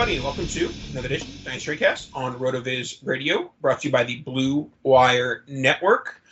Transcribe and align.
Everybody, 0.00 0.16
and 0.16 0.24
welcome 0.24 0.46
to 0.46 0.70
another 0.92 1.08
edition 1.08 1.28
of 1.28 1.44
Dynasty 1.44 1.76
Tradecast 1.76 2.08
on 2.14 2.38
RotoViz 2.38 3.00
Radio, 3.06 3.52
brought 3.60 3.82
to 3.82 3.88
you 3.88 3.92
by 3.92 4.02
the 4.02 4.16
Blue 4.22 4.70
Wire 4.82 5.44
Network. 5.46 6.22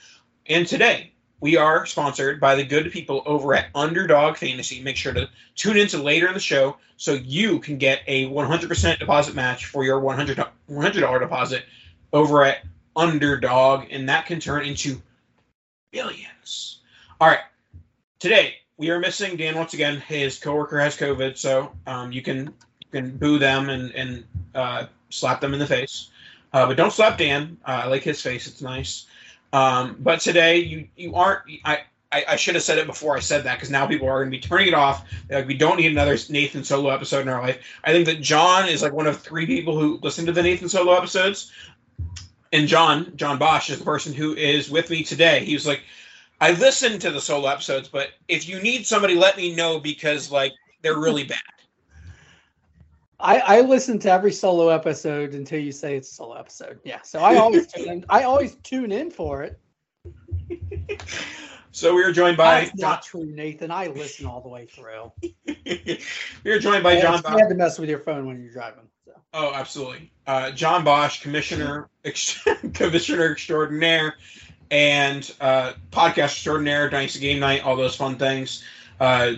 And 0.47 0.67
today, 0.67 1.13
we 1.41 1.59
are 1.59 1.85
sponsored 1.85 2.41
by 2.41 2.55
the 2.55 2.65
good 2.65 2.91
people 2.91 3.23
over 3.27 3.55
at 3.55 3.67
Underdog 3.75 4.39
Fantasy. 4.39 4.81
Make 4.81 4.97
sure 4.97 5.13
to 5.13 5.29
tune 5.55 5.77
in 5.77 5.87
to 5.89 6.03
later 6.03 6.29
in 6.29 6.33
the 6.33 6.41
show 6.41 6.79
so 6.97 7.13
you 7.13 7.61
can 7.61 7.77
get 7.77 8.01
a 8.07 8.25
100% 8.31 8.99
deposit 9.01 9.35
match 9.35 9.67
for 9.67 9.85
your 9.85 10.01
$100, 10.01 10.49
$100 10.71 11.21
deposit 11.21 11.65
over 12.15 12.45
at 12.45 12.65
Underdog, 12.97 13.85
and 13.91 14.09
that 14.09 14.25
can 14.25 14.41
turn 14.41 14.65
into 14.65 15.03
billions. 15.93 16.81
All 17.21 17.29
right, 17.29 17.41
today 18.19 18.55
we 18.79 18.89
are 18.89 18.99
missing 18.99 19.37
Dan 19.37 19.57
once 19.57 19.75
again. 19.75 20.01
His 20.01 20.39
coworker 20.39 20.81
has 20.81 20.97
COVID, 20.97 21.37
so 21.37 21.71
um, 21.87 22.13
you 22.13 22.23
can 22.23 22.55
can 22.93 23.17
boo 23.17 23.39
them 23.39 23.69
and 23.69 23.93
and 23.93 24.25
uh, 24.55 24.87
slap 25.11 25.41
them 25.41 25.53
in 25.53 25.59
the 25.59 25.67
face, 25.67 26.11
uh, 26.53 26.67
but 26.67 26.77
don't 26.77 26.93
slap 26.93 27.19
Dan. 27.19 27.57
Uh, 27.67 27.83
I 27.85 27.87
like 27.87 28.03
his 28.03 28.21
face; 28.21 28.47
it's 28.47 28.63
nice. 28.63 29.07
Um, 29.53 29.97
but 30.01 30.21
today 30.21 30.59
you 30.59 30.89
you 30.97 31.15
aren't. 31.15 31.43
I 31.65 31.81
I, 32.11 32.25
I 32.29 32.37
should 32.37 32.55
have 32.55 32.65
said 32.65 32.79
it 32.79 32.87
before 32.87 33.17
I 33.17 33.21
said 33.21 33.45
that 33.45 33.57
because 33.57 33.71
now 33.71 33.87
people 33.87 34.09
are 34.09 34.25
going 34.25 34.31
to 34.31 34.37
be 34.37 34.41
turning 34.41 34.69
it 34.69 34.75
off. 34.75 35.07
Like, 35.29 35.47
we 35.47 35.55
don't 35.55 35.77
need 35.77 35.93
another 35.93 36.17
Nathan 36.31 36.65
Solo 36.65 36.89
episode 36.91 37.21
in 37.21 37.29
our 37.29 37.43
life. 37.43 37.59
I 37.85 37.93
think 37.93 38.07
that 38.07 38.23
John 38.23 38.69
is 38.69 38.83
like 38.83 38.95
one 38.95 39.07
of 39.07 39.21
three 39.21 39.45
people 39.45 39.79
who 39.79 39.99
listen 40.03 40.25
to 40.27 40.33
the 40.33 40.43
Nathan 40.43 40.69
Solo 40.69 40.95
episodes. 40.95 41.53
And 42.51 42.67
John, 42.67 43.13
John 43.17 43.39
Bosch, 43.39 43.69
is 43.69 43.79
the 43.79 43.85
person 43.85 44.15
who 44.15 44.35
is 44.35 44.71
with 44.71 44.89
me 44.89 45.03
today. 45.03 45.45
He 45.45 45.53
was 45.53 45.67
like, 45.67 45.83
I 46.41 46.53
listened 46.53 47.01
to 47.03 47.11
the 47.11 47.21
solo 47.21 47.49
episodes, 47.49 47.89
but 47.89 48.11
if 48.29 48.49
you 48.49 48.61
need 48.63 48.87
somebody, 48.87 49.15
let 49.15 49.37
me 49.37 49.55
know 49.55 49.81
because 49.81 50.31
like 50.31 50.55
they're 50.83 50.99
really 50.99 51.25
bad. 51.25 51.39
I, 53.21 53.39
I 53.39 53.61
listen 53.63 53.99
to 54.01 54.11
every 54.11 54.33
solo 54.33 54.69
episode 54.69 55.35
until 55.35 55.61
you 55.61 55.73
say 55.73 55.97
it's 55.97 56.11
a 56.11 56.15
solo 56.15 56.35
episode. 56.35 56.79
Yeah, 56.85 57.03
so 57.03 57.19
I 57.19 57.37
always 57.37 57.67
tune 57.73 57.89
in, 57.89 58.05
I 58.09 58.25
always 58.25 58.55
tune 58.57 58.93
in 58.93 59.11
for 59.11 59.43
it. 59.43 59.59
So 61.79 61.95
we 61.95 62.03
are 62.03 62.13
joined 62.13 62.37
by 62.37 62.65
That's 62.65 62.77
not 62.77 63.03
true, 63.03 63.27
Nathan. 63.27 63.71
I 63.71 63.89
listen 63.89 64.27
all 64.27 64.41
the 64.41 64.49
way 64.49 64.67
through. 64.67 65.13
we 65.47 66.51
are 66.51 66.59
joined 66.59 66.83
by 66.83 67.01
John 67.01 67.21
You 67.25 67.39
had 67.39 67.49
to 67.49 67.55
mess 67.55 67.79
with 67.79 67.89
your 67.89 68.01
phone 68.01 68.27
when 68.27 68.41
you're 68.41 68.53
driving. 68.53 68.89
So. 69.05 69.13
Oh, 69.35 69.53
absolutely. 69.55 70.11
Uh, 70.27 70.51
John 70.51 70.83
Bosch, 70.83 71.23
commissioner, 71.23 71.89
ex- 72.05 72.45
commissioner 72.75 73.31
extraordinaire, 73.31 74.15
and 74.71 75.33
uh, 75.41 75.75
podcast 75.93 76.25
extraordinaire, 76.25 76.89
Dynasty 76.91 77.21
Game 77.21 77.39
Night, 77.39 77.65
all 77.65 77.77
those 77.77 77.95
fun 77.95 78.17
things. 78.17 78.65
Uh, 78.99 79.35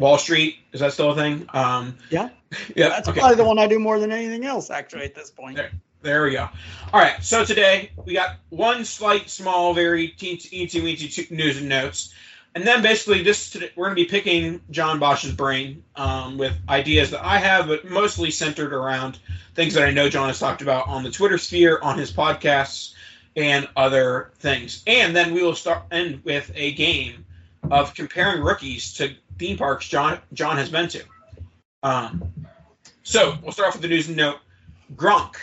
Wall 0.00 0.18
Street 0.18 0.56
is 0.72 0.80
that 0.80 0.92
still 0.92 1.12
a 1.12 1.14
thing? 1.14 1.46
Um, 1.50 1.96
Yeah, 2.10 2.30
yeah. 2.76 2.88
that's 2.88 3.08
okay. 3.08 3.20
probably 3.20 3.36
the 3.36 3.44
one 3.44 3.58
I 3.58 3.66
do 3.66 3.78
more 3.78 3.98
than 3.98 4.10
anything 4.10 4.44
else, 4.44 4.70
actually, 4.70 5.04
at 5.04 5.14
this 5.14 5.30
point. 5.30 5.56
There. 5.56 5.70
There 6.02 6.22
we 6.24 6.32
go. 6.32 6.48
All 6.94 7.00
right. 7.00 7.22
So 7.22 7.44
today 7.44 7.90
we 8.06 8.14
got 8.14 8.36
one 8.48 8.86
slight, 8.86 9.28
small, 9.28 9.74
very 9.74 10.08
teensy, 10.08 10.48
teensy, 10.50 10.80
weensy 10.82 11.30
news 11.30 11.58
and 11.58 11.68
notes, 11.68 12.14
and 12.54 12.66
then 12.66 12.82
basically 12.82 13.22
this 13.22 13.50
today, 13.50 13.70
we're 13.76 13.86
going 13.86 13.96
to 13.96 14.02
be 14.02 14.08
picking 14.08 14.60
John 14.70 14.98
Bosch's 14.98 15.32
brain 15.32 15.84
um, 15.96 16.36
with 16.36 16.56
ideas 16.68 17.10
that 17.10 17.24
I 17.24 17.38
have, 17.38 17.68
but 17.68 17.84
mostly 17.88 18.30
centered 18.30 18.72
around 18.72 19.18
things 19.54 19.74
that 19.74 19.84
I 19.84 19.90
know 19.90 20.08
John 20.08 20.28
has 20.28 20.38
talked 20.38 20.62
about 20.62 20.88
on 20.88 21.02
the 21.02 21.10
Twitter 21.10 21.38
sphere, 21.38 21.78
on 21.82 21.98
his 21.98 22.10
podcasts, 22.10 22.94
and 23.36 23.68
other 23.76 24.32
things. 24.38 24.82
And 24.86 25.14
then 25.14 25.32
we 25.32 25.42
will 25.42 25.54
start 25.54 25.84
end 25.92 26.24
with 26.24 26.50
a 26.54 26.72
game 26.72 27.24
of 27.70 27.94
comparing 27.94 28.42
rookies 28.42 28.94
to 28.94 29.14
theme 29.40 29.56
parks 29.56 29.88
John 29.88 30.20
John 30.34 30.56
has 30.58 30.68
been 30.68 30.88
to. 30.88 31.02
Um, 31.82 32.32
so 33.02 33.36
we'll 33.42 33.52
start 33.52 33.68
off 33.68 33.74
with 33.74 33.82
the 33.82 33.88
news 33.88 34.06
and 34.06 34.16
note. 34.16 34.38
Gronk. 34.94 35.34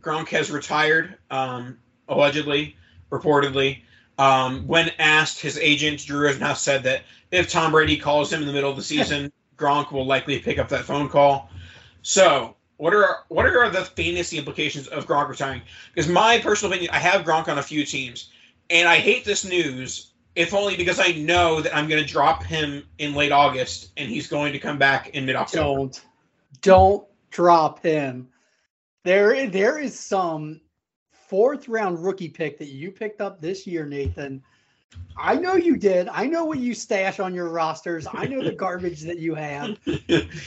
Gronk 0.00 0.28
has 0.28 0.50
retired, 0.50 1.16
um, 1.30 1.78
allegedly, 2.08 2.76
reportedly. 3.10 3.82
Um, 4.18 4.66
when 4.66 4.90
asked, 4.98 5.40
his 5.40 5.58
agent 5.58 6.04
Drew 6.06 6.26
has 6.26 6.40
now 6.40 6.54
said 6.54 6.82
that 6.84 7.02
if 7.30 7.50
Tom 7.50 7.72
Brady 7.72 7.96
calls 7.96 8.32
him 8.32 8.40
in 8.40 8.46
the 8.46 8.52
middle 8.52 8.70
of 8.70 8.76
the 8.76 8.82
season, 8.94 9.30
Gronk 9.56 9.92
will 9.92 10.06
likely 10.06 10.38
pick 10.38 10.58
up 10.58 10.68
that 10.70 10.84
phone 10.84 11.08
call. 11.08 11.50
So, 12.02 12.56
what 12.78 12.94
are 12.94 13.24
what 13.28 13.44
are 13.44 13.68
the 13.68 13.84
fantasy 13.84 14.38
implications 14.38 14.86
of 14.88 15.06
Gronk 15.06 15.28
retiring? 15.28 15.62
Because 15.94 16.10
my 16.10 16.38
personal 16.38 16.72
opinion, 16.72 16.92
I 16.94 16.98
have 16.98 17.26
Gronk 17.26 17.48
on 17.48 17.58
a 17.58 17.62
few 17.62 17.84
teams, 17.84 18.30
and 18.70 18.88
I 18.88 18.96
hate 18.96 19.24
this 19.24 19.44
news. 19.44 20.13
If 20.36 20.52
only 20.52 20.76
because 20.76 20.98
I 20.98 21.12
know 21.12 21.60
that 21.60 21.76
I'm 21.76 21.88
going 21.88 22.02
to 22.02 22.08
drop 22.08 22.42
him 22.42 22.84
in 22.98 23.14
late 23.14 23.32
August, 23.32 23.92
and 23.96 24.10
he's 24.10 24.26
going 24.26 24.52
to 24.52 24.58
come 24.58 24.78
back 24.78 25.10
in 25.10 25.26
mid 25.26 25.36
October. 25.36 25.78
Don't, 25.78 26.04
don't 26.60 27.06
drop 27.30 27.82
him. 27.82 28.28
There, 29.04 29.46
there 29.48 29.78
is 29.78 29.98
some 29.98 30.60
fourth 31.10 31.68
round 31.68 32.04
rookie 32.04 32.28
pick 32.28 32.58
that 32.58 32.68
you 32.68 32.90
picked 32.90 33.20
up 33.20 33.40
this 33.40 33.66
year, 33.66 33.86
Nathan. 33.86 34.42
I 35.16 35.36
know 35.36 35.54
you 35.54 35.76
did. 35.76 36.08
I 36.08 36.26
know 36.26 36.44
what 36.44 36.58
you 36.58 36.74
stash 36.74 37.20
on 37.20 37.34
your 37.34 37.48
rosters. 37.48 38.06
I 38.12 38.26
know 38.26 38.42
the 38.42 38.52
garbage 38.56 39.02
that 39.02 39.18
you 39.18 39.34
have. 39.34 39.78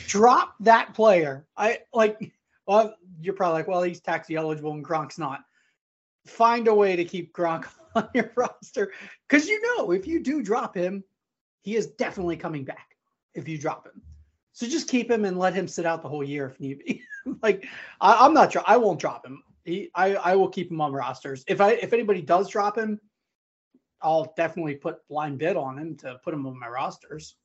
Drop 0.07 0.55
that 0.61 0.93
player. 0.93 1.45
I 1.55 1.79
like. 1.93 2.31
Well, 2.65 2.95
you're 3.21 3.33
probably 3.33 3.59
like, 3.59 3.67
well, 3.67 3.83
he's 3.83 4.01
tax 4.01 4.29
eligible 4.29 4.73
and 4.73 4.83
Gronk's 4.83 5.17
not. 5.17 5.41
Find 6.25 6.67
a 6.67 6.73
way 6.73 6.97
to 6.97 7.05
keep 7.05 7.33
Gronk 7.33 7.65
on 8.03 8.09
your 8.13 8.31
roster 8.35 8.91
because 9.27 9.47
you 9.47 9.61
know 9.61 9.91
if 9.91 10.07
you 10.07 10.21
do 10.21 10.41
drop 10.41 10.75
him, 10.75 11.03
he 11.61 11.75
is 11.75 11.87
definitely 11.87 12.37
coming 12.37 12.63
back. 12.63 12.95
If 13.33 13.47
you 13.47 13.57
drop 13.57 13.85
him, 13.85 14.01
so 14.53 14.67
just 14.67 14.89
keep 14.89 15.11
him 15.11 15.25
and 15.25 15.37
let 15.37 15.53
him 15.53 15.67
sit 15.67 15.85
out 15.85 16.01
the 16.01 16.09
whole 16.09 16.23
year 16.23 16.47
if 16.47 16.59
need 16.59 16.79
be. 16.79 17.03
like 17.43 17.65
I, 18.01 18.25
I'm 18.25 18.33
not. 18.33 18.51
dro- 18.51 18.63
I 18.65 18.77
won't 18.77 18.99
drop 18.99 19.25
him. 19.25 19.43
He, 19.65 19.91
I, 19.93 20.15
I 20.15 20.35
will 20.35 20.49
keep 20.49 20.71
him 20.71 20.79
on 20.79 20.93
rosters. 20.93 21.43
If 21.47 21.59
I, 21.59 21.71
if 21.73 21.91
anybody 21.91 22.21
does 22.21 22.49
drop 22.49 22.77
him, 22.77 22.99
I'll 24.01 24.33
definitely 24.37 24.75
put 24.75 25.07
blind 25.09 25.39
bid 25.39 25.57
on 25.57 25.77
him 25.77 25.97
to 25.97 26.19
put 26.23 26.33
him 26.33 26.47
on 26.47 26.57
my 26.57 26.67
rosters. 26.67 27.35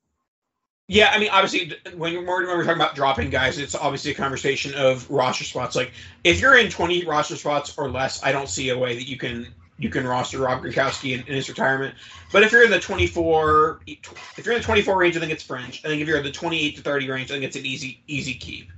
Yeah, 0.88 1.10
I 1.12 1.18
mean, 1.18 1.30
obviously, 1.30 1.76
when 1.96 2.14
when 2.14 2.26
we're 2.26 2.64
talking 2.64 2.80
about 2.80 2.94
dropping 2.94 3.30
guys, 3.30 3.58
it's 3.58 3.74
obviously 3.74 4.12
a 4.12 4.14
conversation 4.14 4.74
of 4.74 5.08
roster 5.10 5.44
spots. 5.44 5.74
Like, 5.74 5.92
if 6.24 6.40
you're 6.40 6.56
in 6.58 6.70
20 6.70 7.04
roster 7.06 7.36
spots 7.36 7.76
or 7.78 7.90
less, 7.90 8.22
I 8.22 8.32
don't 8.32 8.48
see 8.48 8.68
a 8.70 8.78
way 8.78 8.94
that 8.94 9.08
you 9.08 9.16
can 9.16 9.54
you 9.82 9.90
can 9.90 10.06
roster 10.06 10.38
Rob 10.38 10.62
Gronkowski 10.62 11.14
in, 11.14 11.26
in 11.26 11.34
his 11.34 11.48
retirement. 11.48 11.96
But 12.30 12.44
if 12.44 12.52
you're 12.52 12.64
in 12.64 12.70
the 12.70 12.78
24, 12.78 13.80
if 13.86 14.46
you're 14.46 14.54
in 14.54 14.60
the 14.60 14.64
24 14.64 14.96
range, 14.96 15.16
I 15.16 15.20
think 15.20 15.32
it's 15.32 15.42
fringe. 15.42 15.82
I 15.84 15.88
think 15.88 16.00
if 16.00 16.06
you're 16.06 16.18
in 16.18 16.24
the 16.24 16.30
28 16.30 16.76
to 16.76 16.82
30 16.82 17.10
range, 17.10 17.30
I 17.30 17.34
think 17.34 17.44
it's 17.44 17.56
an 17.56 17.66
easy 17.66 18.00
easy 18.06 18.34
keep. 18.34 18.70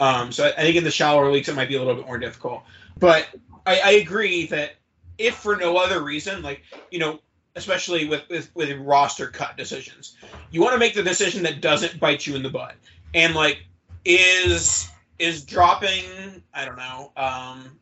Um, 0.00 0.32
so 0.32 0.46
I, 0.46 0.48
I 0.48 0.62
think 0.62 0.76
in 0.76 0.84
the 0.84 0.90
shallower 0.90 1.30
leagues, 1.30 1.48
it 1.48 1.54
might 1.54 1.68
be 1.68 1.76
a 1.76 1.78
little 1.78 1.94
bit 1.94 2.06
more 2.06 2.18
difficult. 2.18 2.62
But 2.98 3.28
I, 3.66 3.80
I 3.84 3.90
agree 3.92 4.46
that 4.46 4.76
if 5.18 5.34
for 5.34 5.56
no 5.56 5.76
other 5.76 6.02
reason, 6.02 6.42
like 6.42 6.62
you 6.90 6.98
know, 6.98 7.20
especially 7.54 8.08
with, 8.08 8.22
with 8.30 8.50
with 8.54 8.70
roster 8.78 9.28
cut 9.28 9.58
decisions, 9.58 10.16
you 10.50 10.62
want 10.62 10.72
to 10.72 10.78
make 10.78 10.94
the 10.94 11.02
decision 11.02 11.42
that 11.42 11.60
doesn't 11.60 12.00
bite 12.00 12.26
you 12.26 12.34
in 12.34 12.42
the 12.42 12.50
butt. 12.50 12.76
And 13.12 13.34
like, 13.34 13.58
is 14.06 14.88
is 15.18 15.44
dropping? 15.44 16.42
I 16.54 16.64
don't 16.64 16.76
know. 16.76 17.12
Um, 17.14 17.78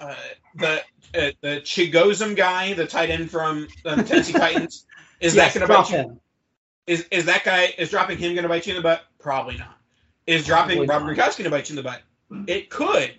uh, 0.00 0.14
the 0.56 0.82
uh, 1.14 1.30
the 1.40 1.60
Chigoziem 1.62 2.36
guy, 2.36 2.72
the 2.74 2.86
tight 2.86 3.10
end 3.10 3.30
from 3.30 3.66
the 3.84 3.96
Tennessee 4.02 4.32
Titans, 4.44 4.86
is 5.20 5.34
Yes, 5.34 5.54
that 5.54 5.58
going 5.60 5.68
to 5.68 5.74
bite 5.74 5.88
drop 5.88 6.06
you? 6.06 6.20
Is 6.86 7.06
is 7.10 7.24
that 7.26 7.44
guy 7.44 7.74
is 7.78 7.90
dropping 7.90 8.18
him 8.18 8.34
going 8.34 8.42
to 8.42 8.48
bite 8.48 8.66
you 8.66 8.72
in 8.72 8.76
the 8.76 8.82
butt? 8.82 9.04
Probably 9.18 9.56
not. 9.56 9.78
Is 10.26 10.44
dropping 10.46 10.84
Probably 10.86 11.14
Rob. 11.14 11.16
Gronkowski 11.16 11.38
going 11.38 11.44
to 11.44 11.50
bite 11.50 11.70
you 11.70 11.72
in 11.72 11.76
the 11.76 11.82
butt? 11.82 12.02
It 12.48 12.68
could, 12.70 13.14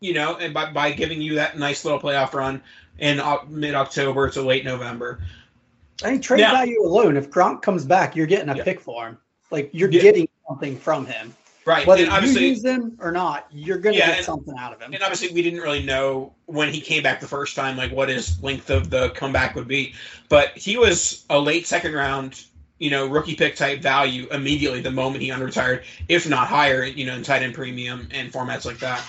you 0.00 0.12
know, 0.14 0.36
and 0.36 0.52
by, 0.54 0.70
by 0.72 0.92
giving 0.92 1.20
you 1.20 1.34
that 1.36 1.58
nice 1.58 1.84
little 1.84 2.00
playoff 2.00 2.34
run 2.34 2.62
in 2.98 3.20
mid 3.48 3.74
October 3.74 4.28
to 4.30 4.42
late 4.42 4.64
November. 4.64 5.20
I 6.04 6.12
mean, 6.12 6.20
trade 6.20 6.40
Now- 6.40 6.52
value 6.52 6.82
alone. 6.82 7.16
If 7.16 7.30
Gronk 7.30 7.62
comes 7.62 7.84
back, 7.84 8.14
you're 8.16 8.26
getting 8.26 8.48
a 8.48 8.56
Yeah. 8.56 8.64
pick 8.64 8.80
for 8.80 9.08
him. 9.08 9.18
Like 9.50 9.70
you're 9.72 9.90
Yeah. 9.90 10.02
getting 10.02 10.28
something 10.48 10.78
from 10.78 11.06
him, 11.06 11.34
Right. 11.70 11.86
whether 11.86 12.04
and 12.04 12.26
you 12.26 12.40
use 12.40 12.64
him 12.64 12.96
or 13.00 13.12
not. 13.12 13.46
You're 13.52 13.78
going 13.78 13.94
to 13.94 13.98
Yeah, 13.98 14.08
get 14.08 14.16
and- 14.18 14.26
something 14.26 14.54
out 14.58 14.72
of 14.72 14.80
him. 14.80 14.92
and 14.92 15.02
obviously 15.02 15.32
we 15.32 15.40
didn't 15.42 15.60
really 15.60 15.82
know 15.82 16.34
when 16.46 16.72
he 16.72 16.80
came 16.80 17.02
back 17.02 17.20
the 17.20 17.28
first 17.28 17.54
time, 17.56 17.76
like 17.76 17.92
what 17.92 18.08
his 18.08 18.42
length 18.42 18.70
of 18.70 18.90
the 18.90 19.10
comeback 19.10 19.54
would 19.54 19.68
be. 19.68 19.94
But 20.28 20.56
he 20.56 20.76
was 20.76 21.24
a 21.30 21.38
late 21.38 21.66
second 21.66 21.94
round, 21.94 22.42
you 22.78 22.90
know, 22.90 23.06
rookie 23.06 23.36
pick 23.36 23.54
type 23.56 23.80
value 23.82 24.26
immediately 24.30 24.80
the 24.80 24.90
moment 24.90 25.22
he 25.22 25.28
unretired, 25.30 25.84
if 26.08 26.28
not 26.28 26.48
higher, 26.48 26.82
you 26.84 27.06
know, 27.06 27.14
in 27.14 27.22
tight 27.22 27.42
end 27.42 27.54
premium 27.54 28.08
and 28.10 28.32
formats 28.32 28.64
like 28.64 28.78
that. 28.80 29.02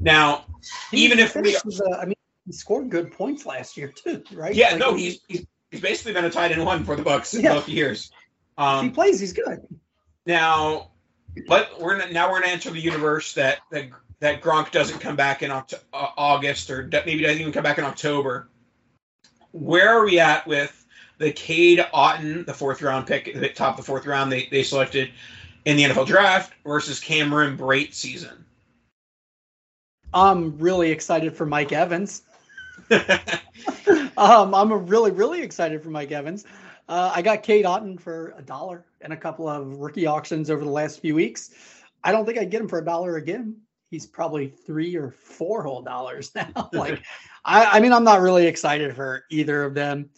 Now, 0.00 0.44
He 0.90 1.04
even 1.04 1.18
if 1.20 1.34
we 1.36 1.42
finished 1.44 1.66
as 1.66 1.80
a- 1.80 2.00
I 2.00 2.04
mean, 2.06 2.14
he 2.46 2.52
scored 2.52 2.90
good 2.90 3.12
points 3.12 3.46
last 3.46 3.76
year 3.76 3.88
too, 3.88 4.22
right? 4.32 4.54
Yeah, 4.54 4.70
Like, 4.70 4.78
no, 4.78 4.94
he's, 4.94 5.20
he's 5.28 5.46
he's 5.70 5.80
basically 5.80 6.14
been 6.14 6.24
a 6.24 6.30
tight 6.30 6.50
end 6.50 6.64
one 6.64 6.82
for 6.84 6.96
the 6.96 7.02
Bucs 7.02 7.34
in 7.34 7.42
Yeah. 7.44 7.54
both 7.54 7.68
years. 7.68 8.10
he, 8.56 8.64
he 8.64 8.66
Um, 8.66 8.90
plays, 8.92 9.20
he's 9.20 9.32
good. 9.34 9.60
now, 10.26 10.90
but 11.46 11.80
we're 11.80 12.08
now 12.10 12.30
we're 12.30 12.40
gonna 12.40 12.52
enter 12.52 12.70
the 12.70 12.80
universe 12.80 13.34
that 13.34 13.60
that 13.70 13.88
that 14.20 14.42
Gronk 14.42 14.70
doesn't 14.72 14.98
come 14.98 15.16
back 15.16 15.42
in 15.42 15.50
Oct- 15.50 15.80
uh, 15.92 16.08
August 16.16 16.70
or 16.70 16.88
maybe 17.06 17.22
doesn't 17.22 17.40
even 17.40 17.52
come 17.52 17.62
back 17.62 17.78
in 17.78 17.84
October. 17.84 18.48
Where 19.52 19.88
are 19.88 20.04
we 20.04 20.18
at 20.18 20.46
with 20.46 20.86
the 21.18 21.32
Cade 21.32 21.78
Otton, 21.94 22.46
the 22.46 22.54
fourth 22.54 22.82
round 22.82 23.06
pick, 23.06 23.32
the 23.32 23.48
top 23.48 23.78
of 23.78 23.84
the 23.84 23.86
fourth 23.86 24.06
round 24.06 24.30
they, 24.30 24.48
they 24.50 24.62
selected 24.62 25.10
in 25.64 25.76
the 25.76 25.84
NFL 25.84 26.06
draft 26.06 26.52
versus 26.64 27.00
Cameron 27.00 27.56
Brate 27.56 27.94
season? 27.94 28.44
I'm 30.12 30.58
really 30.58 30.90
excited 30.90 31.36
for 31.36 31.44
Mike 31.44 31.72
Evans. 31.72 32.22
um, 34.16 34.54
I'm 34.54 34.86
really, 34.86 35.10
really 35.10 35.42
excited 35.42 35.82
for 35.82 35.90
Mike 35.90 36.12
Evans. 36.12 36.44
Uh, 36.88 37.12
I 37.14 37.20
got 37.20 37.42
Cade 37.42 37.66
Otton 37.66 38.00
for 38.00 38.34
a 38.36 38.42
dollar 38.42 38.86
and 39.02 39.12
a 39.12 39.16
couple 39.16 39.48
of 39.48 39.76
rookie 39.78 40.06
auctions 40.06 40.50
over 40.50 40.64
the 40.64 40.70
last 40.70 41.00
few 41.00 41.14
weeks. 41.14 41.50
I 42.02 42.12
don't 42.12 42.24
think 42.24 42.38
I'd 42.38 42.50
get 42.50 42.62
him 42.62 42.68
for 42.68 42.78
a 42.78 42.84
dollar 42.84 43.16
again. 43.16 43.56
He's 43.90 44.06
probably 44.06 44.48
three 44.48 44.96
or 44.96 45.10
four 45.10 45.62
whole 45.62 45.82
dollars 45.82 46.32
now. 46.34 46.70
like, 46.72 47.02
I, 47.44 47.76
I 47.76 47.80
mean, 47.80 47.92
I'm 47.92 48.04
not 48.04 48.20
really 48.20 48.46
excited 48.46 48.94
for 48.96 49.24
either 49.30 49.64
of 49.64 49.74
them. 49.74 50.10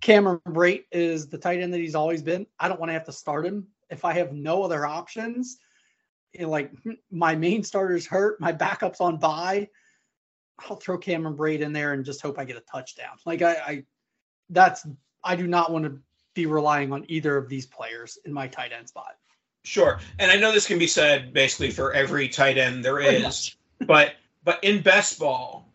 Cameron 0.00 0.40
Brate 0.48 0.84
is 0.92 1.28
the 1.28 1.38
tight 1.38 1.60
end 1.60 1.72
that 1.74 1.80
he's 1.80 1.94
always 1.94 2.22
been. 2.22 2.46
I 2.58 2.68
don't 2.68 2.80
want 2.80 2.90
to 2.90 2.94
have 2.94 3.04
to 3.04 3.12
start 3.12 3.46
him 3.46 3.66
if 3.90 4.04
I 4.04 4.12
have 4.14 4.32
no 4.32 4.62
other 4.62 4.86
options. 4.86 5.58
you 6.32 6.42
know, 6.42 6.50
like 6.50 6.72
my 7.10 7.34
main 7.34 7.62
starter's 7.62 8.06
hurt, 8.06 8.40
my 8.40 8.52
backup's 8.52 9.00
on 9.00 9.18
bye. 9.18 9.68
I'll 10.58 10.76
throw 10.76 10.98
Cameron 10.98 11.36
Brate 11.36 11.60
in 11.60 11.72
there 11.72 11.92
and 11.92 12.04
just 12.04 12.22
hope 12.22 12.38
I 12.38 12.44
get 12.44 12.56
a 12.56 12.60
touchdown. 12.60 13.16
Like 13.26 13.42
I, 13.42 13.52
I 13.54 13.84
that's 14.50 14.86
I 15.24 15.36
do 15.36 15.46
not 15.46 15.72
want 15.72 15.84
to 15.86 15.98
be 16.34 16.46
relying 16.46 16.92
on 16.92 17.04
either 17.08 17.36
of 17.36 17.48
these 17.48 17.66
players 17.66 18.18
in 18.24 18.32
my 18.32 18.48
tight 18.48 18.72
end 18.72 18.88
spot. 18.88 19.16
Sure, 19.64 19.98
and 20.18 20.30
I 20.30 20.36
know 20.36 20.52
this 20.52 20.66
can 20.66 20.78
be 20.78 20.86
said 20.86 21.32
basically 21.32 21.70
for 21.70 21.92
every 21.92 22.28
tight 22.28 22.58
end 22.58 22.84
there 22.84 23.00
is, 23.00 23.56
but 23.86 24.14
but 24.44 24.62
in 24.62 24.82
best 24.82 25.18
ball, 25.18 25.66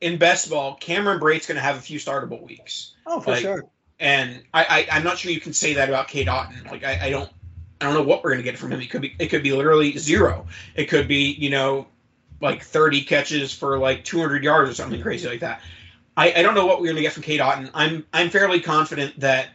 in 0.00 0.18
best 0.18 0.50
ball, 0.50 0.74
Cameron 0.74 1.18
Brate's 1.18 1.46
going 1.46 1.56
to 1.56 1.62
have 1.62 1.76
a 1.76 1.80
few 1.80 1.98
startable 1.98 2.42
weeks, 2.46 2.92
Oh, 3.06 3.20
for 3.20 3.30
Like, 3.30 3.40
sure. 3.40 3.64
and 3.98 4.42
I, 4.52 4.86
I 4.90 4.96
I'm 4.96 5.04
not 5.04 5.16
sure 5.18 5.32
you 5.32 5.40
can 5.40 5.54
say 5.54 5.74
that 5.74 5.88
about 5.88 6.08
Cade 6.08 6.26
Otton. 6.26 6.70
Like 6.70 6.84
I, 6.84 7.06
I 7.06 7.10
don't 7.10 7.30
I 7.80 7.86
don't 7.86 7.94
know 7.94 8.02
what 8.02 8.22
we're 8.22 8.30
going 8.32 8.44
to 8.44 8.50
get 8.50 8.58
from 8.58 8.72
him. 8.72 8.80
It 8.82 8.90
could 8.90 9.00
be 9.00 9.16
it 9.18 9.28
could 9.28 9.42
be 9.42 9.52
literally 9.52 9.96
zero. 9.96 10.46
It 10.74 10.86
could 10.86 11.08
be 11.08 11.32
you 11.32 11.48
know 11.48 11.86
like 12.42 12.62
30 12.62 13.04
catches 13.04 13.52
for 13.54 13.78
like 13.78 14.04
200 14.04 14.42
yards 14.44 14.70
or 14.70 14.74
something 14.74 15.00
crazy 15.02 15.28
like 15.28 15.40
that. 15.40 15.62
I, 16.16 16.32
I 16.36 16.42
don't 16.42 16.54
know 16.54 16.66
what 16.66 16.80
we're 16.80 16.92
to 16.92 17.00
get 17.00 17.12
from 17.12 17.22
Cade 17.22 17.40
Otton. 17.40 17.70
I'm 17.74 18.04
I'm 18.12 18.30
fairly 18.30 18.60
confident 18.60 19.18
that 19.20 19.48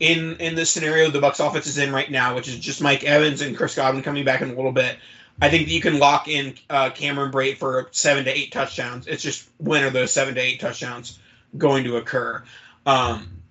in 0.00 0.36
in 0.36 0.54
the 0.54 0.66
scenario 0.66 1.10
the 1.10 1.20
Bucs 1.20 1.44
offense 1.46 1.66
is 1.66 1.78
in 1.78 1.92
right 1.92 2.10
now, 2.10 2.34
which 2.34 2.48
is 2.48 2.58
just 2.58 2.82
Mike 2.82 3.04
Evans 3.04 3.42
and 3.42 3.56
Chris 3.56 3.74
Godwin 3.74 4.02
coming 4.02 4.24
back 4.24 4.40
in 4.40 4.50
a 4.50 4.54
little 4.54 4.72
bit. 4.72 4.98
I 5.42 5.48
think 5.48 5.66
that 5.66 5.72
you 5.72 5.80
can 5.80 5.98
lock 5.98 6.28
in 6.28 6.54
uh, 6.68 6.90
Cameron 6.90 7.32
Brate 7.32 7.56
for 7.56 7.88
seven 7.92 8.24
to 8.24 8.36
eight 8.36 8.52
touchdowns. 8.52 9.06
It's 9.06 9.22
just 9.22 9.48
when 9.58 9.82
are 9.84 9.90
those 9.90 10.10
seven 10.10 10.34
to 10.34 10.40
eight 10.40 10.60
touchdowns 10.60 11.18
going 11.56 11.84
to 11.84 11.96
occur? 11.96 12.42
Um, 12.84 13.42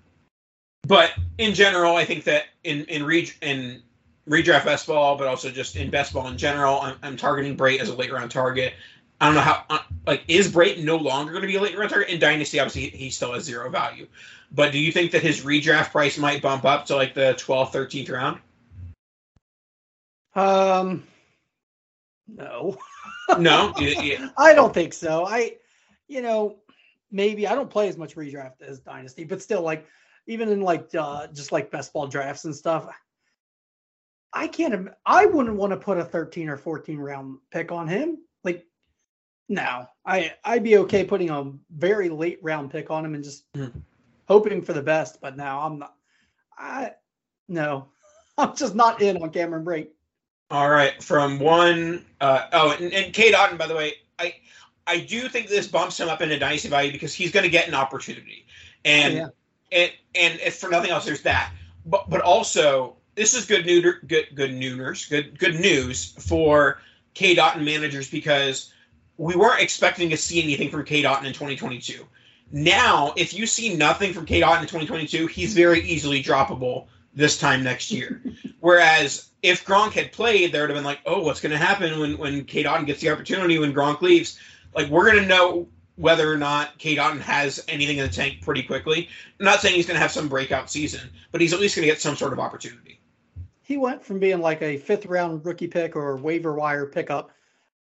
but 0.87 1.13
in 1.37 1.53
general, 1.53 1.95
I 1.95 2.05
think 2.05 2.25
that 2.25 2.45
in 2.63 2.85
in 2.85 3.03
re- 3.03 3.31
in 3.41 3.81
redraft 4.27 4.65
best 4.65 4.87
ball, 4.87 5.17
but 5.17 5.27
also 5.27 5.49
just 5.49 5.75
in 5.75 5.89
best 5.89 6.13
ball 6.13 6.27
in 6.27 6.37
general, 6.37 6.79
I'm, 6.81 6.95
I'm 7.01 7.17
targeting 7.17 7.57
Brate 7.57 7.79
as 7.79 7.89
a 7.89 7.95
late 7.95 8.11
round 8.11 8.31
target. 8.31 8.73
I 9.21 9.25
don't 9.25 9.35
know 9.35 9.41
how 9.41 9.65
uh, 9.69 9.79
like 10.07 10.23
is 10.27 10.51
Brayton 10.51 10.85
no 10.85 10.95
longer 10.95 11.31
going 11.31 11.41
to 11.41 11.47
be 11.47 11.55
a 11.55 11.61
late 11.61 11.75
target 11.75 12.09
in 12.09 12.19
Dynasty? 12.19 12.59
Obviously, 12.59 12.89
he 12.97 13.09
still 13.09 13.33
has 13.33 13.43
zero 13.43 13.69
value. 13.69 14.07
But 14.51 14.71
do 14.71 14.79
you 14.79 14.91
think 14.91 15.11
that 15.11 15.21
his 15.21 15.41
redraft 15.41 15.91
price 15.91 16.17
might 16.17 16.41
bump 16.41 16.65
up 16.65 16.85
to 16.87 16.95
like 16.95 17.13
the 17.13 17.35
12th, 17.37 17.71
13th 17.71 18.11
round? 18.11 18.39
Um, 20.35 21.03
no, 22.27 22.77
No, 23.37 23.73
I 24.37 24.53
don't 24.53 24.73
think 24.73 24.93
so. 24.93 25.25
I, 25.25 25.57
you 26.07 26.21
know, 26.21 26.57
maybe 27.11 27.47
I 27.47 27.55
don't 27.55 27.69
play 27.69 27.87
as 27.87 27.97
much 27.97 28.15
redraft 28.15 28.61
as 28.61 28.79
Dynasty, 28.79 29.23
but 29.23 29.41
still, 29.41 29.61
like, 29.61 29.85
even 30.25 30.49
in 30.49 30.61
like 30.61 30.93
uh, 30.95 31.27
just 31.27 31.51
like 31.51 31.71
best 31.71 31.93
ball 31.93 32.07
drafts 32.07 32.45
and 32.45 32.55
stuff, 32.55 32.87
I 34.33 34.47
can't. 34.47 34.89
I 35.05 35.25
wouldn't 35.25 35.55
want 35.55 35.71
to 35.71 35.77
put 35.77 35.97
a 35.97 36.05
13 36.05 36.49
or 36.49 36.57
14 36.57 36.97
round 36.97 37.37
pick 37.51 37.71
on 37.71 37.87
him. 37.87 38.19
No, 39.49 39.87
I 40.05 40.33
I'd 40.45 40.63
be 40.63 40.77
okay 40.77 41.03
putting 41.03 41.31
a 41.31 41.51
very 41.75 42.07
late 42.09 42.37
round 42.43 42.71
pick 42.71 42.91
on 42.91 43.03
him 43.03 43.15
and 43.15 43.23
just 43.23 43.51
Mhm. 43.53 43.81
hoping 44.27 44.61
for 44.61 44.73
the 44.73 44.81
best. 44.81 45.19
But 45.19 45.35
now 45.35 45.61
I'm 45.61 45.79
not. 45.79 45.95
I 46.57 46.93
no, 47.47 47.89
I'm 48.37 48.55
just 48.55 48.75
not 48.75 49.01
in 49.01 49.17
on 49.21 49.31
Cameron 49.31 49.65
Brate. 49.65 49.89
All 50.51 50.69
right, 50.69 51.01
from 51.03 51.39
one. 51.39 52.05
Uh, 52.21 52.47
oh, 52.53 52.71
and, 52.79 52.93
and 52.93 53.13
Cade 53.13 53.33
Otton, 53.33 53.57
by 53.57 53.67
the 53.67 53.75
way, 53.75 53.93
I 54.19 54.35
I 54.85 54.99
do 54.99 55.27
think 55.27 55.47
this 55.47 55.67
bumps 55.67 55.99
him 55.99 56.09
up 56.09 56.21
into 56.21 56.37
dynasty 56.37 56.69
value 56.69 56.91
because 56.91 57.13
he's 57.13 57.31
going 57.31 57.43
to 57.43 57.49
get 57.49 57.67
an 57.67 57.73
opportunity, 57.73 58.45
and 58.85 59.13
Yeah. 59.15 59.27
and 59.71 59.91
and 60.13 60.39
if 60.41 60.57
for 60.57 60.69
nothing 60.69 60.91
else, 60.91 61.05
there's 61.05 61.23
that. 61.23 61.51
But 61.87 62.07
but 62.09 62.21
also, 62.21 62.97
this 63.15 63.33
is 63.33 63.45
good 63.45 63.65
news. 63.65 63.95
Good 64.05 64.27
good 64.35 64.51
nooners. 64.51 65.09
Good 65.09 65.39
good 65.39 65.59
news 65.59 66.13
for 66.19 66.81
Cade 67.15 67.39
Otton 67.39 67.63
managers 67.63 68.09
because 68.11 68.73
we 69.19 69.35
weren't 69.35 69.61
expecting 69.61 70.09
to 70.09 70.17
see 70.17 70.41
anything 70.41 70.69
from 70.69 70.85
Cade 70.85 71.03
Otton 71.03 71.25
in 71.25 71.33
2022. 71.33 72.07
Now, 72.53 73.13
if 73.17 73.33
you 73.33 73.45
see 73.45 73.75
nothing 73.75 74.13
from 74.13 74.25
Cade 74.25 74.43
Otton 74.43 74.61
in 74.61 74.67
2022, 74.67 75.27
he's 75.27 75.53
very 75.53 75.81
easily 75.81 76.23
droppable 76.23 76.87
this 77.13 77.37
time 77.37 77.61
next 77.61 77.91
year. 77.91 78.23
Whereas 78.61 79.29
if 79.43 79.65
Gronk 79.65 79.91
had 79.91 80.13
played, 80.13 80.53
there 80.53 80.61
would 80.61 80.69
have 80.69 80.77
been 80.77 80.85
like, 80.85 81.01
oh, 81.05 81.21
what's 81.21 81.41
going 81.41 81.51
to 81.51 81.57
happen 81.57 81.99
when 81.99 82.17
when 82.17 82.45
Cade 82.45 82.65
Otton 82.65 82.85
gets 82.85 83.01
the 83.01 83.09
opportunity 83.09 83.59
when 83.59 83.73
Gronk 83.73 84.01
leaves? 84.01 84.39
Like 84.73 84.87
we're 84.87 85.11
going 85.11 85.21
to 85.21 85.27
know 85.27 85.67
whether 85.97 86.31
or 86.31 86.37
not 86.37 86.77
Cade 86.77 86.97
Otton 86.97 87.19
has 87.19 87.61
anything 87.67 87.97
in 87.97 88.07
the 88.07 88.13
tank 88.13 88.41
pretty 88.41 88.63
quickly. 88.63 89.09
I'm 89.37 89.45
not 89.45 89.59
saying 89.59 89.75
he's 89.75 89.85
going 89.85 89.97
to 89.97 90.01
have 90.01 90.13
some 90.13 90.29
breakout 90.29 90.71
season, 90.71 91.09
but 91.33 91.41
he's 91.41 91.51
at 91.51 91.59
least 91.59 91.75
going 91.75 91.85
to 91.85 91.91
get 91.91 91.99
some 91.99 92.15
sort 92.15 92.31
of 92.31 92.39
opportunity. 92.39 93.01
he 93.63 93.75
went 93.75 94.05
from 94.05 94.19
being 94.19 94.39
like 94.39 94.61
a 94.61 94.77
fifth 94.77 95.05
round 95.07 95.45
rookie 95.45 95.67
pick 95.67 95.97
or 95.97 96.15
waiver 96.15 96.55
wire 96.55 96.85
pickup 96.85 97.31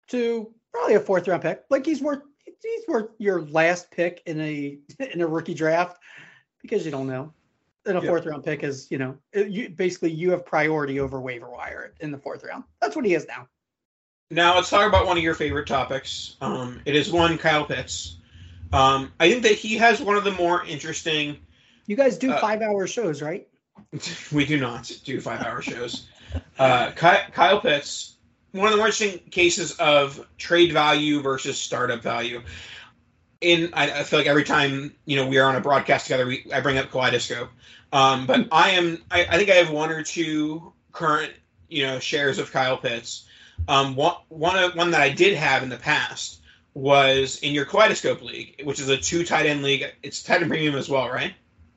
to 0.09 0.53
probably 0.73 0.95
a 0.95 1.01
fourth 1.01 1.29
round 1.29 1.43
pick. 1.43 1.63
Like 1.71 1.85
he's 1.87 2.01
worth 2.01 2.23
he's 2.45 2.87
worth 2.89 3.11
your 3.19 3.43
last 3.43 3.91
pick 3.91 4.23
in 4.27 4.41
a 4.41 4.79
in 5.13 5.21
a 5.21 5.27
rookie 5.27 5.55
draft 5.55 5.99
because 6.61 6.85
you 6.85 6.91
don't 6.91 7.07
know. 7.07 7.33
And 7.87 7.99
a 7.99 8.01
Yeah. 8.01 8.09
fourth 8.09 8.27
round 8.27 8.45
pick 8.45 8.63
is, 8.63 8.89
you 8.91 8.99
know, 8.99 9.19
it- 9.33 9.49
you 9.49 9.69
basically 9.71 10.13
you 10.13 10.31
have 10.31 10.47
priority 10.47 11.01
over 11.01 11.21
waiver 11.21 11.51
wire 11.51 11.95
in 12.01 12.11
the 12.13 12.19
fourth 12.19 12.45
round. 12.45 12.65
That's 12.81 12.95
what 12.95 13.05
he 13.05 13.15
is 13.15 13.27
now. 13.27 13.49
Now 14.31 14.55
let's 14.55 14.71
talk 14.71 14.89
about 14.89 15.07
one 15.07 15.19
of 15.19 15.23
your 15.23 15.35
favorite 15.35 15.67
topics. 15.67 16.37
Um, 16.41 16.81
it 16.87 16.95
is 16.97 17.11
one 17.13 17.37
Kyle 17.39 17.65
Pitts. 17.67 18.17
Um, 18.73 19.13
I 19.21 19.29
think 19.31 19.43
that 19.43 19.53
he 19.53 19.77
has 19.77 20.01
one 20.01 20.17
of 20.17 20.25
the 20.25 20.31
more 20.31 20.65
interesting. 20.65 21.39
You 21.87 21.97
guys 21.97 22.17
do 22.17 22.31
Uh, 22.33 22.41
five 22.41 22.63
hour 22.63 22.87
shows, 22.87 23.21
right? 23.21 23.47
We 24.33 24.47
do 24.47 24.59
not 24.59 24.91
do 25.05 25.21
five-hour 25.21 25.61
shows. 25.63 26.07
Uh, 26.59 26.93
Ky- 26.93 27.31
Kyle 27.33 27.61
Pitts, 27.61 28.17
one 28.53 28.67
of 28.67 28.73
the 28.73 28.77
more 28.77 28.87
interesting 28.87 29.19
cases 29.31 29.73
of 29.79 30.27
trade 30.39 30.73
value 30.73 31.21
versus 31.21 31.59
startup 31.59 32.03
value. 32.03 32.43
In 33.41 33.71
I, 33.73 34.01
I 34.01 34.03
feel 34.05 34.21
like 34.21 34.29
every 34.29 34.45
time 34.45 34.95
you 35.05 35.17
know 35.17 35.27
we 35.27 35.39
are 35.39 35.49
on 35.49 35.57
a 35.57 35.61
broadcast 35.61 36.07
together, 36.07 36.27
we 36.27 36.47
I 36.53 36.61
bring 36.61 36.79
up 36.79 36.91
Kaleidoscope. 36.91 37.51
Um, 37.93 38.27
but 38.27 38.49
I 38.53 38.71
am 38.71 39.03
I, 39.11 39.25
I 39.25 39.37
think 39.37 39.51
I 39.51 39.55
have 39.55 39.71
one 39.71 39.91
or 39.91 40.03
two 40.03 40.73
current 40.93 41.33
you 41.69 41.85
know 41.85 41.99
shares 41.99 42.39
of 42.39 42.53
Kyle 42.53 42.77
Pitts. 42.77 43.27
Um, 43.69 43.97
one 43.97 44.15
one 44.29 44.77
one 44.77 44.91
that 44.93 45.01
I 45.01 45.09
did 45.09 45.37
have 45.37 45.63
in 45.63 45.69
the 45.69 45.77
past 45.77 46.41
was 46.75 47.39
in 47.41 47.53
your 47.53 47.65
Kaleidoscope 47.65 48.23
league, 48.23 48.63
which 48.65 48.81
is 48.81 48.89
a 48.89 48.97
two 48.97 49.25
tight 49.25 49.47
end 49.47 49.63
league. 49.63 49.85
It's 50.03 50.23
tight 50.23 50.41
end 50.41 50.51
premium 50.51 50.77
as 50.77 50.89
well, 50.89 51.09
right? 51.09 51.35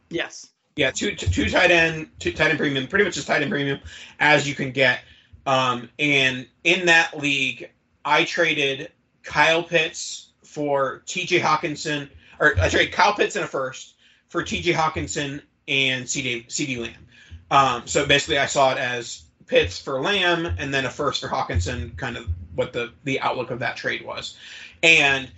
Yes. 0.10 0.50
Yeah, 0.76 0.92
two, 0.92 1.16
two 1.16 1.50
tight 1.50 1.72
end, 1.72 2.10
two 2.20 2.34
tight 2.34 2.50
end 2.50 2.60
premium, 2.60 2.88
pretty 2.88 3.06
much 3.06 3.16
as 3.16 3.26
tight 3.26 3.42
end 3.42 3.50
premium 3.50 3.80
as 4.20 4.48
you 4.48 4.56
can 4.56 4.72
get. 4.72 5.00
Um, 5.46 5.90
and 6.00 6.48
in 6.64 6.86
that 6.88 7.18
league, 7.18 7.70
I 8.04 8.24
traded 8.24 8.92
Kyle 9.24 9.64
Pitts 9.64 10.30
for 10.44 11.04
T.J. 11.06 11.40
Hockenson, 11.40 12.10
or 12.40 12.60
I 12.60 12.70
traded 12.70 12.94
Kyle 12.94 13.14
Pitts 13.14 13.36
in 13.36 13.44
a 13.44 13.48
first 13.48 13.96
for 14.28 14.44
T.J. 14.44 14.74
Hockenson 14.74 15.42
and 15.68 16.08
C.D. 16.08 16.46
CeeDee 16.48 16.80
Lamb. 16.80 17.08
Um, 17.52 17.88
so 17.88 18.06
basically, 18.06 18.38
I 18.38 18.46
saw 18.46 18.72
it 18.72 18.78
as 18.78 19.24
Pitts 19.48 19.80
for 19.80 20.02
Lamb 20.02 20.46
and 20.58 20.74
then 20.74 20.86
a 20.86 20.90
first 20.90 21.22
for 21.22 21.28
Hockenson, 21.28 21.96
kind 21.98 22.18
of 22.18 22.28
what 22.56 22.74
the 22.74 22.94
the 23.04 23.20
outlook 23.20 23.52
of 23.52 23.60
that 23.60 23.78
trade 23.78 24.04
was, 24.04 24.38
and 24.82 25.30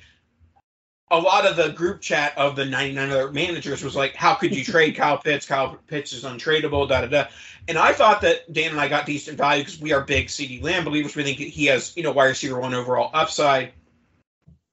a 1.10 1.18
lot 1.20 1.46
of 1.46 1.56
the 1.56 1.70
group 1.70 2.02
chat 2.02 2.38
of 2.38 2.56
the 2.56 2.66
99 2.66 3.10
other 3.10 3.32
managers 3.32 3.84
was 3.84 3.96
like, 3.96 4.14
how 4.16 4.34
could 4.34 4.56
you 4.56 4.64
trade 4.66 4.96
Kyle 4.96 5.18
Pitts? 5.18 5.46
Kyle 5.46 5.78
Pitts 5.88 6.14
is 6.14 6.24
untradeable, 6.24 6.88
da 6.88 7.02
da 7.02 7.08
da. 7.08 7.26
And 7.68 7.78
I 7.78 7.94
thought 7.94 8.22
that 8.22 8.52
Dan 8.54 8.72
and 8.72 8.80
I 8.80 8.88
got 8.88 9.06
decent 9.06 9.38
value 9.38 9.64
because 9.64 9.80
we 9.80 9.94
are 9.94 10.02
big 10.02 10.28
CeeDee 10.28 10.62
Lamb 10.62 10.84
believers. 10.84 11.16
We 11.16 11.24
think 11.24 11.38
he 11.38 11.66
has, 11.68 11.96
you 11.96 12.04
know, 12.04 12.12
wide 12.12 12.28
receiver 12.28 12.60
one 12.60 12.74
overall 12.74 13.10
upside. 13.14 13.72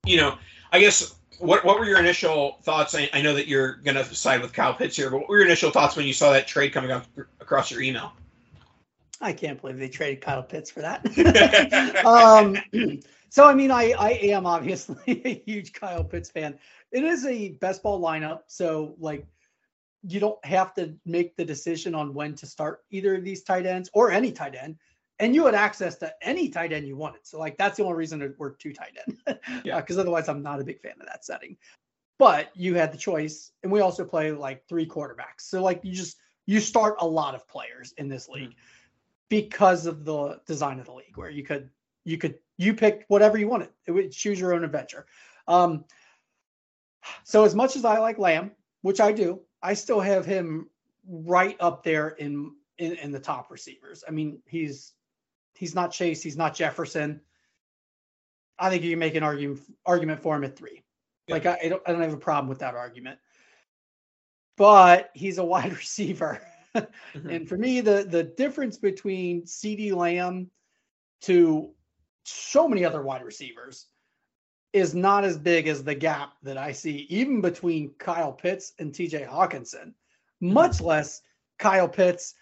You 0.06 0.16
know, 0.18 0.38
I 0.72 0.80
guess 0.80 1.14
what 1.38 1.64
what 1.64 1.78
were 1.78 1.86
your 1.86 1.98
initial 1.98 2.58
thoughts? 2.62 2.94
I, 2.94 3.08
I 3.12 3.22
know 3.22 3.34
that 3.34 3.48
you're 3.48 3.74
going 3.76 3.96
to 3.96 4.04
side 4.14 4.42
with 4.42 4.52
Kyle 4.52 4.74
Pitts 4.74 4.96
here, 4.96 5.10
but 5.10 5.20
what 5.20 5.28
were 5.28 5.38
your 5.38 5.46
initial 5.46 5.70
thoughts 5.70 5.96
when 5.96 6.06
you 6.06 6.12
saw 6.12 6.32
that 6.32 6.46
trade 6.46 6.72
coming 6.72 6.90
up 6.90 7.06
across 7.40 7.70
your 7.70 7.80
email? 7.80 8.12
I 9.24 9.32
can't 9.32 9.60
believe 9.60 9.78
they 9.78 9.88
traded 9.88 10.20
Kyle 10.20 10.42
Pitts 10.42 10.70
for 10.70 10.82
that. 10.82 11.02
um, 12.04 12.58
so 13.30 13.48
I 13.48 13.54
mean, 13.54 13.70
I 13.70 13.92
I 13.98 14.10
am 14.10 14.46
obviously 14.46 14.96
a 15.24 15.42
huge 15.46 15.72
Kyle 15.72 16.04
Pitts 16.04 16.30
fan. 16.30 16.58
It 16.92 17.02
is 17.02 17.24
a 17.24 17.50
best 17.52 17.82
ball 17.82 18.00
lineup, 18.00 18.40
so 18.46 18.94
like 18.98 19.26
you 20.06 20.20
don't 20.20 20.44
have 20.44 20.74
to 20.74 20.94
make 21.06 21.34
the 21.36 21.44
decision 21.44 21.94
on 21.94 22.12
when 22.12 22.34
to 22.34 22.46
start 22.46 22.84
either 22.90 23.14
of 23.14 23.24
these 23.24 23.42
tight 23.42 23.64
ends 23.64 23.88
or 23.94 24.10
any 24.10 24.30
tight 24.30 24.54
end, 24.54 24.76
and 25.18 25.34
you 25.34 25.46
had 25.46 25.54
access 25.54 25.96
to 25.96 26.12
any 26.20 26.50
tight 26.50 26.72
end 26.72 26.86
you 26.86 26.96
wanted. 26.96 27.26
So 27.26 27.38
like 27.38 27.56
that's 27.56 27.78
the 27.78 27.84
only 27.84 27.96
reason 27.96 28.18
that 28.18 28.38
we're 28.38 28.50
two 28.50 28.74
tight 28.74 28.92
end, 29.06 29.38
Yeah. 29.64 29.80
because 29.80 29.96
otherwise 29.96 30.28
I'm 30.28 30.42
not 30.42 30.60
a 30.60 30.64
big 30.64 30.80
fan 30.80 30.92
of 31.00 31.06
that 31.06 31.24
setting. 31.24 31.56
But 32.18 32.50
you 32.54 32.74
had 32.74 32.92
the 32.92 32.98
choice, 32.98 33.50
and 33.62 33.72
we 33.72 33.80
also 33.80 34.04
play 34.04 34.30
like 34.32 34.68
three 34.68 34.86
quarterbacks. 34.86 35.40
So 35.40 35.62
like 35.62 35.80
you 35.82 35.94
just 35.94 36.18
you 36.46 36.60
start 36.60 36.96
a 37.00 37.06
lot 37.06 37.34
of 37.34 37.48
players 37.48 37.94
in 37.96 38.08
this 38.08 38.28
league 38.28 38.54
because 39.28 39.86
of 39.86 40.04
the 40.04 40.40
design 40.46 40.78
of 40.78 40.86
the 40.86 40.92
league 40.92 41.16
where 41.16 41.30
you 41.30 41.42
could 41.42 41.70
you 42.04 42.18
could 42.18 42.36
you 42.56 42.74
pick 42.74 43.04
whatever 43.08 43.38
you 43.38 43.48
wanted. 43.48 43.70
It 43.86 43.92
would 43.92 44.12
choose 44.12 44.38
your 44.38 44.54
own 44.54 44.64
adventure. 44.64 45.06
Um 45.48 45.84
so 47.22 47.44
as 47.44 47.54
much 47.54 47.76
as 47.76 47.84
i 47.84 47.98
like 47.98 48.18
lamb 48.18 48.50
which 48.80 48.98
i 48.98 49.12
do 49.12 49.38
i 49.62 49.74
still 49.74 50.00
have 50.00 50.24
him 50.24 50.70
right 51.06 51.54
up 51.60 51.82
there 51.82 52.08
in 52.08 52.52
in, 52.78 52.92
in 52.94 53.12
the 53.12 53.20
top 53.20 53.50
receivers. 53.50 54.04
I 54.06 54.10
mean 54.10 54.40
he's 54.46 54.92
he's 55.54 55.74
not 55.74 55.92
chase 55.92 56.22
he's 56.22 56.36
not 56.36 56.54
jefferson. 56.54 57.20
I 58.58 58.70
think 58.70 58.82
you 58.82 58.90
can 58.90 58.98
make 58.98 59.14
an 59.14 59.22
argument 59.22 59.60
argument 59.84 60.20
for 60.20 60.36
him 60.36 60.44
at 60.44 60.56
three. 60.56 60.82
Yeah. 61.26 61.34
like 61.34 61.46
I, 61.46 61.58
I 61.64 61.68
don't 61.68 61.82
i 61.86 61.92
don't 61.92 62.02
have 62.02 62.12
a 62.12 62.18
problem 62.18 62.48
with 62.48 62.60
that 62.60 62.74
argument. 62.74 63.18
But 64.56 65.10
he's 65.14 65.38
a 65.38 65.44
wide 65.44 65.72
receiver 65.76 66.40
Mhm. 66.74 66.88
and 67.30 67.48
for 67.48 67.56
me, 67.56 67.80
the 67.80 68.04
the 68.08 68.22
difference 68.24 68.78
between 68.78 69.42
CeeDee 69.42 69.92
Lamb 69.94 70.50
to 71.22 71.72
so 72.24 72.66
many 72.68 72.84
other 72.84 73.02
wide 73.02 73.24
receivers 73.24 73.86
is 74.72 74.94
not 74.94 75.24
as 75.24 75.38
big 75.38 75.68
as 75.68 75.84
the 75.84 75.94
gap 75.94 76.32
that 76.42 76.56
I 76.56 76.72
see 76.72 77.06
even 77.08 77.40
between 77.40 77.94
Kyle 77.94 78.32
Pitts 78.32 78.72
and 78.78 78.92
TJ 78.92 79.24
Hockenson, 79.28 79.94
much 80.40 80.80
less 80.80 81.22
Kyle 81.58 81.88
Pitts 81.88 82.34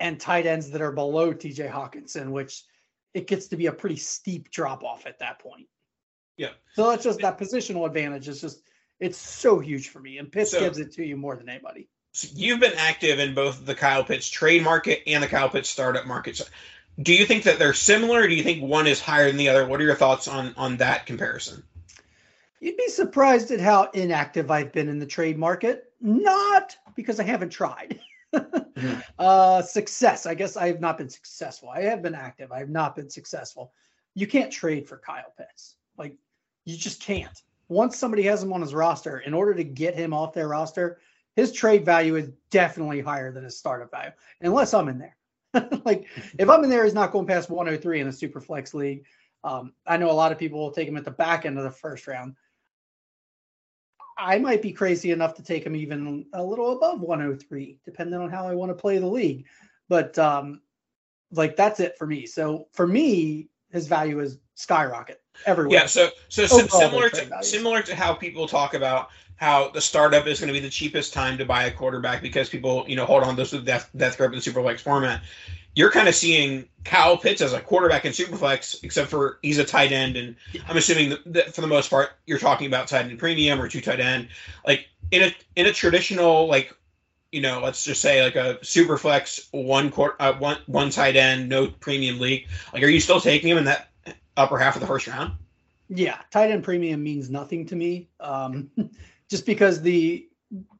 and 0.00 0.20
tight 0.20 0.46
ends 0.46 0.70
that 0.70 0.82
are 0.82 0.92
below 0.92 1.32
TJ 1.32 1.70
Hockenson, 1.70 2.30
which 2.30 2.64
it 3.14 3.26
gets 3.26 3.48
to 3.48 3.56
be 3.56 3.66
a 3.66 3.72
pretty 3.72 3.96
steep 3.96 4.50
drop 4.50 4.84
off 4.84 5.06
at 5.06 5.18
that 5.20 5.38
point. 5.38 5.66
Yeah. 6.36 6.52
So 6.74 6.90
that's 6.90 7.02
just 7.02 7.20
that 7.20 7.38
positional 7.38 7.86
advantage 7.86 8.28
is 8.28 8.40
just 8.40 8.62
it's 9.00 9.16
so 9.18 9.58
huge 9.58 9.88
for 9.88 10.00
me. 10.00 10.18
And 10.18 10.30
Pitts 10.30 10.50
So- 10.50 10.60
gives 10.60 10.78
it 10.78 10.92
to 10.92 11.04
you 11.04 11.16
more 11.16 11.34
than 11.36 11.48
anybody. 11.48 11.88
So 12.18 12.26
you've 12.34 12.58
been 12.58 12.74
active 12.76 13.20
in 13.20 13.32
both 13.32 13.64
the 13.64 13.76
Kyle 13.76 14.02
Pitts 14.02 14.28
trade 14.28 14.64
market 14.64 15.04
and 15.06 15.22
the 15.22 15.28
Kyle 15.28 15.48
Pitts 15.48 15.70
startup 15.70 16.04
market. 16.04 16.36
So 16.36 16.46
do 17.00 17.14
you 17.14 17.24
think 17.24 17.44
that 17.44 17.60
they're 17.60 17.72
similar? 17.72 18.22
Or 18.22 18.26
do 18.26 18.34
you 18.34 18.42
think 18.42 18.60
one 18.60 18.88
is 18.88 19.00
higher 19.00 19.28
than 19.28 19.36
the 19.36 19.48
other? 19.50 19.64
What 19.64 19.80
are 19.80 19.84
your 19.84 19.94
thoughts 19.94 20.26
on 20.26 20.52
on 20.56 20.78
that 20.78 21.06
comparison? 21.06 21.62
You'd 22.58 22.76
be 22.76 22.88
surprised 22.88 23.52
at 23.52 23.60
how 23.60 23.90
inactive 23.94 24.50
I've 24.50 24.72
been 24.72 24.88
in 24.88 24.98
the 24.98 25.06
trade 25.06 25.38
market. 25.38 25.92
Not 26.00 26.76
because 26.96 27.20
I 27.20 27.22
haven't 27.22 27.50
tried. 27.50 28.00
uh, 29.20 29.62
success. 29.62 30.26
I 30.26 30.34
guess 30.34 30.56
I 30.56 30.66
have 30.66 30.80
not 30.80 30.98
been 30.98 31.10
successful. 31.10 31.68
I 31.68 31.82
have 31.82 32.02
been 32.02 32.16
active. 32.16 32.50
I 32.50 32.58
have 32.58 32.68
not 32.68 32.96
been 32.96 33.10
successful. 33.10 33.72
You 34.16 34.26
can't 34.26 34.50
trade 34.50 34.88
for 34.88 34.98
Kyle 34.98 35.32
Pitts. 35.38 35.76
Like, 35.96 36.16
you 36.64 36.76
just 36.76 37.00
can't. 37.00 37.44
Once 37.68 37.96
somebody 37.96 38.24
has 38.24 38.42
him 38.42 38.52
on 38.52 38.60
his 38.60 38.74
roster, 38.74 39.18
in 39.18 39.34
order 39.34 39.54
to 39.54 39.62
get 39.62 39.94
him 39.94 40.12
off 40.12 40.34
their 40.34 40.48
roster, 40.48 40.98
his 41.38 41.52
trade 41.52 41.84
value 41.84 42.16
is 42.16 42.32
definitely 42.50 43.00
higher 43.00 43.30
than 43.30 43.44
his 43.44 43.56
startup 43.56 43.92
value, 43.92 44.10
unless 44.40 44.74
I'm 44.74 44.88
in 44.88 44.98
there. 44.98 45.16
like, 45.84 46.08
if 46.36 46.50
I'm 46.50 46.64
in 46.64 46.68
there, 46.68 46.82
he's 46.82 46.94
not 46.94 47.12
going 47.12 47.28
past 47.28 47.48
103 47.48 48.00
in 48.00 48.08
a 48.08 48.12
super 48.12 48.40
flex 48.40 48.74
league. 48.74 49.04
Um, 49.44 49.72
I 49.86 49.98
know 49.98 50.10
a 50.10 50.12
lot 50.12 50.32
of 50.32 50.38
people 50.38 50.58
will 50.58 50.72
take 50.72 50.88
him 50.88 50.96
at 50.96 51.04
the 51.04 51.12
back 51.12 51.46
end 51.46 51.56
of 51.56 51.62
the 51.62 51.70
first 51.70 52.08
round. 52.08 52.34
I 54.18 54.40
might 54.40 54.62
be 54.62 54.72
crazy 54.72 55.12
enough 55.12 55.34
to 55.34 55.44
take 55.44 55.64
him 55.64 55.76
even 55.76 56.26
a 56.32 56.42
little 56.42 56.76
above 56.76 57.02
103, 57.02 57.78
depending 57.84 58.18
on 58.18 58.30
how 58.30 58.48
I 58.48 58.56
want 58.56 58.70
to 58.70 58.74
play 58.74 58.98
the 58.98 59.06
league. 59.06 59.46
But 59.88 60.18
um, 60.18 60.60
like 61.30 61.54
that's 61.54 61.78
it 61.78 61.96
for 61.96 62.08
me. 62.08 62.26
So 62.26 62.66
for 62.72 62.84
me, 62.84 63.48
his 63.70 63.86
value 63.86 64.18
is 64.18 64.38
skyrocket 64.56 65.22
everywhere. 65.46 65.78
Yeah, 65.78 65.86
so 65.86 66.10
so 66.30 66.42
Overall, 66.42 66.68
similar 66.68 67.10
to 67.10 67.24
values. 67.26 67.48
similar 67.48 67.82
to 67.82 67.94
how 67.94 68.12
people 68.12 68.48
talk 68.48 68.74
about 68.74 69.10
how 69.38 69.70
the 69.70 69.80
startup 69.80 70.26
is 70.26 70.40
going 70.40 70.48
to 70.48 70.52
be 70.52 70.60
the 70.60 70.68
cheapest 70.68 71.12
time 71.12 71.38
to 71.38 71.44
buy 71.44 71.64
a 71.64 71.70
quarterback 71.70 72.20
because 72.20 72.48
people 72.48 72.84
you 72.88 72.96
know 72.96 73.06
hold 73.06 73.22
on 73.22 73.36
those 73.36 73.52
with 73.52 73.64
death 73.64 73.88
death 73.96 74.18
grip 74.18 74.32
in 74.32 74.38
the 74.38 74.44
superflex 74.44 74.80
format. 74.80 75.22
You're 75.74 75.92
kind 75.92 76.08
of 76.08 76.14
seeing 76.14 76.68
Kyle 76.84 77.16
Pitts 77.16 77.40
as 77.40 77.52
a 77.52 77.60
quarterback 77.60 78.04
in 78.04 78.12
superflex, 78.12 78.82
except 78.82 79.08
for 79.10 79.38
he's 79.42 79.58
a 79.58 79.64
tight 79.64 79.92
end, 79.92 80.16
and 80.16 80.34
I'm 80.68 80.76
assuming 80.76 81.16
that, 81.26 81.54
for 81.54 81.60
the 81.60 81.68
most 81.68 81.88
part 81.88 82.10
you're 82.26 82.38
talking 82.38 82.66
about 82.66 82.88
tight 82.88 83.06
end 83.06 83.18
premium 83.18 83.60
or 83.60 83.68
two 83.68 83.80
tight 83.80 84.00
end. 84.00 84.28
Like 84.66 84.86
in 85.12 85.22
a 85.22 85.34
in 85.54 85.66
a 85.66 85.72
traditional 85.72 86.48
like 86.48 86.76
you 87.30 87.40
know 87.40 87.60
let's 87.62 87.84
just 87.84 88.00
say 88.00 88.24
like 88.24 88.34
a 88.34 88.58
superflex 88.62 89.48
one 89.52 89.92
court 89.92 90.16
uh, 90.18 90.32
one 90.34 90.58
one 90.66 90.90
tight 90.90 91.14
end 91.14 91.48
no 91.48 91.68
premium 91.68 92.18
league. 92.18 92.48
Like 92.72 92.82
are 92.82 92.88
you 92.88 93.00
still 93.00 93.20
taking 93.20 93.48
him 93.48 93.58
in 93.58 93.64
that 93.66 93.88
upper 94.36 94.58
half 94.58 94.74
of 94.74 94.80
the 94.80 94.88
first 94.88 95.06
round? 95.06 95.34
Yeah, 95.88 96.18
tight 96.32 96.50
end 96.50 96.64
premium 96.64 97.04
means 97.04 97.30
nothing 97.30 97.66
to 97.66 97.76
me. 97.76 98.08
Um, 98.18 98.70
just 99.28 99.46
because 99.46 99.80
the 99.80 100.28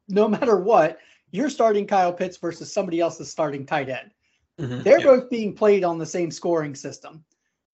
no 0.09 0.27
matter 0.29 0.57
what, 0.57 0.99
you're 1.31 1.51
starting 1.51 1.87
Kyle 1.87 2.13
Pitts 2.13 2.39
versus 2.39 2.73
somebody 2.73 3.01
else 3.01 3.21
is 3.21 3.31
starting 3.31 3.67
tight 3.67 3.89
end. 3.89 4.11
Mm-hmm. 4.59 4.83
They're 4.83 4.99
Yeah. 5.01 5.05
both 5.05 5.31
being 5.31 5.55
played 5.55 5.85
on 5.85 5.99
the 5.99 6.07
same 6.07 6.31
scoring 6.31 6.75
system. 6.75 7.25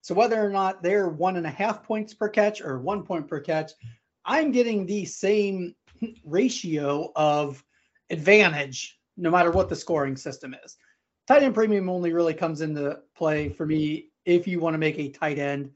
So 0.01 0.13
whether 0.13 0.43
or 0.43 0.49
not 0.49 0.83
they're 0.83 1.09
one 1.09 1.37
and 1.37 1.47
a 1.47 1.51
half 1.51 1.81
points 1.83 2.13
per 2.13 2.29
catch 2.29 2.61
or 2.61 2.79
one 2.79 3.03
point 3.03 3.27
per 3.27 3.39
catch, 3.39 3.71
I'm 4.25 4.51
getting 4.51 4.85
the 4.85 5.05
same 5.05 5.75
ratio 6.23 7.11
of 7.15 7.63
advantage 8.09 8.99
no 9.17 9.31
matter 9.31 9.49
what 9.49 9.69
the 9.69 9.75
scoring 9.75 10.17
system 10.17 10.55
is. 10.63 10.77
Tight 11.27 11.41
end 11.41 11.55
premium 11.55 11.89
only 11.89 12.13
really 12.13 12.33
comes 12.33 12.61
into 12.61 12.99
play 13.15 13.49
for 13.49 13.65
me 13.65 14.09
if 14.25 14.45
you 14.47 14.59
want 14.59 14.73
to 14.73 14.77
make 14.77 14.99
a 14.99 15.09
tight 15.09 15.39
end 15.39 15.71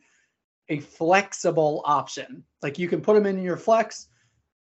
a 0.68 0.80
flexible 0.80 1.82
option. 1.86 2.44
Like 2.62 2.78
you 2.78 2.88
can 2.88 3.02
put 3.02 3.16
them 3.16 3.26
in 3.26 3.42
your 3.42 3.58
flex, 3.58 4.09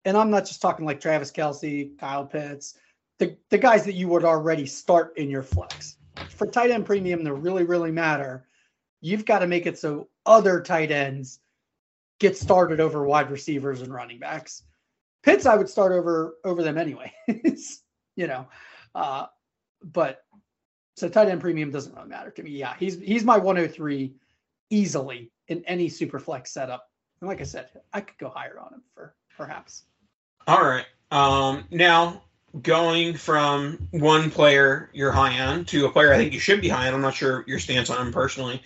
and 0.05 0.17
I'm 0.17 0.31
not 0.31 0.47
just 0.47 0.63
talking 0.63 0.87
like 0.87 1.01
Travis 1.01 1.31
Kelce, 1.31 1.99
Kyle 1.99 2.25
Pitts, 2.25 2.79
the, 3.19 3.37
the 3.51 3.59
guys 3.59 3.85
that 3.85 3.95
you 3.95 4.09
would 4.09 4.25
already 4.25 4.67
start 4.67 5.17
in 5.17 5.29
your 5.29 5.43
flex. 5.43 5.97
For 6.31 6.47
tight 6.47 6.71
end 6.71 6.87
premium 6.87 7.25
to 7.25 7.35
really, 7.35 7.65
really 7.65 7.91
matter, 7.91 8.47
you've 9.01 9.25
got 9.25 9.41
to 9.41 9.47
make 9.47 9.67
it 9.67 9.79
so 9.79 10.09
other 10.27 10.61
tight 10.61 10.91
ends 10.91 11.41
get 12.19 12.37
started 12.37 12.81
over 12.81 13.05
wide 13.05 13.31
receivers 13.31 13.81
and 13.83 13.93
running 13.93 14.19
backs. 14.19 14.63
Pitts, 15.23 15.47
I 15.47 15.57
would 15.57 15.69
start 15.69 15.93
over 15.93 16.37
over 16.45 16.63
them 16.63 16.79
anyway. 16.79 17.13
you 18.17 18.27
know, 18.27 18.49
uh, 18.95 19.27
but 19.83 20.25
so 20.97 21.09
tight 21.09 21.29
end 21.29 21.41
premium 21.41 21.71
doesn't 21.71 21.95
really 21.95 22.09
matter 22.09 22.31
to 22.31 22.43
me. 22.43 22.51
Yeah, 22.51 22.75
he's 22.79 22.99
he's 22.99 23.25
my 23.25 23.37
103 23.37 24.15
easily 24.71 25.31
in 25.49 25.65
any 25.67 25.89
super 25.89 26.19
flex 26.19 26.53
setup. 26.53 26.89
And 27.21 27.29
like 27.29 27.41
I 27.41 27.45
said, 27.45 27.69
I 27.93 28.01
could 28.01 28.17
go 28.19 28.31
higher 28.31 28.59
on 28.59 28.75
him 28.75 28.83
for 28.95 29.15
perhaps. 29.37 29.85
All 30.47 30.63
right. 30.63 30.87
Um, 31.11 31.65
now 31.71 32.23
going 32.63 33.15
from 33.15 33.89
one 33.93 34.31
player 34.31 34.91
you're 34.93 35.13
high 35.13 35.39
on 35.41 35.65
to 35.65 35.87
a 35.87 35.91
player 35.91 36.13
I 36.13 36.17
think 36.17 36.33
you 36.33 36.41
should 36.41 36.61
be 36.61 36.69
high 36.69 36.89
on. 36.89 36.95
I'm 36.95 37.01
not 37.01 37.15
sure 37.15 37.45
your 37.47 37.59
stance 37.59 37.91
on 37.91 38.07
him 38.07 38.13
personally. 38.13 38.63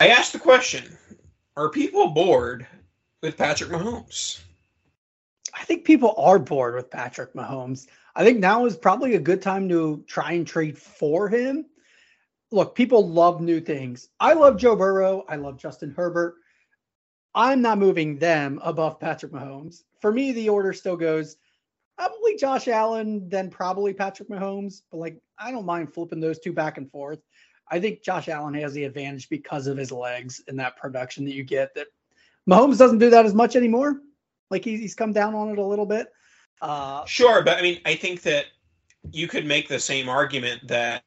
I 0.00 0.08
asked 0.08 0.32
the 0.32 0.38
question: 0.38 0.96
Are 1.56 1.68
people 1.70 2.08
bored 2.08 2.66
with 3.22 3.36
Patrick 3.36 3.70
Mahomes? 3.70 4.40
I 5.54 5.64
think 5.64 5.84
people 5.84 6.14
are 6.16 6.38
bored 6.38 6.74
with 6.74 6.90
Patrick 6.90 7.34
Mahomes. 7.34 7.86
I 8.16 8.24
think 8.24 8.38
now 8.38 8.66
is 8.66 8.76
probably 8.76 9.14
a 9.14 9.20
good 9.20 9.42
time 9.42 9.68
to 9.68 10.02
try 10.06 10.32
and 10.32 10.46
trade 10.46 10.76
for 10.76 11.28
him. 11.28 11.66
Look, 12.50 12.74
people 12.74 13.08
love 13.08 13.40
new 13.40 13.60
things. 13.60 14.08
I 14.18 14.32
love 14.32 14.56
Joe 14.56 14.74
Burrow. 14.74 15.24
I 15.28 15.36
love 15.36 15.56
Justin 15.56 15.92
Herbert. 15.96 16.36
I'm 17.34 17.62
not 17.62 17.78
moving 17.78 18.18
them 18.18 18.60
above 18.62 18.98
Patrick 18.98 19.32
Mahomes. 19.32 19.82
For 20.00 20.12
me, 20.12 20.32
the 20.32 20.48
order 20.48 20.72
still 20.72 20.96
goes 20.96 21.36
probably 21.96 22.36
Josh 22.36 22.66
Allen, 22.68 23.28
then 23.28 23.50
probably 23.50 23.92
Patrick 23.92 24.28
Mahomes. 24.28 24.82
But 24.90 24.98
like, 24.98 25.16
I 25.38 25.50
don't 25.50 25.66
mind 25.66 25.92
flipping 25.92 26.20
those 26.20 26.38
two 26.38 26.52
back 26.52 26.78
and 26.78 26.90
forth. 26.90 27.20
I 27.70 27.78
think 27.78 28.02
Josh 28.02 28.28
Allen 28.28 28.54
has 28.54 28.72
the 28.72 28.84
advantage 28.84 29.28
because 29.28 29.66
of 29.66 29.76
his 29.76 29.92
legs 29.92 30.42
and 30.48 30.58
that 30.58 30.76
production 30.76 31.24
that 31.26 31.34
you 31.34 31.44
get. 31.44 31.74
That 31.74 31.86
Mahomes 32.48 32.78
doesn't 32.78 32.98
do 32.98 33.10
that 33.10 33.26
as 33.26 33.34
much 33.34 33.54
anymore. 33.54 34.00
Like 34.50 34.64
he's, 34.64 34.80
he's 34.80 34.94
come 34.94 35.12
down 35.12 35.34
on 35.34 35.50
it 35.50 35.58
a 35.58 35.64
little 35.64 35.86
bit. 35.86 36.08
Uh, 36.60 37.04
sure, 37.04 37.42
but 37.42 37.58
I 37.58 37.62
mean, 37.62 37.80
I 37.86 37.94
think 37.94 38.22
that 38.22 38.46
you 39.12 39.28
could 39.28 39.46
make 39.46 39.68
the 39.68 39.78
same 39.78 40.08
argument 40.08 40.66
that 40.66 41.04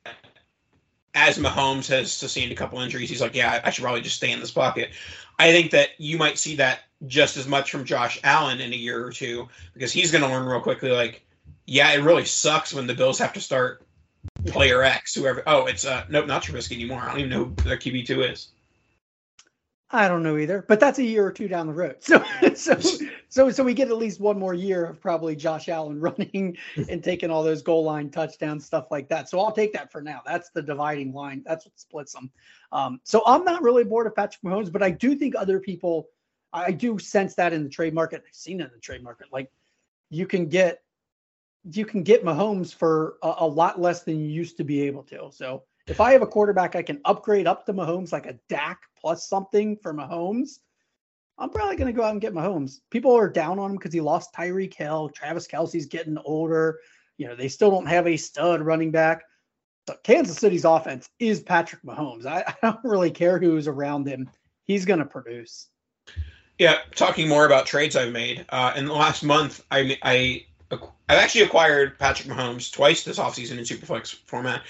as 1.15 1.37
Mahomes 1.37 1.87
has 1.87 2.11
sustained 2.11 2.51
a 2.51 2.55
couple 2.55 2.79
injuries, 2.79 3.09
he's 3.09 3.21
like, 3.21 3.35
yeah, 3.35 3.61
I 3.63 3.69
should 3.69 3.83
probably 3.83 4.01
just 4.01 4.15
stay 4.15 4.31
in 4.31 4.39
this 4.39 4.51
pocket. 4.51 4.91
I 5.37 5.51
think 5.51 5.71
that 5.71 5.89
you 5.97 6.17
might 6.17 6.37
see 6.37 6.55
that 6.55 6.81
just 7.07 7.37
as 7.37 7.47
much 7.47 7.71
from 7.71 7.85
Josh 7.85 8.19
Allen 8.23 8.61
in 8.61 8.73
a 8.73 8.75
year 8.75 9.05
or 9.05 9.11
two 9.11 9.47
because 9.73 9.91
he's 9.91 10.11
going 10.11 10.23
to 10.23 10.29
learn 10.29 10.45
real 10.45 10.61
quickly. 10.61 10.91
Like, 10.91 11.25
yeah, 11.65 11.91
it 11.91 12.01
really 12.01 12.25
sucks 12.25 12.73
when 12.73 12.87
the 12.87 12.93
Bills 12.93 13.19
have 13.19 13.33
to 13.33 13.41
start 13.41 13.85
player 14.47 14.83
X, 14.83 15.13
whoever. 15.13 15.43
Oh, 15.45 15.65
it's 15.65 15.85
uh, 15.85 16.05
nope, 16.09 16.27
not 16.27 16.43
Trubisky 16.43 16.73
anymore. 16.73 17.01
I 17.01 17.09
don't 17.09 17.19
even 17.19 17.29
know 17.29 17.45
who 17.45 17.69
their 17.69 17.77
QB 17.77 18.05
two 18.05 18.23
is. 18.23 18.49
I 19.95 20.07
don't 20.07 20.23
know 20.23 20.37
either, 20.37 20.65
but 20.67 20.79
that's 20.79 20.97
a 20.97 21.03
year 21.03 21.23
or 21.23 21.31
two 21.31 21.47
down 21.47 21.67
the 21.67 21.73
road. 21.73 21.97
So, 22.03 22.23
so, 22.55 22.97
so, 23.29 23.51
so 23.51 23.63
we 23.63 23.75
get 23.75 23.89
at 23.89 23.97
least 23.97 24.19
one 24.19 24.39
more 24.39 24.55
year 24.55 24.85
of 24.85 24.99
probably 24.99 25.35
Josh 25.35 25.69
Allen 25.69 25.99
running 26.01 26.57
and 26.89 27.03
taking 27.03 27.29
all 27.29 27.43
those 27.43 27.61
goal 27.61 27.83
line 27.83 28.09
touchdowns, 28.09 28.65
stuff 28.65 28.87
like 28.89 29.07
that. 29.09 29.29
So 29.29 29.39
I'll 29.39 29.51
take 29.51 29.71
that 29.73 29.91
for 29.91 30.01
now. 30.01 30.21
That's 30.25 30.49
the 30.49 30.63
dividing 30.63 31.13
line. 31.13 31.43
That's 31.45 31.65
what 31.65 31.79
splits 31.79 32.13
them. 32.13 32.31
Um, 32.71 32.99
so 33.03 33.21
I'm 33.27 33.43
not 33.43 33.61
really 33.61 33.83
bored 33.83 34.07
of 34.07 34.15
Patrick 34.15 34.41
Mahomes, 34.43 34.71
but 34.71 34.81
I 34.81 34.89
do 34.89 35.15
think 35.15 35.35
other 35.35 35.59
people, 35.59 36.09
I 36.51 36.71
do 36.71 36.97
sense 36.97 37.35
that 37.35 37.53
in 37.53 37.63
the 37.63 37.69
trade 37.69 37.93
market. 37.93 38.23
I've 38.27 38.35
seen 38.35 38.61
it 38.61 38.65
in 38.65 38.71
the 38.73 38.79
trade 38.79 39.03
market. 39.03 39.27
Like 39.31 39.51
you 40.09 40.25
can 40.25 40.47
get, 40.47 40.81
you 41.71 41.85
can 41.85 42.01
get 42.01 42.25
Mahomes 42.25 42.73
for 42.73 43.17
a, 43.21 43.35
a 43.39 43.47
lot 43.47 43.79
less 43.79 44.03
than 44.03 44.19
you 44.19 44.27
used 44.27 44.57
to 44.57 44.63
be 44.63 44.81
able 44.81 45.03
to. 45.03 45.29
So 45.31 45.63
if 45.87 45.99
I 45.99 46.13
have 46.13 46.21
a 46.21 46.27
quarterback 46.27 46.75
I 46.75 46.83
can 46.83 47.01
upgrade 47.05 47.47
up 47.47 47.65
to 47.65 47.73
Mahomes 47.73 48.11
like 48.11 48.25
a 48.25 48.39
Dak 48.49 48.79
plus 48.99 49.27
something 49.27 49.77
for 49.77 49.93
Mahomes, 49.93 50.59
I'm 51.37 51.49
probably 51.49 51.75
going 51.75 51.93
to 51.93 51.97
go 51.97 52.03
out 52.03 52.11
and 52.11 52.21
get 52.21 52.33
Mahomes. 52.33 52.77
People 52.89 53.15
are 53.15 53.29
down 53.29 53.59
on 53.59 53.71
him 53.71 53.77
because 53.77 53.93
he 53.93 54.01
lost 54.01 54.33
Tyreek 54.33 54.73
Hill. 54.73 55.09
Travis 55.09 55.47
Kelce's 55.47 55.87
getting 55.87 56.17
older. 56.25 56.79
You 57.17 57.27
know, 57.27 57.35
they 57.35 57.47
still 57.47 57.71
don't 57.71 57.87
have 57.87 58.07
a 58.07 58.17
stud 58.17 58.61
running 58.61 58.91
back. 58.91 59.23
So 59.87 59.95
Kansas 60.03 60.37
City's 60.37 60.63
offense 60.63 61.09
is 61.19 61.41
Patrick 61.41 61.81
Mahomes. 61.83 62.25
I, 62.25 62.43
I 62.47 62.55
don't 62.61 62.83
really 62.83 63.11
care 63.11 63.39
who's 63.39 63.67
around 63.67 64.07
him. 64.07 64.29
He's 64.65 64.85
going 64.85 64.99
to 64.99 65.05
produce. 65.05 65.67
Yeah, 66.59 66.77
talking 66.95 67.27
more 67.27 67.45
about 67.45 67.65
trades 67.65 67.95
I've 67.95 68.13
made. 68.13 68.45
Uh, 68.49 68.73
in 68.77 68.85
the 68.85 68.93
last 68.93 69.23
month, 69.23 69.65
I, 69.71 69.97
I 70.03 70.45
I've 71.09 71.19
actually 71.19 71.41
acquired 71.41 71.99
Patrick 71.99 72.29
Mahomes 72.29 72.71
twice 72.71 73.03
this 73.03 73.19
offseason 73.19 73.57
in 73.57 73.63
Superflex 73.63 74.15
format. 74.25 74.61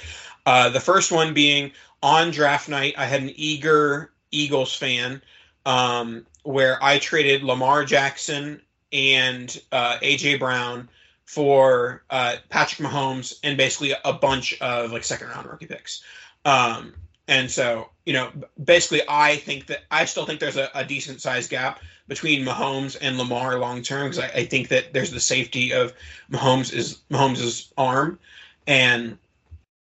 Uh, 0.46 0.70
the 0.70 0.80
first 0.80 1.12
one 1.12 1.34
being 1.34 1.72
on 2.02 2.32
draft 2.32 2.70
night, 2.70 2.96
I 2.98 3.06
had 3.06 3.22
an 3.22 3.32
eager 3.36 4.12
Eagles 4.32 4.76
fan 4.76 5.22
um, 5.66 6.26
where 6.44 6.84
I 6.84 7.00
traded 7.00 7.44
Lamar 7.44 7.86
Jackson 7.86 8.62
and 8.92 9.62
uh, 9.72 9.98
AJ 10.00 10.40
Brown 10.40 10.90
for 11.26 12.04
uh, 12.10 12.36
Patrick 12.50 12.88
Mahomes 12.88 13.40
and 13.44 13.58
basically 13.58 13.94
a 14.04 14.14
bunch 14.14 14.60
of 14.62 14.92
like 14.92 15.04
second 15.04 15.30
round 15.30 15.48
rookie 15.48 15.66
picks. 15.66 16.04
Um, 16.46 16.94
and 17.28 17.50
so, 17.50 17.90
you 18.06 18.14
know, 18.14 18.32
basically, 18.62 19.02
I 19.08 19.38
think 19.38 19.68
that 19.68 19.84
I 19.90 20.06
still 20.06 20.26
think 20.26 20.40
there's 20.40 20.58
a, 20.58 20.70
a 20.76 20.84
decent 20.84 21.22
sized 21.22 21.50
gap 21.50 21.80
between 22.08 22.46
Mahomes 22.46 22.98
and 23.00 23.18
Lamar 23.18 23.58
long 23.60 23.82
term 23.82 24.10
because 24.10 24.20
I, 24.20 24.28
I, 24.28 24.46
think 24.46 24.68
that 24.68 24.92
there's 24.94 25.12
the 25.12 25.22
safety 25.22 25.72
of 25.72 25.94
Mahomes 26.30 26.74
is 26.74 27.00
Mahomes's 27.10 27.72
arm, 27.78 28.20
and 28.68 29.18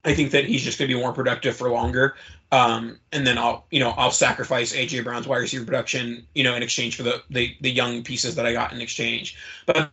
I 0.05 0.13
think 0.13 0.31
that 0.31 0.45
he's 0.45 0.63
just 0.63 0.77
going 0.77 0.89
to 0.89 0.95
be 0.95 0.99
more 0.99 1.13
productive 1.13 1.55
for 1.55 1.69
longer. 1.69 2.15
Um, 2.51 2.99
and 3.11 3.25
then 3.25 3.37
I'll, 3.37 3.65
you 3.71 3.79
know, 3.79 3.91
I'll 3.91 4.11
sacrifice 4.11 4.73
AJ 4.73 5.03
Brown's 5.03 5.27
wide 5.27 5.37
receiver 5.37 5.65
production, 5.65 6.27
you 6.35 6.43
know, 6.43 6.55
in 6.55 6.63
exchange 6.63 6.95
for 6.95 7.03
the, 7.03 7.23
the 7.29 7.55
the 7.61 7.71
young 7.71 8.03
pieces 8.03 8.35
that 8.35 8.45
I 8.45 8.53
got 8.53 8.73
in 8.73 8.81
exchange. 8.81 9.37
But 9.65 9.91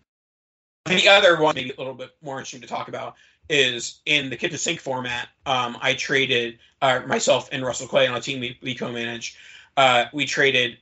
the 0.86 1.08
other 1.08 1.40
one, 1.40 1.54
maybe 1.54 1.70
a 1.70 1.78
little 1.78 1.94
bit 1.94 2.10
more 2.22 2.38
interesting 2.38 2.60
to 2.62 2.66
talk 2.66 2.88
about, 2.88 3.14
is 3.48 4.00
in 4.04 4.30
the 4.30 4.36
kitchen 4.36 4.58
sink 4.58 4.80
format. 4.80 5.28
Um, 5.46 5.78
I 5.80 5.94
traded 5.94 6.58
uh, 6.82 7.00
myself 7.06 7.48
and 7.52 7.64
Russell 7.64 7.88
Clay 7.88 8.06
on 8.06 8.16
a 8.16 8.20
team 8.20 8.40
we, 8.40 8.58
we 8.62 8.74
co-manage. 8.74 9.36
Uh, 9.76 10.06
we 10.12 10.26
traded 10.26 10.78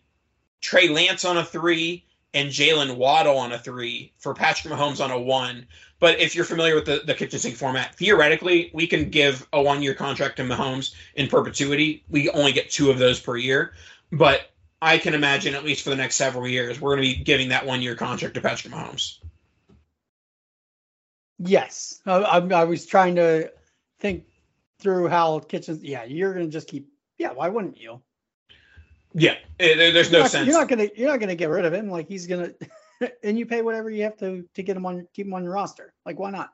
Trey 0.61 0.88
Lance 0.88 1.25
on 1.25 1.37
a 1.37 1.45
three 1.45 2.05
and 2.35 2.51
Jaylen 2.51 2.97
Waddle 2.97 3.38
on 3.38 3.53
a 3.53 3.59
three 3.59 4.12
for 4.19 4.35
Patrick 4.35 4.73
Mahomes 4.73 5.03
on 5.03 5.11
a 5.11 5.19
one 5.19 5.67
but 6.01 6.21
if 6.21 6.35
you're 6.35 6.45
familiar 6.45 6.75
with 6.75 6.85
the, 6.85 7.03
the 7.05 7.14
kitchen 7.14 7.38
sink 7.38 7.57
format, 7.57 7.95
theoretically, 7.97 8.71
we 8.73 8.87
can 8.87 9.11
give 9.11 9.47
a 9.53 9.61
one 9.61 9.83
year 9.83 9.95
contract 9.95 10.37
to 10.37 10.45
Mahomes 10.45 10.95
in 11.14 11.29
perpetuity. 11.29 12.05
We 12.09 12.31
only 12.31 12.53
get 12.53 12.71
two 12.71 12.91
of 12.91 12.99
those 12.99 13.19
per 13.19 13.37
year. 13.37 13.73
But 14.12 14.49
I 14.81 14.99
can 14.99 15.14
imagine, 15.14 15.55
at 15.55 15.64
least 15.64 15.83
for 15.83 15.91
the 15.91 15.97
next 15.97 16.14
several 16.14 16.47
years, 16.47 16.81
we're 16.81 16.97
going 16.97 17.09
to 17.09 17.17
be 17.17 17.25
giving 17.25 17.49
that 17.49 17.67
one 17.67 17.83
year 17.83 17.97
contract 17.97 18.35
to 18.35 18.41
Patrick 18.41 18.73
Mahomes. 18.73 19.19
Yes. 21.38 22.01
I, 22.07 22.19
I, 22.19 22.64
was 22.64 22.87
trying 22.87 23.17
to 23.17 23.53
think 23.99 24.25
through 24.81 25.09
how 25.09 25.41
kitchens. 25.41 25.83
Yeah, 25.83 26.05
you're 26.05 26.33
going 26.33 26.47
to 26.47 26.53
just 26.53 26.69
keep. 26.69 26.88
Yeah, 27.17 27.33
why 27.33 27.49
wouldn't 27.49 27.81
you? 27.81 28.01
Yeah, 29.14 29.37
eh, 29.59 29.66
it, 29.66 29.92
there's 29.92 30.11
no 30.11 30.18
you're 30.18 30.25
not, 30.25 30.31
sense. 30.31 30.47
You're 30.47 30.59
not 30.59 30.68
gonna 30.68 30.88
you're 30.97 31.09
not 31.09 31.21
gonna 31.21 31.35
get 31.35 31.49
rid 31.49 31.64
of 31.64 31.73
him. 31.73 31.90
Like 31.90 32.09
he's 32.09 32.27
gonna 32.27 32.53
and 33.23 33.38
you 33.38 33.47
pay 33.47 33.62
whatever 33.62 33.90
you 33.90 34.05
have 34.05 34.16
to 34.18 34.44
to 34.55 34.62
get 34.62 34.77
him 34.77 34.87
on 34.87 35.07
keep 35.14 35.27
him 35.27 35.35
on 35.35 35.44
your 35.44 35.53
roster. 35.53 35.92
Like 36.05 36.18
why 36.18 36.31
not? 36.31 36.53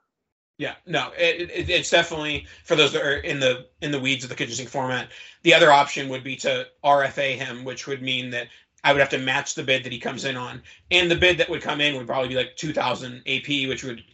Yeah, 0.56 0.74
no, 0.86 1.10
it, 1.18 1.50
it, 1.50 1.68
it's 1.68 1.90
definitely 1.90 2.46
for 2.62 2.76
those 2.76 2.92
that 2.92 3.02
are 3.02 3.16
in 3.16 3.40
the 3.40 3.66
in 3.80 3.90
the 3.90 3.98
weeds 3.98 4.22
of 4.22 4.30
the 4.30 4.36
kitchen 4.36 4.54
sink 4.54 4.68
format. 4.68 5.08
The 5.42 5.52
other 5.52 5.72
option 5.72 6.08
would 6.10 6.22
be 6.22 6.36
to 6.36 6.68
RFA 6.84 7.36
him, 7.36 7.64
which 7.64 7.88
would 7.88 8.02
mean 8.02 8.30
that 8.30 8.46
I 8.84 8.92
would 8.92 9.00
have 9.00 9.10
to 9.10 9.18
match 9.18 9.56
the 9.56 9.64
bid 9.64 9.82
that 9.82 9.90
he 9.90 9.98
comes 9.98 10.24
in 10.24 10.36
on, 10.36 10.62
and 10.92 11.10
the 11.10 11.16
bid 11.16 11.38
that 11.38 11.48
would 11.48 11.60
come 11.62 11.80
in 11.80 11.96
would 11.96 12.06
probably 12.06 12.28
be 12.28 12.36
like 12.36 12.54
two 12.56 12.72
thousand 12.72 13.22
AP, 13.26 13.68
which 13.68 13.82
would 13.82 14.04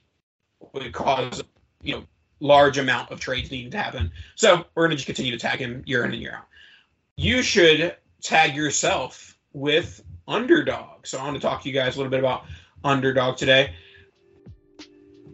would 0.73 0.93
cause 0.93 1.43
you 1.83 1.97
know 1.97 2.05
large 2.41 2.79
amount 2.79 3.11
of 3.11 3.21
trades 3.21 3.51
needing 3.51 3.71
to 3.71 3.79
happen. 3.79 4.11
So 4.35 4.65
we're 4.75 4.85
going 4.85 4.91
to 4.93 4.97
just 4.97 5.07
continue 5.07 5.33
to 5.33 5.39
tag 5.39 5.59
him 5.59 5.83
year 5.85 6.05
in 6.05 6.13
and 6.13 6.23
year 6.23 6.37
out. 6.39 6.47
You 7.17 7.43
should 7.43 7.97
tag 8.21 8.55
yourself 8.55 9.37
with 9.53 10.03
Underdog. 10.29 11.07
So 11.07 11.19
I 11.19 11.25
want 11.25 11.37
to 11.37 11.41
talk 11.41 11.63
to 11.63 11.69
you 11.69 11.75
guys 11.75 11.97
a 11.97 11.99
little 11.99 12.11
bit 12.11 12.21
about 12.21 12.45
Underdog 12.85 13.37
today. 13.37 13.75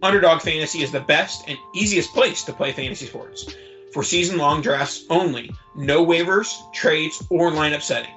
Underdog 0.02 0.42
Fantasy 0.42 0.82
is 0.82 0.92
the 0.92 1.00
best 1.00 1.48
and 1.48 1.58
easiest 1.74 2.12
place 2.12 2.42
to 2.44 2.52
play 2.52 2.72
fantasy 2.72 3.06
sports. 3.06 3.54
For 3.92 4.02
season 4.02 4.36
long 4.36 4.60
drafts 4.60 5.04
only, 5.08 5.50
no 5.74 6.04
waivers, 6.04 6.72
trades, 6.72 7.26
or 7.30 7.50
lineup 7.50 7.82
setting. 7.82 8.12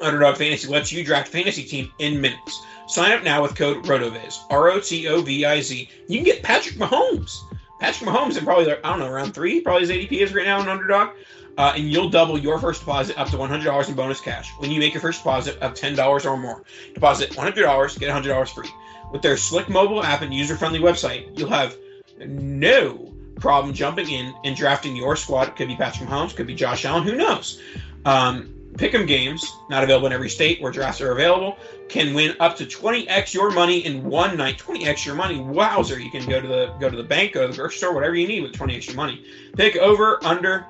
Underdog 0.00 0.36
Fantasy 0.36 0.68
lets 0.68 0.92
you 0.92 1.04
draft 1.04 1.28
a 1.28 1.30
fantasy 1.32 1.64
team 1.64 1.92
in 1.98 2.20
minutes. 2.20 2.64
Sign 2.86 3.12
up 3.12 3.24
now 3.24 3.42
with 3.42 3.56
code 3.56 3.84
ROTOVIZ, 3.84 4.44
R 4.48 4.70
O 4.70 4.80
T 4.80 5.08
O 5.08 5.22
V 5.22 5.44
I 5.44 5.60
Z. 5.60 5.88
You 6.08 6.18
can 6.18 6.24
get 6.24 6.42
Patrick 6.42 6.76
Mahomes. 6.76 7.36
Patrick 7.80 8.08
Mahomes 8.08 8.38
in 8.38 8.44
probably, 8.44 8.72
I 8.72 8.76
don't 8.76 9.00
know, 9.00 9.08
around 9.08 9.34
three, 9.34 9.60
probably 9.60 9.86
his 9.86 9.90
ADP 9.90 10.12
is 10.12 10.34
right 10.34 10.46
now 10.46 10.60
in 10.60 10.68
Underdog 10.68 11.10
uh, 11.56 11.72
and 11.76 11.90
you'll 11.90 12.10
double 12.10 12.38
your 12.38 12.58
first 12.58 12.80
deposit 12.80 13.18
up 13.18 13.28
to 13.28 13.36
$100 13.36 13.88
in 13.88 13.94
bonus 13.94 14.20
cash 14.20 14.50
when 14.58 14.70
you 14.70 14.78
make 14.78 14.92
your 14.92 15.00
first 15.00 15.20
deposit 15.20 15.58
of 15.60 15.74
$10 15.74 16.24
or 16.24 16.36
more. 16.36 16.62
Deposit 16.94 17.30
$100, 17.30 17.98
get 17.98 18.10
$100 18.10 18.54
free. 18.54 18.68
With 19.12 19.22
their 19.22 19.36
slick 19.36 19.68
mobile 19.68 20.02
app 20.02 20.22
and 20.22 20.34
user 20.34 20.56
friendly 20.56 20.80
website, 20.80 21.36
you'll 21.38 21.48
have 21.48 21.76
no 22.18 23.14
problem 23.36 23.74
jumping 23.74 24.10
in 24.10 24.34
and 24.44 24.56
drafting 24.56 24.96
your 24.96 25.16
squad. 25.16 25.48
It 25.48 25.56
could 25.56 25.68
be 25.68 25.76
Patrick 25.76 26.08
Mahomes, 26.08 26.34
could 26.34 26.46
be 26.46 26.54
Josh 26.54 26.84
Allen, 26.84 27.04
who 27.04 27.14
knows? 27.14 27.60
Um, 28.04 28.52
Pick'em 28.76 29.06
games, 29.06 29.56
not 29.70 29.84
available 29.84 30.06
in 30.06 30.12
every 30.12 30.28
state 30.28 30.60
where 30.60 30.70
drafts 30.70 31.00
are 31.00 31.12
available, 31.12 31.58
can 31.88 32.12
win 32.12 32.36
up 32.40 32.56
to 32.56 32.66
20x 32.66 33.32
your 33.32 33.50
money 33.50 33.78
in 33.86 34.04
one 34.04 34.36
night. 34.36 34.58
20x 34.58 35.06
your 35.06 35.14
money, 35.14 35.40
wowzer! 35.40 35.98
You 35.98 36.10
can 36.10 36.28
go 36.28 36.40
to 36.40 36.46
the 36.46 36.74
go 36.78 36.90
to 36.90 36.96
the 36.96 37.02
bank, 37.02 37.32
go 37.32 37.42
to 37.42 37.48
the 37.48 37.56
grocery 37.56 37.78
store, 37.78 37.94
whatever 37.94 38.14
you 38.14 38.28
need 38.28 38.42
with 38.42 38.52
20x 38.52 38.88
your 38.88 38.96
money. 38.96 39.24
Pick 39.56 39.76
over, 39.76 40.22
under 40.22 40.66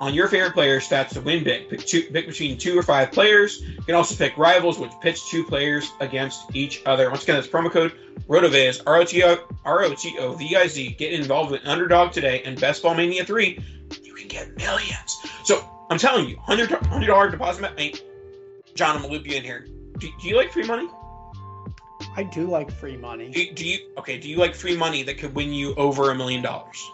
on 0.00 0.14
your 0.14 0.28
favorite 0.28 0.54
player 0.54 0.80
stats 0.80 1.10
to 1.10 1.20
win 1.20 1.44
big. 1.44 1.68
Pick 1.68 1.86
two, 1.86 2.02
pick 2.04 2.26
between 2.26 2.56
two 2.56 2.78
or 2.78 2.82
five 2.82 3.12
players. 3.12 3.60
You 3.60 3.82
can 3.82 3.94
also 3.94 4.14
pick 4.14 4.36
rivals, 4.38 4.78
which 4.78 4.92
pits 5.00 5.30
two 5.30 5.44
players 5.44 5.92
against 6.00 6.56
each 6.56 6.82
other. 6.86 7.10
Once 7.10 7.22
again, 7.24 7.36
that's 7.36 7.46
promo 7.46 7.70
code 7.70 7.92
ROTOVIZ, 8.28 8.82
R 8.86 8.96
O 8.96 9.04
T 9.04 9.22
O 9.22 9.36
R 9.64 9.84
O 9.84 9.94
T 9.94 10.16
O 10.18 10.32
V 10.32 10.56
I 10.56 10.66
Z. 10.66 10.90
Get 10.98 11.12
involved 11.12 11.50
with 11.50 11.66
Underdog 11.66 12.12
today 12.12 12.42
and 12.44 12.58
Best 12.58 12.82
Ball 12.82 12.94
Mania 12.94 13.24
3. 13.24 13.58
You 14.02 14.14
can 14.14 14.28
get 14.28 14.56
millions. 14.56 15.18
So 15.44 15.68
I'm 15.90 15.98
telling 15.98 16.28
you, 16.28 16.36
$100, 16.36 16.68
$100 16.68 17.30
deposit. 17.30 17.64
I 17.64 17.74
mean, 17.74 17.94
John, 18.74 18.96
I'm 18.96 19.02
going 19.02 19.12
to 19.12 19.18
loop 19.18 19.26
you 19.26 19.36
in 19.36 19.42
here. 19.42 19.66
Do, 19.98 20.08
do 20.20 20.28
you 20.28 20.36
like 20.36 20.50
free 20.52 20.66
money? 20.66 20.88
I 22.16 22.22
do 22.22 22.46
like 22.46 22.70
free 22.70 22.96
money. 22.96 23.28
Do, 23.30 23.52
do 23.52 23.66
you, 23.66 23.78
okay, 23.98 24.18
do 24.18 24.28
you 24.28 24.38
like 24.38 24.54
free 24.54 24.76
money 24.76 25.02
that 25.02 25.18
could 25.18 25.34
win 25.34 25.52
you 25.52 25.74
over 25.74 26.10
a 26.10 26.14
million 26.14 26.42
dollars? 26.42 26.90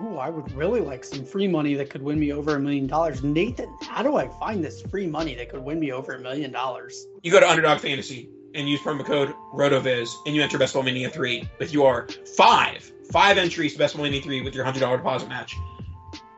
Oh, 0.00 0.18
I 0.18 0.30
would 0.30 0.52
really 0.52 0.80
like 0.80 1.04
some 1.04 1.24
free 1.24 1.48
money 1.48 1.74
that 1.74 1.90
could 1.90 2.02
win 2.02 2.18
me 2.18 2.32
over 2.32 2.56
a 2.56 2.60
million 2.60 2.86
dollars. 2.86 3.22
Nathan, 3.22 3.74
how 3.82 4.02
do 4.02 4.16
I 4.16 4.28
find 4.28 4.64
this 4.64 4.82
free 4.82 5.06
money 5.06 5.34
that 5.34 5.50
could 5.50 5.62
win 5.62 5.80
me 5.80 5.92
over 5.92 6.14
a 6.14 6.18
million 6.18 6.52
dollars? 6.52 7.06
You 7.22 7.30
go 7.30 7.40
to 7.40 7.48
Underdog 7.48 7.80
Fantasy 7.80 8.28
and 8.54 8.68
use 8.68 8.80
promo 8.80 9.04
code 9.04 9.34
RotoViz 9.54 10.10
and 10.26 10.34
you 10.34 10.42
enter 10.42 10.58
Best 10.58 10.74
Ball 10.74 10.82
Mania 10.82 11.10
3 11.10 11.48
with 11.58 11.72
your 11.72 12.08
five, 12.36 12.90
five 13.10 13.38
entries 13.38 13.74
to 13.74 13.78
Best 13.78 13.94
Ball 13.94 14.04
Mania 14.04 14.22
3 14.22 14.42
with 14.42 14.54
your 14.54 14.64
$100 14.64 14.96
deposit 14.96 15.28
match. 15.28 15.56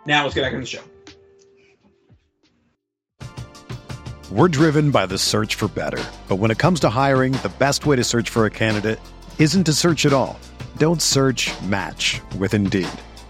Now 0.06 0.24
let's 0.24 0.34
get 0.34 0.42
back 0.42 0.54
on 0.54 0.60
the 0.60 0.66
show. 0.66 0.82
We're 4.30 4.48
driven 4.48 4.90
by 4.90 5.06
the 5.06 5.18
search 5.18 5.56
for 5.56 5.68
better. 5.68 6.02
But 6.26 6.36
when 6.36 6.50
it 6.50 6.58
comes 6.58 6.80
to 6.80 6.88
hiring, 6.88 7.32
the 7.32 7.52
best 7.58 7.84
way 7.84 7.96
to 7.96 8.04
search 8.04 8.30
for 8.30 8.46
a 8.46 8.50
candidate 8.50 8.98
isn't 9.38 9.64
to 9.64 9.72
search 9.74 10.06
at 10.06 10.12
all. 10.12 10.40
Don't 10.78 11.02
search 11.02 11.50
match 11.62 12.20
with 12.38 12.54
Indeed. 12.54 12.88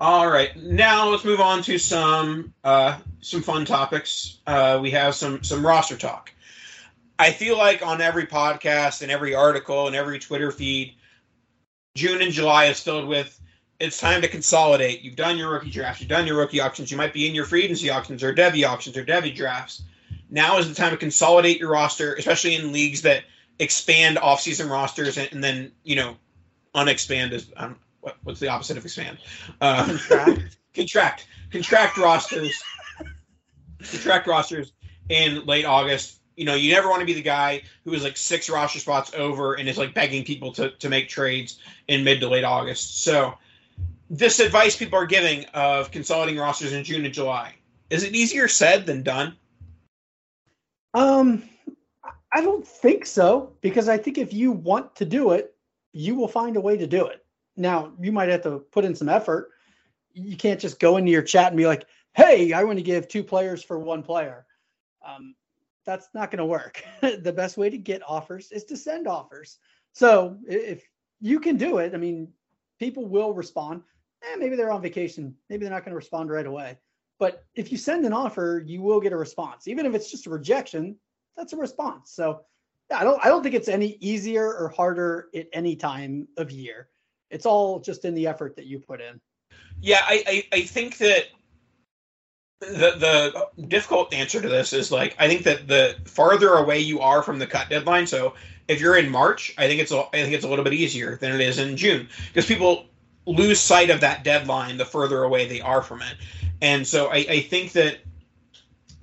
All 0.00 0.30
right, 0.30 0.56
now 0.56 1.08
let's 1.08 1.24
move 1.24 1.40
on 1.40 1.60
to 1.64 1.76
some 1.76 2.54
uh, 2.62 2.98
some 3.20 3.42
fun 3.42 3.64
topics. 3.64 4.38
Uh, 4.46 4.78
we 4.80 4.92
have 4.92 5.16
some 5.16 5.42
some 5.42 5.66
roster 5.66 5.96
talk. 5.96 6.32
I 7.18 7.32
feel 7.32 7.58
like 7.58 7.84
on 7.84 8.00
every 8.00 8.26
podcast 8.26 9.02
and 9.02 9.10
every 9.10 9.34
article 9.34 9.88
and 9.88 9.96
every 9.96 10.20
Twitter 10.20 10.52
feed, 10.52 10.94
June 11.96 12.22
and 12.22 12.32
July 12.32 12.66
is 12.66 12.78
filled 12.78 13.08
with 13.08 13.40
it's 13.80 13.98
time 13.98 14.22
to 14.22 14.28
consolidate. 14.28 15.02
You've 15.02 15.16
done 15.16 15.36
your 15.36 15.50
rookie 15.50 15.70
drafts, 15.70 16.00
you've 16.00 16.08
done 16.08 16.28
your 16.28 16.36
rookie 16.36 16.60
auctions, 16.60 16.92
you 16.92 16.96
might 16.96 17.12
be 17.12 17.26
in 17.26 17.34
your 17.34 17.44
free 17.44 17.64
agency 17.64 17.90
auctions 17.90 18.22
or 18.22 18.32
Devy 18.32 18.64
auctions 18.68 18.96
or 18.96 19.04
Devy 19.04 19.34
drafts. 19.34 19.82
Now 20.30 20.58
is 20.58 20.68
the 20.68 20.76
time 20.76 20.92
to 20.92 20.96
consolidate 20.96 21.58
your 21.58 21.70
roster, 21.70 22.14
especially 22.14 22.54
in 22.54 22.72
leagues 22.72 23.02
that 23.02 23.24
expand 23.58 24.16
off-season 24.18 24.68
rosters 24.68 25.16
and, 25.16 25.28
and 25.32 25.42
then 25.42 25.72
you 25.82 25.96
know 25.96 26.16
unexpand 26.76 27.32
is 27.32 27.50
um, 27.56 27.74
what, 28.00 28.16
what's 28.22 28.40
the 28.40 28.48
opposite 28.48 28.76
of 28.76 28.84
expand? 28.84 29.18
Uh, 29.60 29.84
Contract. 29.84 30.56
contract, 30.74 31.26
contract 31.50 31.96
rosters, 31.98 32.62
contract 33.90 34.26
rosters 34.26 34.72
in 35.08 35.44
late 35.46 35.64
August. 35.64 36.20
You 36.36 36.44
know, 36.44 36.54
you 36.54 36.72
never 36.72 36.88
want 36.88 37.00
to 37.00 37.06
be 37.06 37.14
the 37.14 37.22
guy 37.22 37.62
who 37.84 37.92
is 37.94 38.04
like 38.04 38.16
six 38.16 38.48
roster 38.48 38.78
spots 38.78 39.12
over 39.14 39.54
and 39.54 39.68
is 39.68 39.76
like 39.76 39.92
begging 39.92 40.24
people 40.24 40.52
to, 40.52 40.70
to 40.70 40.88
make 40.88 41.08
trades 41.08 41.58
in 41.88 42.04
mid 42.04 42.20
to 42.20 42.28
late 42.28 42.44
August. 42.44 43.02
So, 43.02 43.34
this 44.08 44.38
advice 44.38 44.76
people 44.76 44.98
are 44.98 45.06
giving 45.06 45.44
of 45.46 45.90
consolidating 45.90 46.40
rosters 46.40 46.72
in 46.72 46.84
June 46.84 47.04
and 47.04 47.12
July 47.12 47.54
is 47.90 48.04
it 48.04 48.14
easier 48.14 48.48
said 48.48 48.86
than 48.86 49.02
done? 49.02 49.36
Um, 50.94 51.42
I 52.32 52.40
don't 52.40 52.66
think 52.66 53.06
so 53.06 53.52
because 53.60 53.88
I 53.88 53.96
think 53.96 54.18
if 54.18 54.32
you 54.32 54.52
want 54.52 54.96
to 54.96 55.04
do 55.04 55.32
it, 55.32 55.54
you 55.92 56.14
will 56.14 56.28
find 56.28 56.56
a 56.56 56.60
way 56.60 56.76
to 56.76 56.86
do 56.86 57.06
it. 57.06 57.24
Now, 57.58 57.92
you 58.00 58.12
might 58.12 58.28
have 58.28 58.42
to 58.42 58.58
put 58.58 58.84
in 58.84 58.94
some 58.94 59.08
effort. 59.08 59.50
You 60.12 60.36
can't 60.36 60.60
just 60.60 60.80
go 60.80 60.96
into 60.96 61.10
your 61.10 61.22
chat 61.22 61.48
and 61.48 61.56
be 61.56 61.66
like, 61.66 61.86
"Hey, 62.14 62.52
I 62.52 62.64
want 62.64 62.78
to 62.78 62.82
give 62.82 63.08
two 63.08 63.24
players 63.24 63.62
for 63.62 63.78
one 63.78 64.02
player." 64.02 64.46
Um, 65.04 65.34
that's 65.84 66.08
not 66.14 66.30
going 66.30 66.38
to 66.38 66.44
work. 66.46 66.84
the 67.00 67.32
best 67.32 67.56
way 67.56 67.70
to 67.70 67.78
get 67.78 68.02
offers 68.06 68.52
is 68.52 68.64
to 68.64 68.76
send 68.76 69.08
offers. 69.08 69.58
So 69.92 70.38
if 70.46 70.86
you 71.20 71.40
can 71.40 71.56
do 71.56 71.78
it, 71.78 71.94
I 71.94 71.96
mean, 71.96 72.28
people 72.78 73.06
will 73.06 73.32
respond. 73.32 73.82
Eh, 74.22 74.36
maybe 74.36 74.56
they're 74.56 74.72
on 74.72 74.82
vacation. 74.82 75.34
Maybe 75.48 75.64
they're 75.64 75.74
not 75.74 75.84
going 75.84 75.92
to 75.92 75.96
respond 75.96 76.30
right 76.30 76.46
away. 76.46 76.78
But 77.18 77.44
if 77.54 77.72
you 77.72 77.78
send 77.78 78.04
an 78.04 78.12
offer, 78.12 78.62
you 78.64 78.82
will 78.82 79.00
get 79.00 79.12
a 79.12 79.16
response. 79.16 79.66
Even 79.66 79.86
if 79.86 79.94
it's 79.94 80.10
just 80.10 80.26
a 80.26 80.30
rejection, 80.30 80.96
that's 81.36 81.52
a 81.52 81.56
response. 81.56 82.12
So 82.12 82.42
I 82.94 83.04
don't 83.04 83.24
I 83.24 83.28
don't 83.28 83.42
think 83.42 83.54
it's 83.54 83.68
any 83.68 83.96
easier 84.00 84.54
or 84.54 84.68
harder 84.68 85.28
at 85.34 85.46
any 85.52 85.76
time 85.76 86.28
of 86.36 86.50
year. 86.50 86.88
It's 87.30 87.46
all 87.46 87.80
just 87.80 88.04
in 88.04 88.14
the 88.14 88.26
effort 88.26 88.56
that 88.56 88.66
you 88.66 88.78
put 88.78 89.00
in. 89.00 89.20
Yeah, 89.80 90.00
I, 90.02 90.24
I, 90.26 90.56
I 90.58 90.62
think 90.62 90.98
that 90.98 91.26
the 92.60 93.46
the 93.56 93.64
difficult 93.68 94.12
answer 94.12 94.40
to 94.40 94.48
this 94.48 94.72
is 94.72 94.90
like 94.90 95.14
I 95.18 95.28
think 95.28 95.44
that 95.44 95.68
the 95.68 95.96
farther 96.06 96.54
away 96.54 96.80
you 96.80 97.00
are 97.00 97.22
from 97.22 97.38
the 97.38 97.46
cut 97.46 97.68
deadline, 97.68 98.06
so 98.06 98.34
if 98.66 98.80
you're 98.80 98.96
in 98.96 99.08
March, 99.08 99.54
I 99.56 99.66
think 99.68 99.80
it's 99.80 99.92
a, 99.92 100.04
I 100.12 100.22
think 100.22 100.34
it's 100.34 100.44
a 100.44 100.48
little 100.48 100.64
bit 100.64 100.74
easier 100.74 101.16
than 101.16 101.32
it 101.32 101.40
is 101.40 101.58
in 101.58 101.76
June 101.76 102.08
because 102.28 102.46
people 102.46 102.86
lose 103.26 103.60
sight 103.60 103.90
of 103.90 104.00
that 104.00 104.24
deadline 104.24 104.76
the 104.76 104.84
further 104.84 105.22
away 105.22 105.46
they 105.46 105.60
are 105.60 105.82
from 105.82 106.02
it, 106.02 106.16
and 106.60 106.86
so 106.86 107.08
I, 107.08 107.26
I 107.28 107.40
think 107.42 107.72
that 107.72 107.98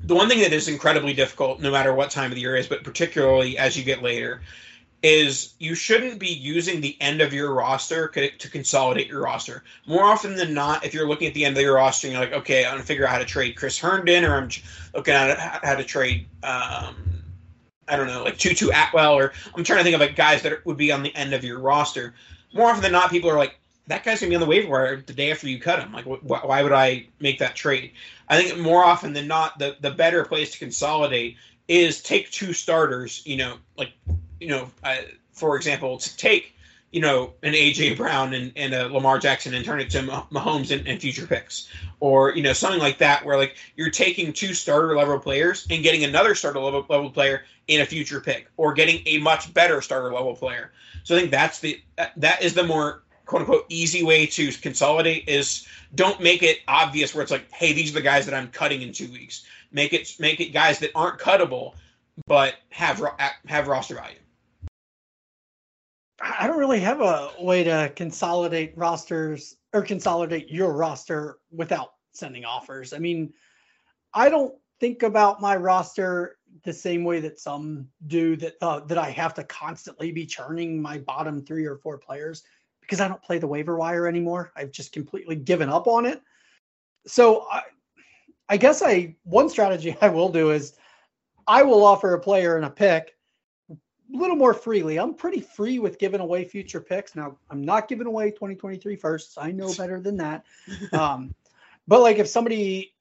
the 0.02 0.16
one 0.16 0.28
thing 0.28 0.40
that 0.40 0.54
is 0.54 0.68
incredibly 0.68 1.14
difficult, 1.14 1.62
no 1.62 1.72
matter 1.72 1.94
what 1.94 2.12
time 2.12 2.32
of 2.32 2.36
the 2.36 2.42
year 2.42 2.56
is, 2.56 2.68
but 2.68 2.84
particularly 2.84 3.58
as 3.58 3.78
you 3.78 3.84
get 3.84 4.04
later, 4.04 4.42
is 5.06 5.54
you 5.60 5.76
shouldn't 5.76 6.18
be 6.18 6.30
using 6.30 6.82
the 6.82 7.00
end 7.00 7.22
of 7.22 7.32
your 7.32 7.54
roster 7.54 8.08
to 8.08 8.50
consolidate 8.50 9.06
your 9.06 9.22
roster. 9.22 9.64
More 9.86 10.04
often 10.04 10.36
than 10.36 10.56
not, 10.56 10.84
if 10.84 10.96
you're 10.96 11.08
looking 11.08 11.28
at 11.28 11.36
the 11.36 11.46
end 11.46 11.56
of 11.56 11.62
your 11.62 11.76
roster 11.76 12.08
and 12.08 12.16
you're 12.16 12.24
like, 12.24 12.34
okay, 12.34 12.66
I'm 12.66 12.72
gonna 12.72 12.84
figure 12.84 13.06
out 13.06 13.12
how 13.12 13.20
to 13.20 13.26
trade 13.26 13.56
Chris 13.56 13.78
Herndon, 13.78 14.26
or 14.26 14.36
I'm 14.36 14.50
looking 14.96 15.14
at 15.14 15.64
how 15.64 15.76
to 15.76 15.84
trade, 15.84 16.26
um, 16.42 16.96
I 17.88 17.98
don't 17.98 18.08
know, 18.08 18.24
like 18.24 18.40
Tutu 18.40 18.72
Atwell, 18.74 19.14
or 19.14 19.32
I'm 19.54 19.64
trying 19.64 19.78
to 19.78 19.84
think 19.84 19.94
of 19.94 20.02
like 20.02 20.16
guys 20.16 20.42
that 20.42 20.66
would 20.66 20.78
be 20.78 20.92
on 20.92 21.04
the 21.04 21.16
end 21.16 21.36
of 21.36 21.44
your 21.44 21.60
roster. 21.60 22.16
More 22.56 22.72
often 22.72 22.82
than 22.82 22.92
not, 22.92 23.12
people 23.12 23.30
are 23.30 23.38
like, 23.38 23.60
that 23.86 24.04
guy's 24.04 24.22
gonna 24.22 24.32
be 24.32 24.36
on 24.36 24.42
the 24.42 24.48
waiver 24.48 24.72
wire 24.72 25.04
the 25.06 25.14
day 25.14 25.30
after 25.30 25.48
you 25.48 25.60
cut 25.60 25.78
him. 25.78 25.94
Like, 25.94 26.06
wh- 26.06 26.24
why 26.24 26.64
would 26.64 26.74
I 26.74 27.06
make 27.20 27.38
that 27.38 27.56
trade? 27.56 27.92
I 28.28 28.42
think 28.42 28.58
more 28.58 28.84
often 28.84 29.14
than 29.14 29.28
not, 29.28 29.60
the 29.60 29.78
the 29.82 29.92
better 29.92 30.26
place 30.26 30.54
to 30.54 30.58
consolidate 30.58 31.36
is 31.68 32.02
take 32.02 32.32
two 32.32 32.54
starters. 32.54 33.22
You 33.24 33.38
know, 33.38 33.58
like 33.78 33.92
you 34.40 34.48
know, 34.48 34.70
for 35.32 35.56
example, 35.56 35.98
to 35.98 36.18
take 36.18 36.56
you 36.92 37.02
know 37.02 37.34
an 37.44 37.54
AJ 37.54 37.98
Brown 37.98 38.34
and, 38.34 38.54
and 38.56 38.74
a 38.74 38.88
Lamar 38.88 39.20
Jackson 39.20 39.54
and 39.54 39.66
turn 39.66 39.82
it 39.82 39.90
to 39.90 40.02
Mah- 40.02 40.28
Mahomes 40.32 40.72
and, 40.72 40.88
and 40.88 41.00
future 41.00 41.28
picks, 41.28 41.70
or 42.00 42.34
you 42.34 42.42
know 42.42 42.54
something 42.54 42.80
like 42.80 42.98
that, 43.00 43.26
where 43.26 43.38
like 43.38 43.58
you're 43.76 43.90
taking 43.90 44.32
two 44.32 44.54
starter 44.54 44.96
level 44.96 45.20
players 45.20 45.68
and 45.70 45.84
getting 45.84 46.04
another 46.04 46.36
starter 46.36 46.60
level, 46.60 46.86
level 46.88 47.10
player 47.10 47.44
in 47.68 47.82
a 47.82 47.86
future 47.86 48.22
pick, 48.22 48.50
or 48.58 48.74
getting 48.74 49.02
a 49.06 49.18
much 49.18 49.54
better 49.54 49.82
starter 49.82 50.14
level 50.14 50.36
player. 50.36 50.72
So 51.04 51.16
I 51.16 51.20
think 51.20 51.32
that's 51.32 51.60
the 51.60 51.82
that, 51.98 52.14
that 52.16 52.42
is 52.42 52.54
the 52.54 52.64
more 52.64 53.04
quote 53.26 53.42
unquote 53.42 53.66
easy 53.70 54.04
way 54.04 54.26
to 54.28 54.52
consolidate 54.54 55.28
is 55.28 55.68
don't 55.96 56.22
make 56.22 56.44
it 56.44 56.60
obvious 56.68 57.14
where 57.14 57.24
it's 57.24 57.32
like, 57.32 57.52
hey, 57.52 57.74
these 57.74 57.92
are 57.92 57.96
the 57.96 58.02
guys 58.02 58.26
that 58.26 58.36
I'm 58.36 58.48
cutting 58.50 58.82
in 58.82 58.94
two 58.94 59.12
weeks. 59.12 59.46
make 59.72 59.94
it 59.94 60.16
make 60.20 60.40
it 60.40 60.50
guys 60.54 60.80
that 60.80 60.92
aren't 60.96 61.20
cuttable, 61.20 61.74
but 62.28 62.56
have 62.70 63.04
have 63.48 63.68
roster 63.68 63.96
value. 63.96 64.18
I 66.22 66.48
don't 66.48 66.58
really 66.58 66.80
have 66.80 67.02
a 67.02 67.32
way 67.40 67.64
to 67.64 67.92
consolidate 67.96 68.78
rosters 68.78 69.58
or 69.74 69.82
consolidate 69.82 70.50
your 70.50 70.74
roster 70.74 71.40
without 71.52 71.94
sending 72.14 72.46
offers. 72.46 72.94
I 72.94 73.00
mean, 73.00 73.34
I 74.14 74.30
don't 74.30 74.56
think 74.80 75.04
about 75.04 75.42
my 75.42 75.56
roster 75.56 76.38
the 76.64 76.74
same 76.74 77.04
way 77.04 77.20
that 77.20 77.40
some 77.40 77.88
do 78.08 78.38
that 78.38 78.54
uh, 78.62 78.80
that 78.82 78.98
I 78.98 79.10
have 79.10 79.34
to 79.36 79.44
constantly 79.44 80.12
be 80.12 80.26
churning 80.26 80.82
my 80.82 81.00
bottom 81.00 81.44
3 81.44 81.66
or 81.66 81.78
4 81.78 81.98
players 81.98 82.44
because 82.80 83.02
I 83.02 83.08
don't 83.08 83.22
play 83.22 83.40
the 83.40 83.48
waiver 83.48 83.76
wire 83.76 84.08
anymore. 84.08 84.52
I've 84.56 84.72
just 84.72 84.94
completely 84.94 85.36
given 85.36 85.70
up 85.70 85.88
on 85.88 86.06
it. 86.06 86.22
So 87.08 87.46
I 87.52 87.64
I 88.48 88.58
guess 88.58 88.82
I 88.82 89.16
one 89.24 89.50
strategy 89.50 89.98
I 90.02 90.10
will 90.10 90.30
do 90.30 90.52
is 90.52 90.74
I 91.48 91.64
will 91.64 91.84
offer 91.84 92.14
a 92.14 92.20
player 92.20 92.56
and 92.56 92.66
a 92.66 92.70
pick 92.70 93.16
a 94.16 94.22
little 94.22 94.36
more 94.36 94.54
freely. 94.54 94.98
I'm 94.98 95.14
pretty 95.14 95.42
free 95.42 95.80
with 95.80 96.00
giving 96.00 96.22
away 96.22 96.46
future 96.46 96.80
picks. 96.80 97.16
Now, 97.16 97.38
I'm 97.50 97.64
not 97.64 97.88
giving 97.88 98.08
away 98.08 98.32
2023 98.32 98.96
firsts. 98.96 99.38
I 99.38 99.52
know 99.52 99.74
better 99.78 100.00
than 100.00 100.18
that. 100.18 100.46
Um, 100.94 101.34
but 101.88 102.02
like 102.02 102.18
if 102.18 102.28
somebody, 102.28 102.94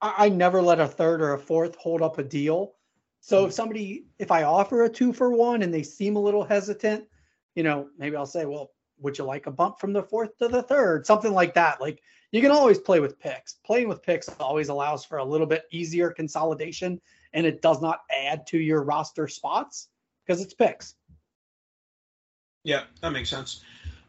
I, 0.00 0.14
I 0.18 0.28
never 0.28 0.62
let 0.62 0.80
a 0.80 0.86
third 0.86 1.20
or 1.20 1.34
a 1.34 1.38
fourth 1.38 1.76
hold 1.76 2.02
up 2.02 2.18
a 2.18 2.22
deal. 2.22 2.74
So 3.20 3.46
if 3.46 3.52
somebody, 3.52 4.04
if 4.18 4.30
I 4.30 4.44
offer 4.44 4.84
a 4.84 4.88
two 4.88 5.12
for 5.12 5.30
one 5.32 5.62
and 5.62 5.74
they 5.74 5.82
seem 5.82 6.14
a 6.16 6.20
little 6.20 6.44
hesitant, 6.44 7.04
you 7.56 7.64
know, 7.64 7.88
maybe 7.98 8.14
I'll 8.14 8.24
say, 8.24 8.44
well, 8.44 8.70
would 8.98 9.18
you 9.18 9.24
like 9.24 9.46
a 9.46 9.50
bump 9.50 9.80
from 9.80 9.92
the 9.92 10.02
fourth 10.02 10.38
to 10.38 10.48
the 10.48 10.62
third? 10.62 11.06
Something 11.06 11.32
like 11.32 11.54
that. 11.54 11.80
Like 11.80 12.00
you 12.30 12.40
can 12.40 12.52
always 12.52 12.78
play 12.78 13.00
with 13.00 13.18
picks. 13.18 13.54
Playing 13.64 13.88
with 13.88 14.02
picks 14.02 14.28
always 14.40 14.68
allows 14.68 15.04
for 15.04 15.18
a 15.18 15.24
little 15.24 15.46
bit 15.46 15.64
easier 15.72 16.10
consolidation 16.10 17.00
and 17.32 17.44
it 17.44 17.62
does 17.62 17.82
not 17.82 18.02
add 18.16 18.46
to 18.48 18.58
your 18.58 18.82
roster 18.82 19.26
spots 19.26 19.88
because 20.26 20.40
it's 20.40 20.54
picks. 20.54 20.94
Yeah, 22.64 22.82
that 23.00 23.10
makes 23.10 23.28
sense. 23.28 23.62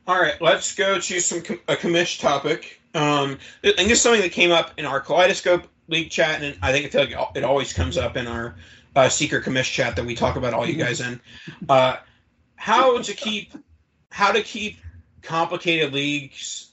All 0.07 0.19
right, 0.19 0.41
let's 0.41 0.73
go 0.73 0.99
to 0.99 1.19
some 1.19 1.41
com- 1.41 1.59
a 1.67 1.75
commish 1.75 2.19
topic. 2.19 2.81
Um, 2.93 3.37
I 3.63 3.73
think 3.73 3.91
it's 3.91 4.01
something 4.01 4.21
that 4.21 4.31
came 4.31 4.51
up 4.51 4.71
in 4.77 4.85
our 4.85 4.99
Kaleidoscope 4.99 5.67
League 5.89 6.09
chat, 6.09 6.41
and 6.41 6.57
I 6.61 6.71
think 6.71 6.85
it, 6.85 6.97
like 6.97 7.15
it 7.35 7.43
always 7.43 7.73
comes 7.73 7.97
up 7.97 8.17
in 8.17 8.25
our 8.25 8.55
uh, 8.95 9.09
secret 9.09 9.43
commish 9.45 9.71
chat 9.71 9.95
that 9.95 10.05
we 10.05 10.15
talk 10.15 10.35
about 10.35 10.53
all 10.53 10.65
you 10.65 10.75
guys 10.77 11.01
in. 11.01 11.19
Uh, 11.67 11.97
how 12.55 12.99
to 13.01 13.13
keep 13.13 13.51
how 14.09 14.31
to 14.31 14.41
keep 14.41 14.77
complicated 15.21 15.93
leagues 15.93 16.71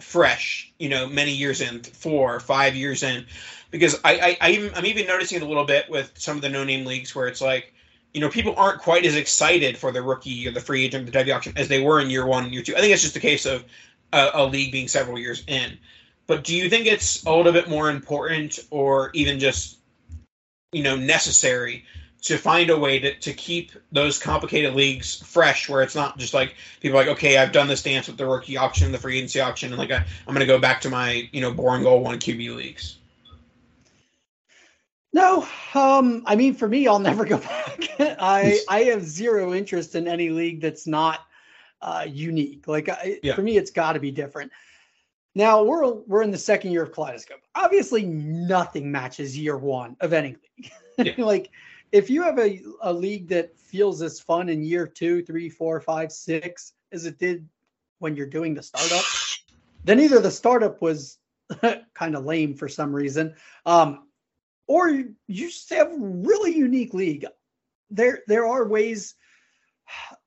fresh, 0.00 0.72
you 0.78 0.88
know, 0.88 1.06
many 1.08 1.32
years 1.32 1.60
in, 1.60 1.82
four, 1.82 2.40
five 2.40 2.74
years 2.74 3.02
in, 3.02 3.26
because 3.70 3.96
I, 4.04 4.18
I, 4.20 4.36
I 4.40 4.50
even, 4.52 4.72
I'm 4.74 4.86
even 4.86 5.06
noticing 5.06 5.36
it 5.38 5.42
a 5.42 5.46
little 5.46 5.64
bit 5.64 5.90
with 5.90 6.12
some 6.16 6.36
of 6.36 6.42
the 6.42 6.48
no-name 6.48 6.86
leagues 6.86 7.14
where 7.14 7.26
it's 7.26 7.40
like, 7.40 7.74
you 8.14 8.20
know, 8.20 8.28
people 8.28 8.54
aren't 8.56 8.80
quite 8.80 9.04
as 9.04 9.16
excited 9.16 9.76
for 9.76 9.92
the 9.92 10.02
rookie 10.02 10.46
or 10.48 10.50
the 10.50 10.60
free 10.60 10.84
agent, 10.84 11.06
the 11.06 11.12
Devy 11.12 11.34
auction 11.34 11.52
as 11.56 11.68
they 11.68 11.82
were 11.82 12.00
in 12.00 12.10
year 12.10 12.26
one, 12.26 12.44
and 12.44 12.52
year 12.52 12.62
two. 12.62 12.76
I 12.76 12.80
think 12.80 12.92
it's 12.92 13.02
just 13.02 13.16
a 13.16 13.20
case 13.20 13.46
of 13.46 13.64
a, 14.12 14.30
a 14.34 14.46
league 14.46 14.72
being 14.72 14.88
several 14.88 15.18
years 15.18 15.44
in. 15.46 15.78
But 16.26 16.44
do 16.44 16.54
you 16.54 16.68
think 16.68 16.86
it's 16.86 17.24
a 17.24 17.34
little 17.34 17.52
bit 17.52 17.68
more 17.68 17.90
important, 17.90 18.60
or 18.70 19.10
even 19.14 19.38
just, 19.38 19.78
you 20.72 20.82
know, 20.82 20.96
necessary 20.96 21.84
to 22.22 22.36
find 22.36 22.70
a 22.70 22.76
way 22.76 22.98
to, 22.98 23.14
to 23.20 23.32
keep 23.32 23.72
those 23.92 24.18
complicated 24.18 24.74
leagues 24.74 25.22
fresh 25.22 25.68
where 25.68 25.82
it's 25.82 25.94
not 25.94 26.18
just 26.18 26.34
like 26.34 26.54
people 26.80 26.98
like 26.98 27.08
okay 27.08 27.38
i've 27.38 27.52
done 27.52 27.68
this 27.68 27.82
dance 27.82 28.08
with 28.08 28.16
the 28.16 28.26
rookie 28.26 28.56
auction 28.56 28.90
the 28.90 28.98
free 28.98 29.18
agency 29.18 29.40
auction 29.40 29.70
and 29.70 29.78
like 29.78 29.92
I, 29.92 29.96
i'm 30.26 30.34
going 30.34 30.40
to 30.40 30.46
go 30.46 30.58
back 30.58 30.80
to 30.82 30.90
my 30.90 31.28
you 31.32 31.40
know 31.40 31.52
boring 31.52 31.84
goal 31.84 32.02
one 32.02 32.18
qb 32.18 32.54
leagues 32.54 32.98
no 35.12 35.46
um 35.74 36.22
i 36.26 36.36
mean 36.36 36.54
for 36.54 36.68
me 36.68 36.86
i'll 36.86 36.98
never 36.98 37.24
go 37.24 37.38
back. 37.38 37.88
I 38.00 38.58
i 38.68 38.80
have 38.84 39.02
zero 39.04 39.54
interest 39.54 39.94
in 39.94 40.06
any 40.06 40.30
league 40.30 40.60
that's 40.60 40.86
not 40.86 41.20
uh 41.80 42.04
unique. 42.08 42.66
Like 42.68 42.88
I, 42.88 43.18
Yeah. 43.22 43.34
for 43.34 43.42
me 43.42 43.56
it's 43.56 43.70
got 43.70 43.92
to 43.92 44.00
be 44.00 44.10
different. 44.10 44.50
Now 45.34 45.62
we're 45.62 45.86
we're 45.92 46.22
in 46.22 46.30
the 46.32 46.38
second 46.38 46.72
year 46.72 46.82
of 46.82 46.92
kaleidoscope. 46.92 47.40
Obviously 47.54 48.02
nothing 48.04 48.90
matches 48.90 49.38
year 49.38 49.56
one 49.56 49.96
of 50.00 50.12
any 50.12 50.36
league. 50.58 50.72
Yeah. 50.98 51.12
like 51.24 51.50
if 51.92 52.10
you 52.10 52.22
have 52.24 52.38
a, 52.40 52.60
a 52.82 52.92
league 52.92 53.28
that 53.28 53.56
feels 53.56 54.02
as 54.02 54.18
fun 54.18 54.48
in 54.48 54.64
year 54.64 54.84
two, 54.86 55.22
three, 55.22 55.48
four, 55.48 55.80
five, 55.80 56.10
six 56.10 56.72
as 56.90 57.06
it 57.06 57.18
did 57.18 57.48
when 58.00 58.16
you're 58.16 58.26
doing 58.26 58.52
the 58.54 58.62
startup, 58.64 59.04
then 59.84 60.00
either 60.00 60.18
the 60.18 60.30
startup 60.30 60.82
was 60.82 61.18
kind 61.94 62.16
of 62.16 62.24
lame 62.24 62.54
for 62.54 62.68
some 62.68 62.92
reason, 62.92 63.34
um, 63.64 64.07
or 64.68 64.90
you 64.90 65.14
just 65.30 65.68
have 65.70 65.90
a 65.92 65.98
really 65.98 66.54
unique 66.54 66.94
league. 66.94 67.26
There 67.90 68.20
there 68.28 68.46
are 68.46 68.66
ways. 68.68 69.14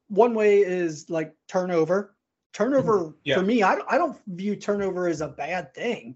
One 0.10 0.34
way 0.34 0.60
is 0.60 1.10
like 1.10 1.34
turnover. 1.47 2.15
Turnover 2.54 3.15
Yeah. 3.23 3.36
for 3.38 3.43
me, 3.43 3.63
I 3.63 3.75
don't, 3.75 3.88
I 3.89 3.97
don't 3.97 4.19
view 4.27 4.58
turnover 4.58 5.08
as 5.08 5.21
a 5.21 5.30
bad 5.30 5.73
thing. 5.73 6.15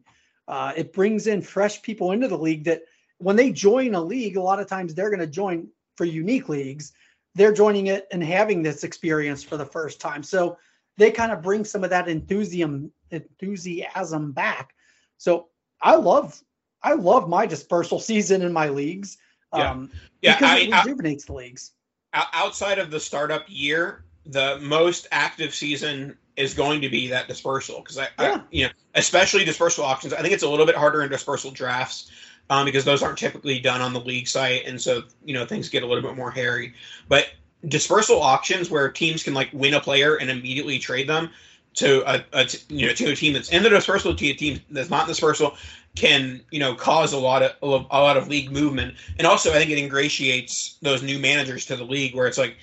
Uh, 0.49 0.73
it 0.75 0.91
brings 0.91 1.27
in 1.27 1.41
fresh 1.41 1.81
people 1.81 2.11
into 2.11 2.27
the 2.27 2.37
league 2.37 2.65
that 2.65 2.81
when 3.19 3.37
they 3.37 3.51
join 3.51 3.95
a 3.95 4.01
league, 4.01 4.35
a 4.35 4.41
lot 4.41 4.59
of 4.59 4.67
times 4.67 4.93
they're 4.93 5.09
going 5.09 5.21
to 5.21 5.27
join 5.27 5.69
for 5.95 6.03
unique 6.03 6.49
leagues. 6.49 6.91
They're 7.35 7.53
joining 7.53 7.87
it 7.87 8.07
and 8.11 8.21
having 8.21 8.61
this 8.61 8.83
experience 8.83 9.43
for 9.43 9.55
the 9.55 9.65
first 9.65 10.01
time. 10.01 10.23
So 10.23 10.57
they 10.97 11.11
kind 11.11 11.31
of 11.31 11.41
bring 11.41 11.63
some 11.63 11.83
of 11.85 11.89
that 11.91 12.09
enthusiasm 12.09 12.91
enthusiasm 13.11 14.31
back. 14.33 14.73
So 15.17 15.47
I 15.81 15.95
love 15.95 16.41
I 16.83 16.93
love 16.93 17.29
my 17.29 17.45
dispersal 17.45 17.99
season 17.99 18.41
in 18.41 18.53
my 18.53 18.69
leagues. 18.69 19.17
Yeah. 19.53 19.71
Um, 19.71 19.91
yeah 20.21 20.35
because 20.35 20.49
I, 20.49 20.57
it 20.59 20.73
I, 20.73 20.83
rejuvenates 20.83 21.25
the 21.25 21.33
leagues. 21.33 21.71
outside 22.13 22.79
of 22.79 22.91
the 22.91 22.99
startup 22.99 23.45
year 23.47 24.03
the 24.25 24.57
most 24.61 25.07
active 25.11 25.53
season 25.53 26.17
is 26.35 26.53
going 26.53 26.81
to 26.81 26.89
be 26.89 27.07
that 27.07 27.27
dispersal 27.27 27.79
because 27.79 27.97
I, 27.97 28.07
I 28.17 28.29
Yeah. 28.29 28.41
you 28.51 28.63
know 28.65 28.71
especially 28.95 29.45
dispersal 29.45 29.85
auctions 29.85 30.13
i 30.13 30.21
think 30.21 30.33
it's 30.33 30.43
a 30.43 30.49
little 30.49 30.65
bit 30.65 30.75
harder 30.75 31.03
in 31.03 31.09
dispersal 31.09 31.51
drafts 31.51 32.11
um, 32.49 32.65
because 32.65 32.85
those 32.85 33.01
aren't 33.01 33.17
typically 33.17 33.59
done 33.59 33.81
on 33.81 33.93
the 33.93 33.99
league 33.99 34.27
site 34.27 34.65
and 34.65 34.81
so 34.81 35.03
you 35.23 35.33
know 35.33 35.45
things 35.45 35.69
get 35.69 35.83
a 35.83 35.85
little 35.85 36.03
bit 36.03 36.15
more 36.17 36.31
hairy 36.31 36.73
but 37.07 37.29
dispersal 37.67 38.21
auctions 38.21 38.69
where 38.69 38.89
teams 38.91 39.23
can 39.23 39.33
like 39.33 39.49
win 39.53 39.73
a 39.73 39.79
player 39.79 40.15
and 40.15 40.29
immediately 40.29 40.79
trade 40.79 41.07
them 41.07 41.29
to 41.75 42.03
a, 42.09 42.47
you 42.69 42.87
know 42.87 42.93
to 42.93 43.11
a 43.11 43.15
team 43.15 43.33
that's 43.33 43.49
in 43.49 43.61
the 43.63 43.69
dispersal 43.69 44.15
to 44.15 44.27
a 44.27 44.33
team 44.33 44.59
that's 44.71 44.89
not 44.89 45.01
in 45.01 45.07
the 45.07 45.11
dispersal 45.11 45.55
can 45.95 46.41
you 46.51 46.59
know 46.59 46.73
cause 46.73 47.13
a 47.13 47.17
lot 47.17 47.43
of 47.43 47.51
a 47.61 47.65
lot 47.67 48.17
of 48.17 48.27
league 48.27 48.51
movement. 48.51 48.95
And 49.17 49.27
also 49.27 49.51
i 49.51 49.55
think 49.55 49.71
it 49.71 49.77
ingratiates 49.77 50.77
those 50.81 51.03
new 51.03 51.19
managers 51.19 51.65
to 51.67 51.75
the 51.75 51.83
league 51.83 52.15
where 52.15 52.27
it's 52.27 52.37
like 52.37 52.57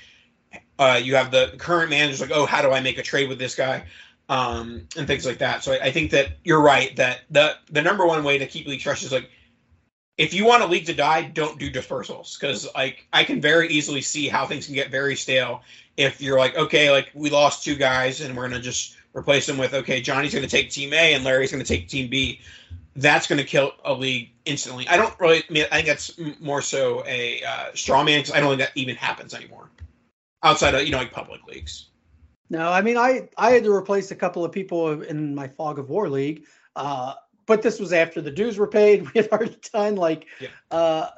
uh, 0.78 1.00
you 1.02 1.14
have 1.14 1.30
the 1.30 1.54
current 1.58 1.90
managers 1.90 2.20
like 2.20 2.30
oh 2.32 2.46
how 2.46 2.60
do 2.62 2.72
i 2.72 2.80
make 2.80 2.98
a 2.98 3.02
trade 3.02 3.28
with 3.28 3.38
this 3.38 3.54
guy? 3.54 3.84
Um, 4.28 4.88
and 4.96 5.06
things 5.06 5.26
like 5.26 5.38
that. 5.38 5.62
So 5.62 5.72
I, 5.72 5.86
I 5.86 5.90
think 5.90 6.10
that 6.12 6.38
you're 6.44 6.62
right 6.62 6.94
that 6.96 7.22
the 7.30 7.56
the 7.70 7.82
number 7.82 8.06
one 8.06 8.24
way 8.24 8.38
to 8.38 8.46
keep 8.46 8.66
league 8.66 8.82
fresh 8.82 9.02
is 9.02 9.12
like 9.12 9.28
if 10.16 10.32
you 10.32 10.46
want 10.46 10.62
a 10.62 10.66
league 10.66 10.86
to 10.86 10.94
die 10.94 11.22
don't 11.22 11.58
do 11.58 11.70
dispersals. 11.70 12.38
Because 12.38 12.68
like 12.74 13.06
i 13.12 13.24
can 13.24 13.40
very 13.40 13.68
easily 13.68 14.00
see 14.00 14.28
how 14.28 14.46
things 14.46 14.66
can 14.66 14.74
get 14.74 14.90
very 14.90 15.16
stale 15.16 15.62
if 15.96 16.20
you're 16.20 16.38
like 16.38 16.56
okay 16.56 16.90
like 16.90 17.10
we 17.14 17.30
lost 17.30 17.64
two 17.64 17.74
guys 17.74 18.20
and 18.20 18.36
we're 18.36 18.48
to 18.48 18.60
just 18.60 18.96
replace 19.14 19.46
them 19.46 19.58
with 19.58 19.74
okay 19.74 20.00
johnny's 20.00 20.32
going 20.32 20.44
to 20.44 20.50
take 20.50 20.70
team 20.70 20.92
a 20.92 21.14
and 21.14 21.24
larry's 21.24 21.50
going 21.52 21.62
to 21.62 21.68
take 21.68 21.88
team 21.88 22.08
b 22.08 22.40
that's 22.96 23.26
going 23.26 23.38
to 23.38 23.44
kill 23.44 23.72
a 23.84 23.92
league 23.92 24.30
instantly 24.44 24.86
i 24.88 24.96
don't 24.96 25.18
really 25.20 25.38
I, 25.48 25.52
mean, 25.52 25.64
I 25.70 25.76
think 25.76 25.86
that's 25.86 26.18
more 26.40 26.62
so 26.62 27.04
a 27.06 27.42
uh, 27.42 27.66
straw 27.74 28.02
man 28.04 28.20
because 28.20 28.34
i 28.34 28.40
don't 28.40 28.50
think 28.50 28.60
that 28.60 28.72
even 28.74 28.96
happens 28.96 29.34
anymore 29.34 29.70
outside 30.42 30.74
of 30.74 30.82
you 30.84 30.90
know 30.90 30.98
like 30.98 31.12
public 31.12 31.44
leagues 31.46 31.88
No, 32.50 32.68
I 32.70 32.82
mean 32.82 32.96
I 32.98 33.28
I 33.38 33.52
had 33.52 33.64
to 33.64 33.72
replace 33.72 34.10
a 34.10 34.16
couple 34.16 34.44
of 34.44 34.52
people 34.52 35.02
in 35.02 35.34
my 35.34 35.48
fog 35.48 35.78
of 35.78 35.88
war 35.88 36.08
league. 36.10 36.44
Uh, 36.76 37.14
but 37.46 37.62
this 37.62 37.80
was 37.80 37.92
after 37.92 38.20
the 38.20 38.30
dues 38.30 38.58
were 38.58 38.66
paid. 38.66 39.02
We 39.14 39.22
had 39.22 39.28
already 39.30 39.56
done 39.72 39.96
like 39.96 40.26
Yeah. 40.38 40.48
uh, 40.70 41.08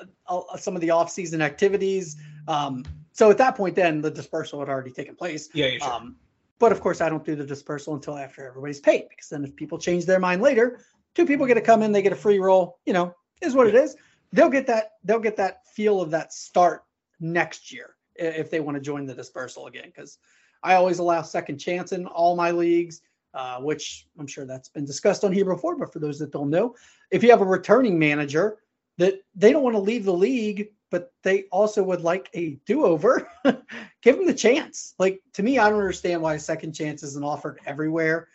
some 0.58 0.76
of 0.76 0.80
the 0.80 0.90
off-season 0.90 1.42
activities. 1.42 2.16
Um, 2.46 2.84
so 3.12 3.30
at 3.30 3.38
that 3.38 3.56
point, 3.56 3.74
then 3.74 4.00
the 4.00 4.10
dispersal 4.10 4.60
had 4.60 4.68
already 4.68 4.92
taken 4.92 5.16
place. 5.16 5.48
yeah, 5.54 5.66
yeah 5.66 5.78
sure. 5.84 5.92
Um, 5.92 6.16
but 6.58 6.72
of 6.72 6.80
course, 6.80 7.00
I 7.00 7.08
don't 7.08 7.24
do 7.24 7.34
the 7.34 7.44
dispersal 7.44 7.94
until 7.94 8.16
after 8.16 8.46
everybody's 8.46 8.80
paid 8.80 9.08
because 9.08 9.28
then 9.28 9.44
if 9.44 9.54
people 9.56 9.78
change 9.78 10.06
their 10.06 10.20
mind 10.20 10.42
later, 10.42 10.80
two 11.14 11.26
people 11.26 11.46
get 11.46 11.54
to 11.54 11.60
come 11.60 11.82
in, 11.82 11.92
they 11.92 12.02
get 12.02 12.12
a 12.12 12.16
free 12.16 12.38
roll. 12.38 12.78
You 12.86 12.92
know, 12.92 13.14
is 13.40 13.54
what 13.54 13.66
it 13.66 13.74
is. 13.74 13.96
They'll 14.32 14.50
get 14.50 14.66
that. 14.66 14.92
They'll 15.04 15.20
get 15.20 15.36
that 15.36 15.66
feel 15.66 16.00
of 16.00 16.10
that 16.10 16.32
start 16.32 16.84
next 17.20 17.72
year 17.72 17.96
if 18.16 18.50
they 18.50 18.60
want 18.60 18.76
to 18.76 18.80
join 18.80 19.06
the 19.06 19.14
dispersal 19.14 19.66
again. 19.66 19.86
Because 19.86 20.18
I 20.62 20.74
always 20.74 20.98
allow 20.98 21.22
second 21.22 21.58
chance 21.58 21.92
in 21.92 22.06
all 22.06 22.36
my 22.36 22.50
leagues, 22.50 23.02
uh, 23.34 23.60
which 23.60 24.06
I'm 24.18 24.26
sure 24.26 24.46
that's 24.46 24.68
been 24.68 24.84
discussed 24.84 25.24
on 25.24 25.32
here 25.32 25.44
before. 25.44 25.76
But 25.76 25.92
for 25.92 25.98
those 25.98 26.18
that 26.20 26.32
don't 26.32 26.50
know, 26.50 26.74
if 27.10 27.22
you 27.22 27.30
have 27.30 27.40
a 27.40 27.46
returning 27.46 27.98
manager 27.98 28.58
that 28.98 29.14
they 29.34 29.52
don't 29.52 29.62
want 29.64 29.74
to 29.74 29.80
leave 29.80 30.04
the 30.04 30.12
league, 30.12 30.68
but 30.94 31.12
they 31.24 31.42
also 31.50 31.82
would 31.82 32.02
like 32.02 32.30
a 32.34 32.50
do-over, 32.66 33.28
give 34.02 34.16
them 34.16 34.28
the 34.28 34.32
chance. 34.32 34.94
Like 34.96 35.20
to 35.32 35.42
me, 35.42 35.58
I 35.58 35.68
don't 35.68 35.80
understand 35.80 36.22
why 36.22 36.34
a 36.34 36.38
second 36.38 36.72
chance 36.72 37.02
isn't 37.02 37.24
offered 37.24 37.58
everywhere. 37.66 38.28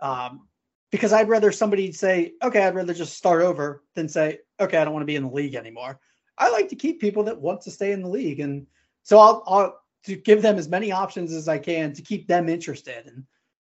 Um, 0.00 0.48
because 0.90 1.12
I'd 1.12 1.28
rather 1.28 1.52
somebody 1.52 1.92
say, 1.92 2.32
okay, 2.42 2.62
I'd 2.62 2.74
rather 2.74 2.94
just 2.94 3.18
start 3.18 3.42
over 3.42 3.82
than 3.94 4.08
say, 4.08 4.38
okay, 4.58 4.78
I 4.78 4.84
don't 4.84 4.94
want 4.94 5.02
to 5.02 5.12
be 5.12 5.16
in 5.16 5.24
the 5.24 5.30
league 5.30 5.54
anymore. 5.54 6.00
I 6.38 6.48
like 6.48 6.70
to 6.70 6.74
keep 6.74 7.02
people 7.02 7.22
that 7.24 7.38
want 7.38 7.60
to 7.62 7.70
stay 7.70 7.92
in 7.92 8.00
the 8.00 8.08
league, 8.08 8.40
and 8.40 8.66
so 9.02 9.18
I'll, 9.18 9.42
I'll 9.46 9.78
to 10.04 10.16
give 10.16 10.40
them 10.40 10.56
as 10.56 10.70
many 10.70 10.90
options 10.90 11.34
as 11.34 11.48
I 11.48 11.58
can 11.58 11.92
to 11.92 12.00
keep 12.00 12.26
them 12.26 12.48
interested. 12.48 13.08
And 13.08 13.26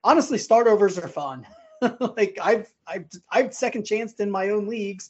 honestly, 0.05 0.37
start 0.37 0.67
overs 0.67 0.99
are 0.99 1.09
fun. 1.09 1.47
like 2.01 2.39
I've 2.43 2.71
I've 2.87 3.07
I've 3.33 3.55
second 3.55 3.87
chanced 3.87 4.21
in 4.21 4.31
my 4.31 4.51
own 4.51 4.69
leagues, 4.69 5.09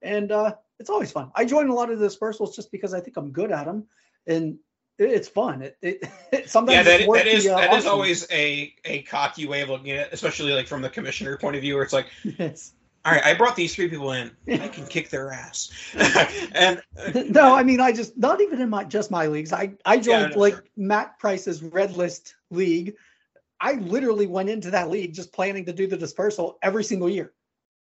and 0.00 0.32
uh, 0.32 0.54
it's 0.78 0.90
always 0.90 1.12
fun. 1.12 1.30
I 1.34 1.44
join 1.44 1.68
a 1.68 1.74
lot 1.74 1.90
of 1.90 1.98
the 1.98 2.06
dispersals 2.06 2.54
just 2.54 2.70
because 2.72 2.94
I 2.94 3.00
think 3.00 3.16
I'm 3.16 3.30
good 3.30 3.52
at 3.52 3.64
them, 3.66 3.84
and 4.26 4.58
it, 4.98 5.10
it's 5.10 5.28
fun. 5.28 5.62
It, 5.62 5.76
it, 5.82 6.04
it 6.32 6.50
sometimes 6.50 6.86
yeah, 6.86 6.98
that, 6.98 7.12
that 7.12 7.26
is 7.26 7.44
the, 7.44 7.54
uh, 7.54 7.60
that 7.60 7.70
is 7.72 7.78
auction. 7.78 7.90
always 7.90 8.30
a 8.30 8.74
a 8.84 9.02
cocky 9.02 9.46
way 9.46 9.62
of 9.62 9.68
looking 9.68 9.90
at 9.92 10.06
it, 10.06 10.12
especially 10.12 10.52
like 10.52 10.66
from 10.66 10.82
the 10.82 10.90
commissioner 10.90 11.36
point 11.36 11.56
of 11.56 11.62
view, 11.62 11.74
where 11.74 11.84
it's 11.84 11.92
like, 11.92 12.06
Yes. 12.38 12.72
all 13.04 13.12
right, 13.12 13.24
I 13.24 13.34
brought 13.34 13.56
these 13.56 13.74
three 13.74 13.88
people 13.88 14.12
in, 14.12 14.30
I 14.48 14.68
can 14.68 14.86
kick 14.86 15.10
their 15.10 15.32
ass, 15.32 15.70
and 16.54 16.82
uh, 16.98 17.22
no, 17.28 17.54
I 17.54 17.62
mean 17.62 17.80
I 17.80 17.92
just 17.92 18.16
not 18.16 18.40
even 18.40 18.60
in 18.60 18.70
my 18.70 18.84
just 18.84 19.10
my 19.10 19.26
leagues. 19.26 19.52
I 19.52 19.74
I 19.84 19.98
joined 19.98 20.34
no, 20.34 20.40
like 20.40 20.54
sure. 20.54 20.64
Matt 20.76 21.18
Price's 21.18 21.62
red 21.62 21.96
list 21.96 22.34
league. 22.50 22.94
I 23.60 23.74
literally 23.74 24.26
went 24.26 24.50
into 24.50 24.70
that 24.72 24.90
league 24.90 25.14
just 25.14 25.32
planning 25.32 25.64
to 25.66 25.72
do 25.72 25.86
the 25.86 25.96
dispersal 25.96 26.58
every 26.60 26.84
single 26.84 27.08
year. 27.08 27.32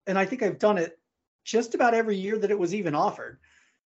And 0.07 0.19
I 0.19 0.25
think 0.27 0.43
I've 0.43 0.59
done 0.59 0.79
it 0.79 0.99
just 1.45 1.75
about 1.75 1.95
every 1.95 2.17
year 2.17 2.39
that 2.39 2.51
it 2.51 2.59
was 2.59 2.75
even 2.75 2.95
offered 2.95 3.39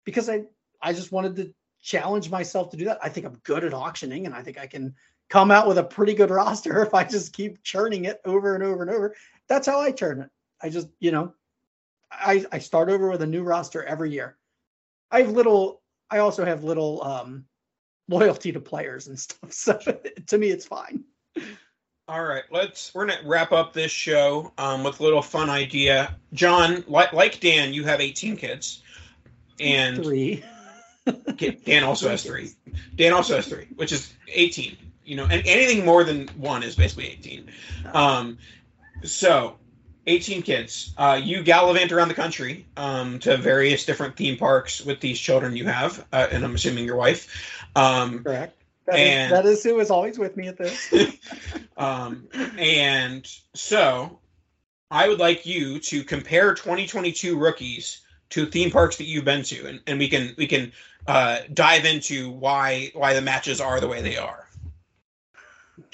because 0.05 0.29
I 0.29 0.45
I 0.83 0.93
just 0.93 1.13
wanted 1.13 1.37
to 1.37 1.55
challenge 1.83 2.31
myself 2.31 2.71
to 2.71 2.77
do 2.77 2.87
that. 2.87 2.99
I 3.03 3.09
think 3.09 3.27
I'm 3.27 3.41
good 3.45 3.65
at 3.65 3.75
auctioning 3.75 4.27
and 4.27 4.35
I 4.35 4.43
think 4.43 4.59
I 4.59 4.67
can 4.67 4.95
come 5.29 5.51
out 5.51 5.69
with 5.69 5.79
a 5.79 5.85
pretty 5.85 6.15
good 6.15 6.31
roster 6.41 6.83
if 6.83 6.95
I 6.95 7.05
just 7.05 7.33
keep 7.33 7.63
churning 7.63 8.05
it 8.05 8.21
over 8.25 8.55
and 8.55 8.65
over 8.65 8.83
and 8.83 8.91
over. 8.91 9.15
That's 9.49 9.67
how 9.67 9.81
I 9.81 9.93
churn 9.93 10.21
it. 10.21 10.31
I 10.63 10.71
just, 10.71 10.89
you 11.01 11.11
know, 11.11 11.35
I 12.11 12.45
I 12.53 12.59
start 12.59 12.89
over 12.89 13.11
with 13.11 13.23
a 13.23 13.27
new 13.27 13.43
roster 13.43 13.83
every 13.85 14.11
year. 14.11 14.37
I 15.11 15.23
have 15.23 15.31
little 15.31 15.83
I 16.11 16.19
also 16.19 16.45
have 16.45 16.65
little 16.65 17.03
um 17.03 17.45
loyalty 18.09 18.53
to 18.53 18.61
players 18.61 19.09
and 19.09 19.19
stuff. 19.19 19.53
So 19.53 19.79
to 20.27 20.39
me 20.39 20.49
it's 20.49 20.67
fine. 20.67 21.05
All 22.07 22.23
right, 22.23 22.43
let's. 22.51 22.95
We're 22.95 23.07
gonna 23.07 23.21
wrap 23.25 23.53
up 23.53 23.73
this 23.73 23.91
show 23.91 24.53
um, 24.59 24.85
with 24.85 25.01
a 25.01 25.03
little 25.03 25.23
fun 25.23 25.49
idea. 25.49 26.15
John, 26.35 26.85
like, 26.87 27.15
like 27.15 27.41
Dan, 27.41 27.73
you 27.73 27.85
have 27.85 28.01
18 28.01 28.37
kids, 28.37 28.83
and 29.59 30.03
Three. 30.03 30.45
Dan 31.65 31.83
also 31.85 32.09
has 32.09 32.23
three. 32.23 32.51
Dan 32.97 33.13
also 33.13 33.37
has 33.37 33.47
three, 33.47 33.69
which 33.77 33.93
is 33.93 34.15
18. 34.29 34.77
You 35.05 35.17
know, 35.17 35.25
and 35.25 35.47
anything 35.47 35.85
more 35.85 36.05
than 36.05 36.29
one 36.29 36.63
is 36.63 36.77
basically 36.77 37.09
18. 37.09 37.51
Um, 37.93 38.39
so, 39.03 39.57
18 40.07 40.43
kids. 40.43 40.95
Uh, 40.97 41.21
you 41.23 41.43
gallivant 41.43 41.93
around 41.93 42.09
the 42.09 42.15
country 42.15 42.67
um, 42.77 43.19
to 43.21 43.37
various 43.37 43.85
different 43.85 44.17
theme 44.17 44.37
parks 44.37 44.83
with 44.83 45.01
these 45.01 45.19
children 45.19 45.57
you 45.57 45.67
have, 45.67 46.07
uh, 46.13 46.27
and 46.31 46.45
I'm 46.45 46.55
assuming 46.55 46.85
your 46.85 46.97
wife. 46.97 47.63
Um, 47.77 48.23
Correct. 48.25 48.64
That 48.87 48.99
is, 48.99 49.09
And- 49.09 49.33
that 49.33 49.47
is 49.47 49.63
who 49.63 49.79
is 49.81 49.91
always 49.91 50.19
with 50.19 50.37
me 50.37 50.49
at 50.49 50.59
this. 50.59 50.93
um, 51.77 52.29
and 52.59 53.27
so 53.55 54.19
I 54.91 55.09
would 55.09 55.19
like 55.19 55.47
you 55.47 55.79
to 55.81 56.05
compare 56.05 56.55
2022 56.55 57.39
rookies 57.39 58.03
to 58.31 58.47
theme 58.47 58.71
parks 58.71 58.97
that 58.97 59.05
you've 59.05 59.25
been 59.25 59.43
to, 59.45 59.67
and, 59.67 59.81
and 59.87 59.99
we 59.99 60.09
can 60.09 60.35
we 60.37 60.47
can 60.47 60.73
uh, 61.07 61.41
dive 61.53 61.85
into 61.85 62.31
why 62.31 62.91
why 62.95 63.15
the 63.15 63.21
matches 63.21 63.61
are 63.61 63.81
the 63.81 63.89
way 63.89 64.03
they 64.03 64.17
are. 64.17 64.49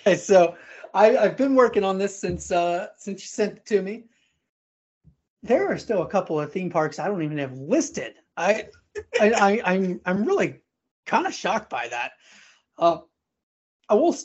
Okay, 0.01 0.17
so 0.17 0.57
I, 0.95 1.17
I've 1.17 1.37
been 1.37 1.55
working 1.55 1.85
on 1.85 1.99
this 1.99 2.19
since 2.19 2.51
uh 2.51 2.89
since 2.97 3.23
you 3.23 3.27
sent 3.27 3.59
it 3.59 3.67
to 3.67 3.83
me. 3.83 4.05
There 5.43 5.71
are 5.71 5.79
still 5.79 6.03
a 6.03 6.09
couple 6.09 6.41
of 6.41 6.53
theme 6.53 6.71
parks 6.71 6.99
I 6.99 7.09
don't 7.09 7.23
even 7.23 7.39
have 7.39 7.57
listed. 7.57 8.15
I, 8.37 8.69
I, 9.21 9.31
I 9.31 9.63
I'm 9.65 10.01
I'm 10.05 10.25
really 10.25 10.61
kind 11.07 11.27
of 11.27 11.35
shocked 11.35 11.71
by 11.71 11.89
that. 11.89 12.13
Uh, 12.81 12.99
I 13.89 13.95
will. 13.95 14.13
Do 14.13 14.19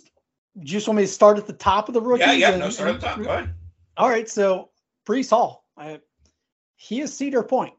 you 0.61 0.65
just 0.65 0.87
want 0.87 0.97
me 0.97 1.03
to 1.03 1.07
start 1.07 1.37
at 1.37 1.45
the 1.45 1.53
top 1.53 1.87
of 1.89 1.93
the 1.93 2.01
rookies? 2.01 2.25
Yeah, 2.27 2.33
yeah. 2.33 2.49
and- 2.51 2.59
No, 2.59 2.69
start 2.69 2.89
at 2.89 3.01
the 3.01 3.05
top. 3.07 3.21
Go 3.21 3.29
ahead. 3.29 3.53
All 3.97 4.09
right, 4.09 4.27
so 4.29 4.69
Breece 5.07 5.29
Hall, 5.29 5.65
I, 5.77 5.99
he 6.75 6.99
is 7.01 7.13
Cedar 7.13 7.43
Point, 7.43 7.73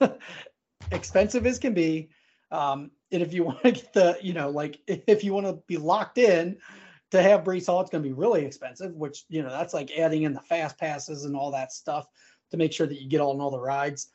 expensive 0.92 1.46
as 1.46 1.58
can 1.58 1.74
be. 1.74 2.08
Um, 2.50 2.90
and 3.12 3.22
if 3.22 3.32
you 3.32 3.44
want 3.44 3.62
to 3.62 3.72
get 3.72 3.92
the, 3.92 4.18
you 4.22 4.32
know, 4.32 4.50
like 4.50 4.80
if 4.86 5.22
you 5.22 5.32
want 5.32 5.46
to 5.46 5.54
be 5.66 5.76
locked 5.76 6.18
in 6.18 6.58
to 7.10 7.22
have 7.22 7.44
Breece 7.44 7.66
Hall, 7.66 7.80
it's 7.80 7.90
going 7.90 8.02
to 8.02 8.08
be 8.08 8.12
really 8.14 8.44
expensive. 8.44 8.94
Which 8.94 9.24
you 9.28 9.42
know 9.42 9.50
that's 9.50 9.74
like 9.74 9.90
adding 9.96 10.22
in 10.24 10.32
the 10.32 10.40
fast 10.40 10.78
passes 10.78 11.24
and 11.24 11.36
all 11.36 11.50
that 11.52 11.72
stuff 11.72 12.06
to 12.50 12.56
make 12.56 12.72
sure 12.72 12.86
that 12.86 13.00
you 13.00 13.08
get 13.08 13.20
on 13.20 13.40
all 13.40 13.50
the 13.50 13.60
rides. 13.60 14.08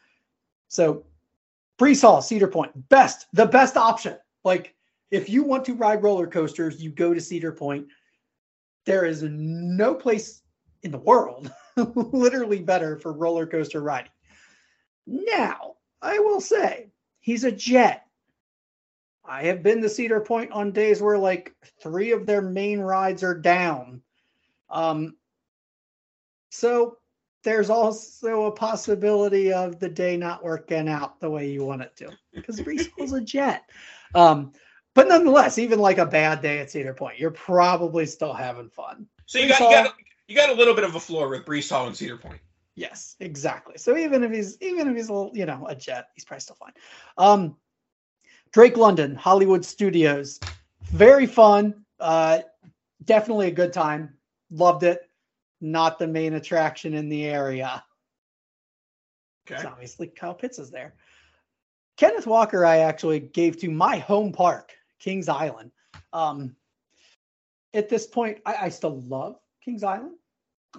So 0.68 1.06
Breece 1.80 2.02
Hall, 2.02 2.22
Cedar 2.22 2.48
Point, 2.48 2.90
best, 2.90 3.28
the 3.34 3.46
best 3.46 3.78
option. 3.78 4.18
Like 4.44 4.76
if 5.14 5.30
you 5.30 5.44
want 5.44 5.64
to 5.66 5.76
ride 5.76 6.02
roller 6.02 6.26
coasters, 6.26 6.82
you 6.82 6.90
go 6.90 7.14
to 7.14 7.22
Cedar 7.22 7.52
Point. 7.52 7.86
There 8.86 9.06
is 9.06 9.22
no 9.22 9.94
place 9.94 10.42
in 10.82 10.90
the 10.90 10.98
world 10.98 11.52
literally 11.78 12.60
better 12.60 12.98
for 12.98 13.14
roller 13.14 13.46
coaster 13.46 13.80
riding. 13.80 14.12
Now, 15.06 15.76
I 16.02 16.18
will 16.18 16.42
say 16.42 16.90
he's 17.20 17.44
a 17.44 17.52
jet. 17.52 18.08
I 19.24 19.44
have 19.44 19.62
been 19.62 19.84
to 19.84 19.90
Cedar 19.90 20.20
Point 20.20 20.52
on 20.52 20.72
days 20.72 21.00
where 21.00 21.20
like 21.20 21.54
three 21.80 22.12
of 22.12 22.26
their 22.26 22.42
main 22.42 22.80
rides 22.80 23.22
are 23.24 23.38
down. 23.38 24.02
Um, 24.72 25.16
so 26.50 26.98
there's 27.44 27.70
also 27.70 28.46
a 28.46 28.52
possibility 28.52 29.54
of 29.54 29.80
the 29.80 29.90
day 29.90 30.18
not 30.18 30.44
working 30.44 30.90
out 30.90 31.20
the 31.20 31.30
way 31.30 31.52
you 31.52 31.64
want 31.64 31.84
it 31.84 31.96
to 31.98 32.10
because 32.34 32.60
Breece 32.60 32.90
Hall's 32.98 33.14
a 33.14 33.22
jet. 33.22 33.70
Um, 34.16 34.54
but 34.96 35.08
nonetheless, 35.08 35.58
even 35.58 35.80
like 35.80 35.98
a 35.98 36.06
bad 36.06 36.42
day 36.42 36.60
at 36.60 36.72
Cedar 36.72 36.94
Point, 36.94 37.20
you're 37.20 37.32
probably 37.32 38.06
still 38.06 38.34
having 38.34 38.70
fun. 38.70 39.08
So 39.26 39.40
you 39.40 39.46
Breece 39.46 39.60
got 39.60 39.62
you 39.62 39.76
got 39.76 39.96
you 40.28 40.36
got 40.36 40.50
a 40.50 40.54
little 40.54 40.74
bit 40.74 40.84
of 40.84 40.96
a 40.96 41.00
floor 41.00 41.30
with 41.30 41.46
Breece 41.46 41.70
Hall 41.70 41.88
and 41.88 41.96
Cedar 41.96 42.18
Point. 42.18 42.40
Yes, 42.76 43.16
exactly. 43.20 43.78
So 43.78 43.98
even 43.98 44.24
if 44.24 44.32
he's 44.32 44.58
even 44.62 44.88
if 44.88 44.96
he's 44.96 45.10
a 45.10 45.14
little, 45.14 45.32
you 45.36 45.46
know, 45.46 45.66
a 45.68 45.76
jet, 45.76 46.08
he's 46.16 46.26
probably 46.26 46.42
still 46.42 46.56
fine. 46.56 46.74
Um 47.18 47.56
Drake 48.52 48.78
London, 48.78 49.16
Hollywood 49.16 49.66
Studios. 49.66 50.40
Very 50.84 51.28
fun. 51.28 51.86
Uh 52.00 52.40
definitely 53.06 53.48
a 53.48 53.52
good 53.52 53.74
time. 53.74 54.14
Loved 54.52 54.84
it. 54.84 55.10
Not 55.62 56.00
the 56.00 56.08
main 56.08 56.34
attraction 56.34 56.94
in 56.94 57.10
the 57.10 57.26
area. 57.26 57.84
Okay. 59.50 59.64
Obviously 59.68 60.08
Kyle 60.08 60.34
Pitts 60.34 60.60
is 60.60 60.72
there. 60.72 60.96
Kenneth 61.96 62.26
Walker, 62.26 62.66
I 62.66 62.80
actually 62.80 63.20
gave 63.20 63.58
to 63.60 63.70
my 63.70 63.98
home 63.98 64.32
park, 64.32 64.74
Kings 65.04 65.28
Island. 65.28 65.72
Um, 66.14 66.56
at 67.74 67.90
this 67.90 68.08
point, 68.08 68.40
I, 68.46 68.56
I 68.62 68.70
still 68.70 69.02
love 69.02 69.38
Kings 69.64 69.84
Island. 69.84 70.16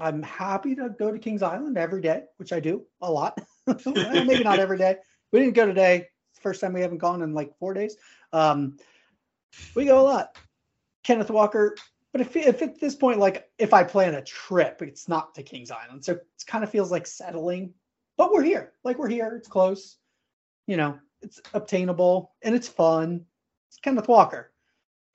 I'm 0.00 0.22
happy 0.22 0.74
to 0.76 0.88
go 0.88 1.12
to 1.12 1.18
Kings 1.18 1.42
Island 1.42 1.76
every 1.76 2.00
day, 2.00 2.24
which 2.38 2.52
I 2.52 2.58
do 2.58 2.84
a 3.00 3.10
lot. 3.10 3.38
Maybe 3.86 4.42
not 4.42 4.58
every 4.58 4.78
day. 4.78 4.96
We 5.30 5.40
didn't 5.40 5.54
go 5.54 5.66
today. 5.66 6.08
First 6.40 6.60
time 6.60 6.72
we 6.72 6.80
haven't 6.80 6.98
gone 6.98 7.22
in 7.22 7.34
like 7.34 7.56
four 7.58 7.74
days. 7.74 7.96
Um, 8.32 8.76
we 9.74 9.84
go 9.84 10.00
a 10.00 10.02
lot. 10.02 10.36
Kenneth 11.04 11.30
Walker, 11.30 11.76
but 12.12 12.20
if, 12.20 12.34
if 12.34 12.62
at 12.62 12.80
this 12.80 12.94
point, 12.94 13.18
like 13.18 13.48
if 13.58 13.74
I 13.74 13.84
plan 13.84 14.14
a 14.14 14.22
trip, 14.22 14.80
it's 14.82 15.08
not 15.08 15.34
to 15.34 15.42
Kings 15.42 15.70
Island. 15.70 16.04
So 16.04 16.12
it 16.12 16.26
kind 16.46 16.64
of 16.64 16.70
feels 16.70 16.90
like 16.90 17.06
settling, 17.06 17.74
but 18.16 18.32
we're 18.32 18.42
here. 18.42 18.72
Like 18.84 18.98
we're 18.98 19.08
here. 19.08 19.34
It's 19.36 19.48
close. 19.48 19.98
You 20.66 20.76
know, 20.76 20.98
it's 21.20 21.40
obtainable 21.52 22.32
and 22.42 22.54
it's 22.54 22.68
fun. 22.68 23.26
It's 23.74 23.80
Kenneth 23.80 24.06
Walker. 24.06 24.52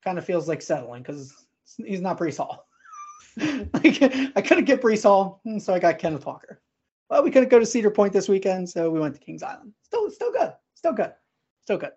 Kind 0.03 0.17
of 0.17 0.25
feels 0.25 0.49
like 0.49 0.61
settling 0.61 1.01
because 1.01 1.45
he's 1.77 2.01
not 2.01 2.17
Breece 2.17 2.35
Hall. 2.35 2.67
like, 3.37 4.03
I 4.35 4.41
couldn't 4.41 4.65
get 4.65 4.81
Breece 4.81 5.03
Hall, 5.03 5.39
mm, 5.47 5.61
so 5.61 5.73
I 5.73 5.79
got 5.79 5.97
Kenneth 5.97 6.25
Walker. 6.25 6.61
Well, 7.09 7.23
we 7.23 7.31
couldn't 7.31 7.47
go 7.47 7.57
to 7.57 7.65
Cedar 7.65 7.89
Point 7.89 8.11
this 8.11 8.27
weekend, 8.27 8.69
so 8.69 8.89
we 8.89 8.99
went 8.99 9.15
to 9.15 9.21
Kings 9.21 9.43
Island. 9.43 9.71
Still, 9.83 10.11
still 10.11 10.33
good. 10.33 10.53
Still 10.73 10.91
good. 10.91 11.13
Still 11.63 11.77
good. 11.77 11.93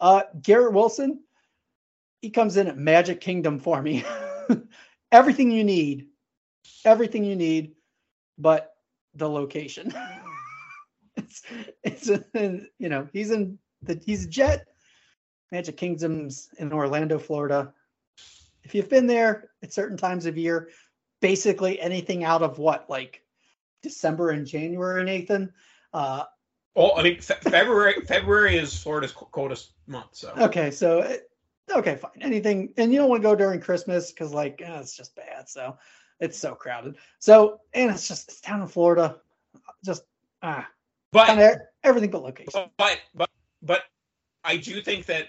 Uh, 0.00 0.22
Garrett 0.42 0.72
Wilson, 0.72 1.20
he 2.20 2.30
comes 2.30 2.56
in 2.56 2.66
at 2.66 2.76
Magic 2.76 3.20
Kingdom 3.20 3.60
for 3.60 3.80
me. 3.80 4.04
everything 5.12 5.52
you 5.52 5.62
need, 5.62 6.08
everything 6.84 7.22
you 7.22 7.36
need, 7.36 7.76
but 8.38 8.74
the 9.14 9.30
location. 9.30 9.94
it's 11.16 11.44
it's 11.84 12.08
you 12.08 12.88
know 12.88 13.08
he's 13.12 13.30
in 13.30 13.56
the 13.82 14.02
he's 14.04 14.24
a 14.24 14.28
jet. 14.28 14.66
Magic 15.52 15.76
Kingdom's 15.76 16.48
in 16.58 16.72
Orlando, 16.72 17.18
Florida. 17.18 17.72
If 18.64 18.74
you've 18.74 18.88
been 18.88 19.06
there 19.06 19.50
at 19.62 19.72
certain 19.72 19.98
times 19.98 20.24
of 20.26 20.38
year, 20.38 20.70
basically 21.20 21.78
anything 21.78 22.24
out 22.24 22.42
of 22.42 22.58
what 22.58 22.88
like 22.88 23.22
December 23.82 24.30
and 24.30 24.46
January, 24.46 25.04
Nathan. 25.04 25.52
Uh, 25.92 26.24
Well, 26.74 26.94
I 26.96 27.02
mean, 27.02 27.20
fe- 27.20 27.34
February 27.42 27.94
February 28.06 28.56
is 28.56 28.76
Florida's 28.82 29.12
coldest 29.12 29.72
month, 29.86 30.08
so 30.12 30.32
Okay, 30.38 30.70
so 30.70 31.00
it- 31.00 31.28
okay, 31.70 31.96
fine. 31.96 32.12
Anything, 32.22 32.72
and 32.78 32.90
you 32.90 32.98
don't 32.98 33.10
want 33.10 33.22
to 33.22 33.28
go 33.28 33.36
during 33.36 33.60
Christmas 33.60 34.10
because 34.10 34.32
like 34.32 34.62
eh, 34.64 34.80
it's 34.80 34.96
just 34.96 35.14
bad. 35.14 35.48
So 35.50 35.76
It's 36.18 36.38
so 36.38 36.54
crowded. 36.54 36.96
So 37.18 37.60
and 37.74 37.90
it's 37.90 38.08
just 38.08 38.30
it's 38.30 38.40
down 38.40 38.62
in 38.62 38.68
Florida. 38.68 39.20
Just 39.84 40.04
ah, 40.42 40.66
But 41.12 41.58
everything 41.84 42.10
but 42.10 42.22
location. 42.22 42.70
but 42.78 42.98
but 43.14 43.28
but 43.60 43.82
I 44.44 44.56
do 44.56 44.80
think 44.80 45.06
that 45.06 45.28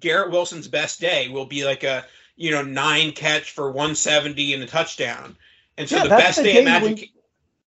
Garrett 0.00 0.30
Wilson's 0.30 0.68
best 0.68 1.00
day 1.00 1.28
will 1.28 1.46
be 1.46 1.64
like 1.64 1.84
a 1.84 2.04
you 2.36 2.50
know 2.50 2.62
nine 2.62 3.12
catch 3.12 3.52
for 3.52 3.66
170 3.70 4.54
and 4.54 4.62
a 4.62 4.66
touchdown. 4.66 5.36
And 5.78 5.88
so 5.88 5.96
Yeah, 5.96 6.02
the 6.04 6.08
best 6.10 6.38
the 6.38 6.44
day 6.44 6.58
at 6.58 6.64
Magic 6.64 7.10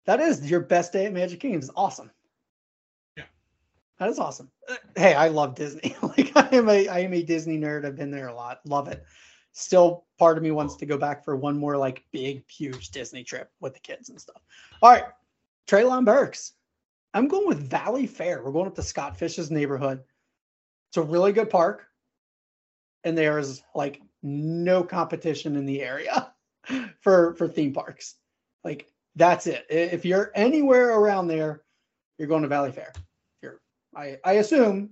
That 0.05 0.21
is 0.21 0.49
your 0.51 0.61
best 0.61 0.93
day 0.93 1.07
at 1.07 1.12
Magic 1.12 1.41
Kingdom. 1.41 1.61
It's 1.61 1.71
awesome. 1.77 2.11
Yeah. 3.17 3.25
That 3.99 4.09
is 4.09 4.19
awesome. 4.19 4.51
Uh, 4.69 4.77
Hey, 4.97 5.14
I 5.14 5.29
love 5.29 5.55
Disney. 5.55 5.97
like 6.03 6.33
I 6.37 6.49
am 6.53 6.69
a 6.69 6.89
I 6.89 7.01
am 7.01 7.12
a 7.12 7.23
Disney 7.23 7.59
nerd. 7.59 7.85
I've 7.85 7.97
been 7.97 8.11
there 8.11 8.29
a 8.29 8.35
lot. 8.35 8.61
Love 8.64 8.89
it. 8.89 9.05
Still 9.53 10.05
part 10.19 10.37
of 10.37 10.43
me 10.43 10.51
wants 10.51 10.77
to 10.77 10.87
go 10.87 10.99
back 10.99 11.25
for 11.25 11.35
one 11.35 11.59
more 11.59 11.77
like 11.77 12.05
big, 12.12 12.49
huge 12.51 12.91
Disney 12.91 13.25
trip 13.25 13.51
with 13.61 13.75
the 13.75 13.81
kids 13.81 14.11
and 14.11 14.21
stuff. 14.21 14.43
All 14.83 14.91
right. 14.91 15.05
Treylon 15.67 16.05
Burks. 16.05 16.53
I'm 17.14 17.29
going 17.29 17.49
with 17.49 17.71
Valley 17.71 18.07
Fair. 18.07 18.43
We're 18.45 18.53
going 18.53 18.67
up 18.67 18.75
to 18.75 18.83
Scott 18.83 19.17
Fish's 19.17 19.51
neighborhood. 19.51 20.03
It's 20.91 20.99
a 20.99 21.03
really 21.03 21.33
good 21.33 21.49
park. 21.49 21.87
And 23.07 23.17
there's 23.17 23.63
like 23.75 24.03
no 24.23 24.83
competition 24.83 25.55
in 25.57 25.65
the 25.65 25.81
area 25.81 26.33
for 27.01 27.35
for 27.35 27.47
theme 27.47 27.73
parks. 27.73 28.17
Like 28.65 28.89
that's 29.15 29.47
it. 29.47 29.65
If 29.71 30.05
you're 30.05 30.33
anywhere 30.35 30.91
around 30.91 31.29
there, 31.29 31.63
you're 32.19 32.29
going 32.29 32.43
to 32.43 32.49
Valley 32.49 32.73
Fair. 32.73 32.93
You're, 33.41 33.61
I, 33.95 34.19
I 34.25 34.33
assume 34.35 34.91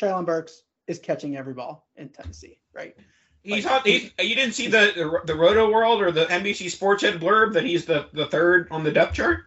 Treylon 0.00 0.24
Burks 0.24 0.62
is 0.86 0.98
catching 0.98 1.36
every 1.36 1.52
ball 1.52 1.86
in 1.96 2.08
Tennessee, 2.08 2.58
right? 2.72 2.96
He's 3.42 3.66
Like-. 3.66 3.84
He's, 3.84 4.10
you 4.18 4.34
didn't 4.34 4.54
see 4.54 4.68
the, 4.68 4.92
the 4.96 5.32
the 5.34 5.38
Rotoworld 5.38 6.00
or 6.00 6.10
the 6.10 6.24
NBC 6.24 6.70
Sports 6.70 7.02
Edge 7.02 7.20
blurb 7.20 7.52
that 7.52 7.64
he's 7.64 7.84
the 7.84 8.06
the 8.14 8.26
third 8.26 8.68
on 8.70 8.82
the 8.82 8.92
depth 8.92 9.14
chart. 9.14 9.40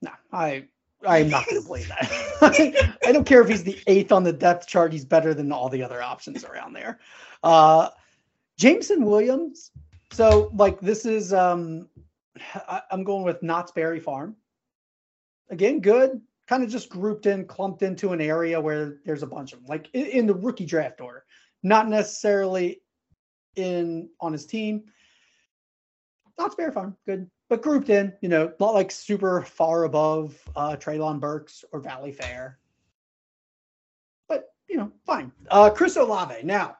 No, 0.00 0.12
I 0.32 0.68
I'm 1.06 1.30
not 1.30 1.46
going 1.46 1.62
to 1.62 1.66
play 1.66 1.84
that. 1.84 2.96
I 3.06 3.12
don't 3.12 3.24
care 3.24 3.40
if 3.40 3.48
he's 3.48 3.64
the 3.64 3.78
eighth 3.86 4.12
on 4.12 4.22
the 4.22 4.32
depth 4.32 4.66
chart. 4.66 4.92
He's 4.92 5.04
better 5.04 5.32
than 5.32 5.52
all 5.52 5.68
the 5.68 5.82
other 5.82 6.02
options 6.02 6.44
around 6.44 6.74
there. 6.74 7.00
Uh, 7.42 7.88
Jameson 8.58 9.04
Williams. 9.04 9.70
So 10.12 10.50
like 10.54 10.80
this 10.80 11.06
is 11.06 11.32
um, 11.32 11.88
I, 12.54 12.82
I'm 12.90 13.04
going 13.04 13.24
with 13.24 13.42
Knott's 13.42 13.72
Berry 13.72 14.00
Farm. 14.00 14.36
Again, 15.50 15.80
good. 15.80 16.20
Kind 16.46 16.62
of 16.62 16.68
just 16.68 16.90
grouped 16.90 17.26
in, 17.26 17.46
clumped 17.46 17.82
into 17.82 18.12
an 18.12 18.20
area 18.20 18.60
where 18.60 18.98
there's 19.04 19.22
a 19.22 19.26
bunch 19.26 19.52
of 19.52 19.60
them, 19.60 19.68
like 19.68 19.88
in, 19.92 20.06
in 20.06 20.26
the 20.26 20.34
rookie 20.34 20.66
draft 20.66 21.00
order, 21.00 21.24
not 21.62 21.88
necessarily 21.88 22.82
in 23.56 24.10
on 24.20 24.32
his 24.32 24.46
team. 24.46 24.84
Knott's 26.38 26.54
Berry 26.54 26.72
Farm, 26.72 26.96
good, 27.06 27.30
but 27.50 27.60
grouped 27.60 27.90
in. 27.90 28.14
You 28.22 28.30
know, 28.30 28.52
not 28.58 28.72
like 28.72 28.90
super 28.90 29.42
far 29.42 29.84
above 29.84 30.38
uh, 30.56 30.76
Treylon 30.76 31.20
Burks 31.20 31.64
or 31.72 31.80
Valley 31.80 32.12
Fair, 32.12 32.58
but 34.28 34.54
you 34.68 34.78
know, 34.78 34.90
fine. 35.04 35.30
Uh, 35.50 35.68
Chris 35.68 35.96
Olave. 35.96 36.36
Now, 36.44 36.78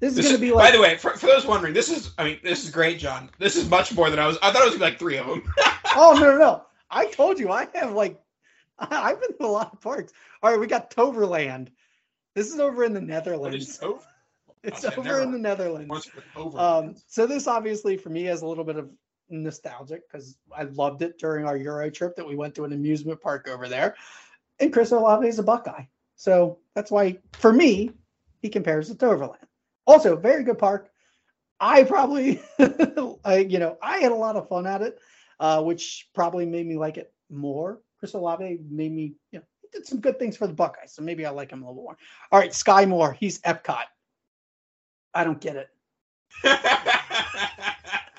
this 0.00 0.10
is 0.10 0.16
This 0.16 0.26
gonna 0.26 0.38
be 0.38 0.50
like. 0.50 0.72
by 0.72 0.76
the 0.76 0.82
way, 0.82 0.96
for, 0.96 1.10
for 1.10 1.26
those 1.26 1.46
wondering, 1.46 1.74
this 1.74 1.88
is. 1.88 2.10
I 2.18 2.24
mean, 2.24 2.40
this 2.42 2.64
is 2.64 2.70
great, 2.70 2.98
John. 2.98 3.30
This 3.38 3.54
is 3.54 3.70
much 3.70 3.94
more 3.94 4.10
than 4.10 4.18
I 4.18 4.26
was. 4.26 4.38
I 4.42 4.50
thought 4.50 4.66
it 4.66 4.72
was 4.72 4.80
like 4.80 4.98
three 4.98 5.18
of 5.18 5.28
them. 5.28 5.44
oh 5.94 6.18
no, 6.18 6.32
no, 6.32 6.38
no! 6.38 6.66
I 6.90 7.06
told 7.06 7.38
you 7.38 7.52
I 7.52 7.68
have 7.74 7.92
like 7.92 8.18
I've 8.78 9.20
been 9.20 9.36
to 9.38 9.44
a 9.44 9.46
lot 9.46 9.72
of 9.72 9.80
parks. 9.80 10.12
All 10.42 10.50
right, 10.50 10.58
we 10.58 10.66
got 10.66 10.90
Toverland. 10.90 11.68
This 12.34 12.52
is 12.52 12.58
over 12.58 12.82
in 12.82 12.94
the 12.94 13.00
Netherlands. 13.00 13.68
is 13.68 13.82
over? 13.82 14.00
It's 14.64 14.84
over 14.84 15.20
in 15.20 15.32
the. 15.32 15.38
Netherlands. 15.38 15.88
Once 15.88 16.14
with 16.14 16.24
over. 16.34 16.58
Um, 16.58 16.94
so 17.06 17.26
this 17.26 17.46
obviously 17.46 17.96
for 17.96 18.08
me 18.10 18.24
has 18.24 18.42
a 18.42 18.46
little 18.46 18.64
bit 18.64 18.76
of 18.76 18.88
nostalgic 19.32 20.02
because 20.10 20.36
I 20.56 20.64
loved 20.64 21.02
it 21.02 21.18
during 21.18 21.46
our 21.46 21.56
Euro 21.56 21.90
trip 21.90 22.16
that 22.16 22.26
we 22.26 22.36
went 22.36 22.54
to 22.56 22.64
an 22.64 22.72
amusement 22.72 23.20
park 23.20 23.48
over 23.48 23.68
there. 23.68 23.96
And 24.60 24.72
Chris 24.72 24.92
Olave 24.92 25.26
is 25.26 25.38
a 25.38 25.42
Buckeye. 25.42 25.84
So 26.16 26.58
that's 26.74 26.90
why 26.90 27.18
for 27.32 27.52
me, 27.52 27.90
he 28.40 28.48
compares 28.48 28.90
it 28.90 28.98
to 29.00 29.06
Overland. 29.06 29.46
Also, 29.86 30.16
very 30.16 30.44
good 30.44 30.58
park. 30.58 30.90
I 31.58 31.84
probably 31.84 32.42
I, 33.24 33.46
you 33.48 33.58
know, 33.58 33.78
I 33.82 33.98
had 33.98 34.12
a 34.12 34.16
lot 34.16 34.36
of 34.36 34.48
fun 34.48 34.66
at 34.66 34.82
it, 34.82 34.98
uh, 35.40 35.62
which 35.62 36.08
probably 36.14 36.46
made 36.46 36.66
me 36.66 36.76
like 36.76 36.96
it 36.96 37.12
more. 37.30 37.80
Chris 37.98 38.14
Olave 38.14 38.58
made 38.68 38.92
me, 38.92 39.14
you 39.30 39.38
know, 39.38 39.44
did 39.72 39.86
some 39.86 40.00
good 40.00 40.18
things 40.18 40.36
for 40.36 40.46
the 40.46 40.52
Buckeyes. 40.52 40.92
So 40.92 41.02
maybe 41.02 41.24
I 41.24 41.30
like 41.30 41.50
him 41.50 41.62
a 41.62 41.68
little 41.68 41.82
more. 41.82 41.96
All 42.30 42.38
right, 42.38 42.50
Skyy 42.50 42.86
Moore, 42.88 43.16
he's 43.18 43.40
Epcot. 43.40 43.84
I 45.14 45.24
don't 45.24 45.40
get 45.40 45.56
it. 45.56 45.68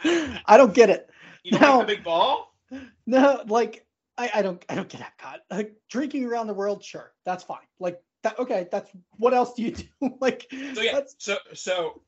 I 0.46 0.58
don't 0.58 0.74
get 0.74 0.90
it. 0.90 1.10
you 1.44 1.52
don't 1.52 1.62
No. 1.62 1.78
like 1.80 1.88
the 1.88 1.96
big 1.96 2.04
ball? 2.04 2.54
No, 3.06 3.44
like 3.48 3.86
I, 4.18 4.30
I 4.36 4.42
don't 4.42 4.64
I 4.70 4.76
don't 4.76 4.90
get 4.90 5.02
Epcot. 5.02 5.38
Like 5.52 5.76
drinking 5.90 6.26
around 6.26 6.48
the 6.48 6.54
world, 6.54 6.84
sure, 6.84 7.14
that's 7.26 7.44
fine. 7.44 7.66
Like 7.80 8.02
that 8.24 8.40
okay, 8.40 8.68
that's 8.72 8.90
what 9.18 9.34
else 9.34 9.54
do 9.54 9.64
you 9.64 9.72
do? 10.02 10.18
like 10.22 10.48
So 10.74 10.82
yeah. 10.82 11.02
So 11.18 11.38
so 11.54 12.02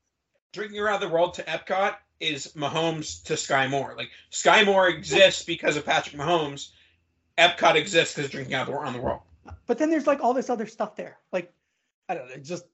drinking 0.54 0.80
around 0.80 1.02
the 1.02 1.10
world 1.10 1.34
to 1.36 1.44
Epcot 1.44 1.96
is 2.20 2.54
Mahomes 2.54 3.22
to 3.24 3.34
Skyy 3.34 3.70
Moore. 3.70 3.94
Like 3.98 4.10
Skyy 4.32 4.66
Moore 4.66 4.88
exists 4.88 5.44
because 5.44 5.76
of 5.78 5.86
Patrick 5.86 6.16
Mahomes. 6.16 6.70
Epcot 7.38 7.76
exists 7.76 8.16
because 8.16 8.32
drinking 8.32 8.54
out 8.54 8.68
the, 8.68 8.74
around 8.74 8.94
the 8.94 9.02
world. 9.02 9.20
but 9.66 9.78
then 9.78 9.90
there's 9.90 10.08
like 10.08 10.24
all 10.24 10.34
this 10.34 10.50
other 10.50 10.66
stuff 10.66 10.96
there. 10.96 11.18
Like 11.34 11.52
I 12.08 12.16
don't 12.16 12.30
know, 12.30 12.38
just 12.38 12.66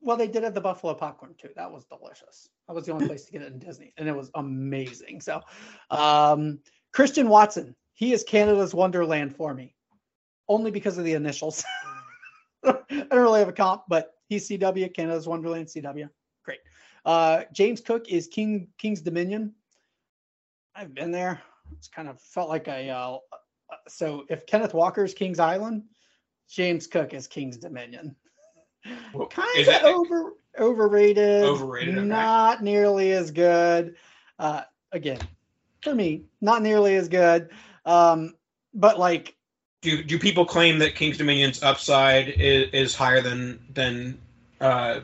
well, 0.00 0.16
they 0.16 0.28
did 0.28 0.42
have 0.42 0.54
the 0.54 0.60
buffalo 0.60 0.94
popcorn 0.94 1.34
too. 1.38 1.50
That 1.56 1.70
was 1.70 1.84
delicious. 1.84 2.48
That 2.66 2.74
was 2.74 2.86
the 2.86 2.92
only 2.92 3.06
place 3.06 3.24
to 3.24 3.32
get 3.32 3.42
it 3.42 3.52
in 3.52 3.58
Disney, 3.58 3.92
and 3.96 4.08
it 4.08 4.16
was 4.16 4.30
amazing. 4.34 5.20
So, 5.20 5.40
um, 5.90 6.60
Christian 6.92 7.28
Watson, 7.28 7.74
he 7.94 8.12
is 8.12 8.22
Canada's 8.22 8.74
Wonderland 8.74 9.34
for 9.34 9.52
me, 9.54 9.74
only 10.48 10.70
because 10.70 10.98
of 10.98 11.04
the 11.04 11.14
initials. 11.14 11.64
I 12.64 12.74
don't 12.90 13.10
really 13.10 13.40
have 13.40 13.48
a 13.48 13.52
comp, 13.52 13.82
but 13.88 14.14
he's 14.28 14.48
CW, 14.48 14.92
Canada's 14.94 15.26
Wonderland, 15.26 15.66
CW. 15.66 16.08
Great. 16.44 16.60
Uh, 17.04 17.42
James 17.52 17.80
Cook 17.80 18.08
is 18.08 18.26
King 18.26 18.68
King's 18.78 19.00
Dominion. 19.00 19.54
I've 20.74 20.94
been 20.94 21.10
there. 21.10 21.42
It's 21.72 21.88
kind 21.88 22.08
of 22.08 22.20
felt 22.20 22.48
like 22.48 22.68
a. 22.68 22.88
Uh, 22.88 23.18
so 23.88 24.24
if 24.30 24.46
Kenneth 24.46 24.74
Walker 24.74 25.04
is 25.04 25.12
King's 25.12 25.40
Island, 25.40 25.82
James 26.48 26.86
Cook 26.86 27.14
is 27.14 27.26
King's 27.26 27.56
Dominion. 27.56 28.14
Well, 29.12 29.26
Kind 29.28 29.68
of 29.68 29.82
over 29.84 30.32
overrated. 30.58 31.44
Overrated, 31.44 31.98
okay. 31.98 32.06
Not 32.06 32.62
nearly 32.62 33.12
as 33.12 33.30
good. 33.30 33.96
Uh, 34.38 34.62
again, 34.92 35.18
for 35.82 35.94
me, 35.94 36.24
not 36.40 36.62
nearly 36.62 36.96
as 36.96 37.08
good. 37.08 37.50
Um, 37.84 38.34
but 38.74 38.98
like 38.98 39.36
Do 39.82 40.02
do 40.02 40.18
people 40.18 40.44
claim 40.44 40.78
that 40.80 40.94
King's 40.94 41.18
Dominion's 41.18 41.62
upside 41.62 42.28
is, 42.28 42.70
is 42.72 42.94
higher 42.94 43.20
than 43.20 43.64
than 43.72 44.18
uh, 44.60 45.00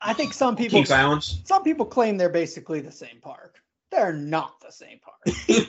I 0.00 0.12
think 0.12 0.32
some 0.32 0.56
people 0.56 0.78
King's 0.78 0.90
Islands? 0.90 1.40
some 1.44 1.62
people 1.62 1.86
claim 1.86 2.16
they're 2.16 2.28
basically 2.28 2.80
the 2.80 2.92
same 2.92 3.20
park. 3.20 3.62
They're 3.90 4.12
not 4.12 4.60
the 4.60 4.70
same 4.70 5.00
park. 5.00 5.16
They're 5.48 5.64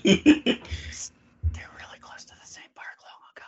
really 1.77 1.99
close 2.01 2.25
to 2.25 2.33
the 2.39 2.45
same 2.45 2.63
park 2.75 2.97
long 3.01 3.23
ago. 3.35 3.45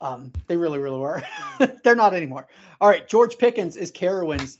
Um, 0.00 0.32
they 0.48 0.56
really, 0.56 0.80
really 0.80 0.98
were. 0.98 1.22
They're 1.84 1.94
not 1.94 2.14
anymore. 2.14 2.48
All 2.80 2.88
right, 2.88 3.08
George 3.08 3.38
Pickens 3.38 3.76
is 3.76 3.90
Carowinds. 3.90 4.58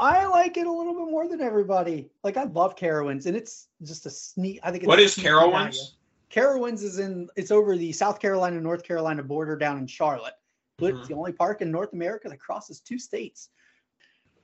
I 0.00 0.26
like 0.26 0.56
it 0.56 0.66
a 0.66 0.72
little 0.72 0.94
bit 0.94 1.10
more 1.10 1.28
than 1.28 1.40
everybody. 1.40 2.10
Like 2.24 2.36
I 2.36 2.44
love 2.44 2.76
Carowinds, 2.76 3.26
and 3.26 3.36
it's 3.36 3.68
just 3.82 4.04
a 4.06 4.10
sneak. 4.10 4.60
I 4.62 4.70
think 4.70 4.82
it's 4.82 4.88
what 4.88 5.00
is 5.00 5.14
Carowinds? 5.16 5.92
Carowinds 6.30 6.82
is 6.82 6.98
in. 6.98 7.28
It's 7.36 7.50
over 7.50 7.76
the 7.76 7.92
South 7.92 8.20
Carolina 8.20 8.60
North 8.60 8.82
Carolina 8.82 9.22
border 9.22 9.56
down 9.56 9.78
in 9.78 9.86
Charlotte. 9.86 10.34
But 10.78 10.94
It's 10.94 11.06
Mhm. 11.06 11.08
the 11.08 11.14
only 11.14 11.32
park 11.32 11.62
in 11.62 11.70
North 11.70 11.92
America 11.92 12.28
that 12.28 12.38
crosses 12.38 12.80
two 12.80 12.98
states. 12.98 13.48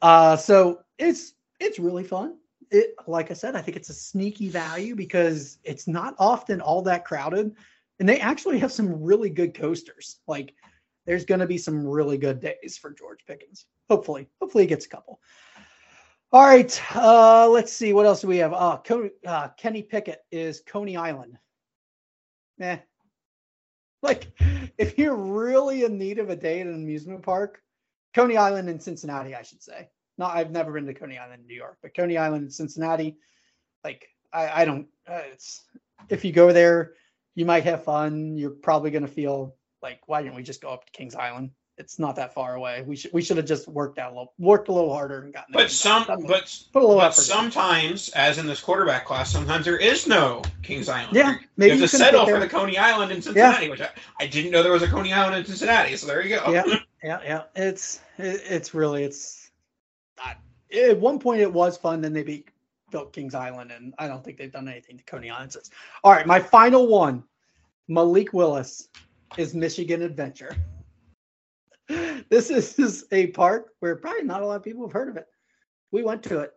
Uh, 0.01 0.37
so 0.37 0.83
it's 0.99 1.35
it's 1.61 1.79
really 1.79 2.05
fun. 2.05 2.39
It 2.71 2.95
like 3.07 3.31
I 3.31 3.35
said, 3.35 3.57
I 3.57 3.63
think 3.63 3.77
it's 3.77 3.91
a 3.91 3.95
sneaky 3.95 4.49
value 4.49 4.95
because 4.95 5.59
it's 5.65 5.87
not 5.87 6.15
often 6.19 6.61
all 6.61 6.83
that 6.83 7.05
crowded, 7.05 7.55
and 7.99 8.09
they 8.09 8.21
actually 8.21 8.59
have 8.61 8.73
some 8.73 9.03
really 9.03 9.29
good 9.29 9.55
coasters. 9.55 10.21
Like 10.27 10.55
there's 11.07 11.25
going 11.25 11.41
to 11.41 11.47
be 11.47 11.59
some 11.59 11.87
really 11.87 12.19
good 12.19 12.41
days 12.41 12.79
for 12.81 12.93
George 12.93 13.21
Pickens. 13.27 13.67
Hopefully, 13.89 14.29
hopefully 14.41 14.65
he 14.65 14.69
gets 14.69 14.87
a 14.87 14.89
couple. 14.89 15.21
All 16.33 16.47
right, 16.47 16.83
uh, 16.97 17.49
let's 17.49 17.73
see 17.73 17.93
what 17.93 18.07
else 18.07 18.23
do 18.23 18.29
we 18.29 18.39
have. 18.39 18.55
Uh, 18.55 18.79
Co- 18.85 19.11
uh, 19.27 19.49
Kenny 19.59 19.83
Pickett 19.83 20.21
is 20.31 20.63
Coney 20.67 20.97
Island. 20.97 21.37
Eh. 22.61 22.79
Like, 24.03 24.33
if 24.79 24.99
you're 24.99 25.15
really 25.15 25.85
in 25.85 25.99
need 25.99 26.19
of 26.19 26.31
a 26.31 26.37
day 26.37 26.61
at 26.61 26.67
an 26.67 26.75
amusement 26.75 27.23
park, 27.23 27.61
Coney 28.15 28.37
Island 28.37 28.69
in 28.71 28.81
Cincinnati, 28.81 29.35
I 29.35 29.43
should 29.43 29.63
say. 29.63 29.89
No, 30.19 30.27
I've 30.27 30.51
never 30.51 30.73
been 30.73 30.87
to 30.87 30.95
Coney 30.95 31.19
Island 31.19 31.43
in 31.43 31.47
New 31.47 31.55
York, 31.55 31.79
but 31.83 31.95
Coney 31.95 32.17
Island 32.17 32.45
in 32.45 32.51
Cincinnati, 32.51 33.17
like, 33.85 34.09
I, 34.33 34.63
I 34.63 34.65
don't. 34.65 34.87
Uh, 35.07 35.23
it's 35.33 35.65
if 36.09 36.25
you 36.25 36.33
go 36.33 36.53
there, 36.53 36.95
you 37.35 37.45
might 37.45 37.65
have 37.65 37.85
fun. 37.85 38.37
You're 38.37 38.51
probably 38.51 38.91
going 38.91 39.07
to 39.07 39.09
feel 39.09 39.57
like, 39.83 40.01
why 40.07 40.23
didn't 40.23 40.37
we 40.37 40.43
just 40.43 40.61
go 40.61 40.71
up 40.71 40.85
to 40.87 40.93
Kings 40.93 41.15
Island? 41.15 41.51
it's 41.79 41.99
not 41.99 42.17
that 42.17 42.35
far 42.35 42.55
away. 42.55 42.83
We 42.87 42.97
should 42.97 43.13
we 43.13 43.23
should 43.23 43.37
have 43.39 43.47
just 43.47 43.67
worked 43.69 43.99
out 43.99 44.13
a 44.13 44.15
little, 44.15 44.35
worked 44.39 44.69
a 44.69 44.73
little 44.73 44.93
harder 44.93 45.23
and 45.23 45.33
gotten. 45.33 45.53
But 45.53 45.71
some, 45.71 46.05
but 46.07 46.63
put 46.73 46.83
a 46.83 46.87
little 46.87 46.97
but 46.97 47.13
effort. 47.13 47.21
in. 47.21 47.25
sometimes, 47.25 48.09
as 48.11 48.39
in 48.39 48.47
this 48.47 48.61
quarterback 48.61 49.07
class, 49.07 49.33
sometimes 49.33 49.65
there 49.65 49.79
is 49.79 50.07
no 50.07 50.43
Kings 50.63 50.89
Island. 50.89 51.17
Yeah, 51.17 51.37
maybe 51.57 51.77
you 51.77 51.81
to 51.81 51.89
settle 51.89 52.27
for 52.27 52.39
the 52.39 52.49
Coney 52.49 52.77
Island 52.79 53.11
in 53.13 53.23
Cincinnati, 53.23 53.71
which 53.71 53.81
I, 53.81 53.91
I 54.21 54.27
didn't 54.27 54.51
know 54.51 54.63
there 54.63 54.73
was 54.73 54.83
a 54.83 54.89
Coney 54.89 55.13
Island 55.13 55.37
in 55.37 55.45
Cincinnati. 55.45 55.97
So 55.97 56.07
there 56.07 56.23
you 56.23 56.37
go. 56.37 56.51
yeah, 56.51 56.65
yeah, 57.03 57.21
yeah. 57.25 57.43
It's 57.57 58.01
it, 58.19 58.43
it's 58.49 58.75
really 58.75 59.05
it's. 59.05 59.51
I, 60.19 60.37
at 60.77 60.99
one 60.99 61.19
point 61.19 61.41
it 61.41 61.53
was 61.53 61.77
fun. 61.77 62.01
Then 62.01 62.13
they 62.13 62.23
beat 62.23 62.49
built 62.91 63.13
Kings 63.13 63.35
Island, 63.35 63.73
and 63.73 63.95
I 63.99 64.09
don't 64.09 64.23
think 64.23 64.37
they've 64.37 64.53
done 64.53 64.69
anything 64.69 64.99
to 64.99 65.05
Coney 65.05 65.31
Island 65.31 65.53
since. 65.53 65.71
All 66.05 66.13
right, 66.13 66.27
my 66.27 66.39
final 66.39 66.87
one, 66.87 67.25
Malik 67.89 68.35
Willis, 68.35 68.89
is 69.37 69.55
Michigan 69.55 70.03
Adventure. 70.03 70.57
This 72.31 72.51
is, 72.51 73.05
a 73.13 73.27
park 73.29 73.73
where 73.81 73.97
probably 73.97 74.23
not 74.23 74.41
a 74.41 74.47
lot 74.47 74.57
of 74.57 74.63
people 74.63 74.87
have 74.87 74.93
heard 74.93 75.11
of 75.11 75.19
it. 75.19 75.27
We 75.91 76.03
went 76.03 76.23
to 76.23 76.39
it. 76.39 76.53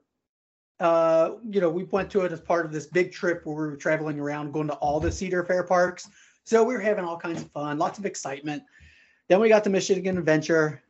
Uh, 0.80 1.32
you 1.50 1.60
know, 1.60 1.70
we 1.70 1.84
went 1.84 2.10
to 2.12 2.22
it 2.22 2.32
as 2.32 2.40
part 2.40 2.66
of 2.66 2.72
this 2.72 2.88
big 2.88 3.12
trip 3.12 3.42
where 3.46 3.56
we 3.56 3.72
were 3.72 3.76
traveling 3.76 4.18
around, 4.18 4.54
going 4.54 4.68
to 4.68 4.76
all 4.76 5.02
the 5.02 5.12
Cedar 5.12 5.44
Fair 5.44 5.64
parks. 5.64 6.10
So 6.46 6.64
we 6.64 6.74
were 6.74 6.80
having 6.80 7.04
all 7.04 7.18
kinds 7.18 7.42
of 7.42 7.52
fun, 7.52 7.78
lots 7.78 8.00
of 8.00 8.06
excitement. 8.06 8.64
Then 9.28 9.42
we 9.42 9.50
got 9.50 9.66
to 9.66 9.70
Michigan 9.70 10.18
Adventure. 10.18 10.82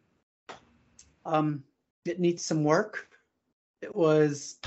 Um, 1.26 1.64
it 2.06 2.20
needs 2.20 2.46
some 2.46 2.64
work. 2.64 3.08
It 3.82 3.96
was 3.96 4.60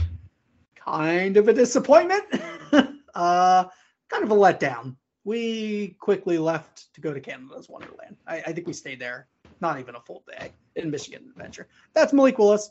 kind 0.75 1.37
of 1.37 1.47
a 1.47 1.53
disappointment. 1.53 2.25
uh, 3.15 3.65
kind 4.09 4.25
of 4.25 4.31
a 4.33 4.35
letdown. 4.35 4.97
We 5.29 5.95
quickly 5.99 6.39
left 6.39 6.95
to 6.95 7.03
go 7.03 7.13
to 7.13 7.21
Canada's 7.21 7.69
Wonderland. 7.69 8.17
I, 8.27 8.39
I 8.47 8.53
think 8.55 8.67
we 8.67 8.73
stayed 8.73 8.99
there 8.99 9.29
not 9.61 9.79
even 9.79 9.95
a 9.95 10.01
full 10.01 10.25
day 10.27 10.53
in 10.77 10.91
Michigan 10.91 11.23
Adventure. 11.31 11.69
That's 11.93 12.15
Malik 12.15 12.39
Willis. 12.39 12.71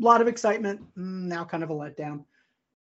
A 0.00 0.02
lot 0.02 0.22
of 0.22 0.26
excitement. 0.26 0.80
Mm, 0.96 1.24
Now 1.24 1.44
kind 1.44 1.62
of 1.62 1.68
a 1.68 1.74
letdown. 1.74 2.24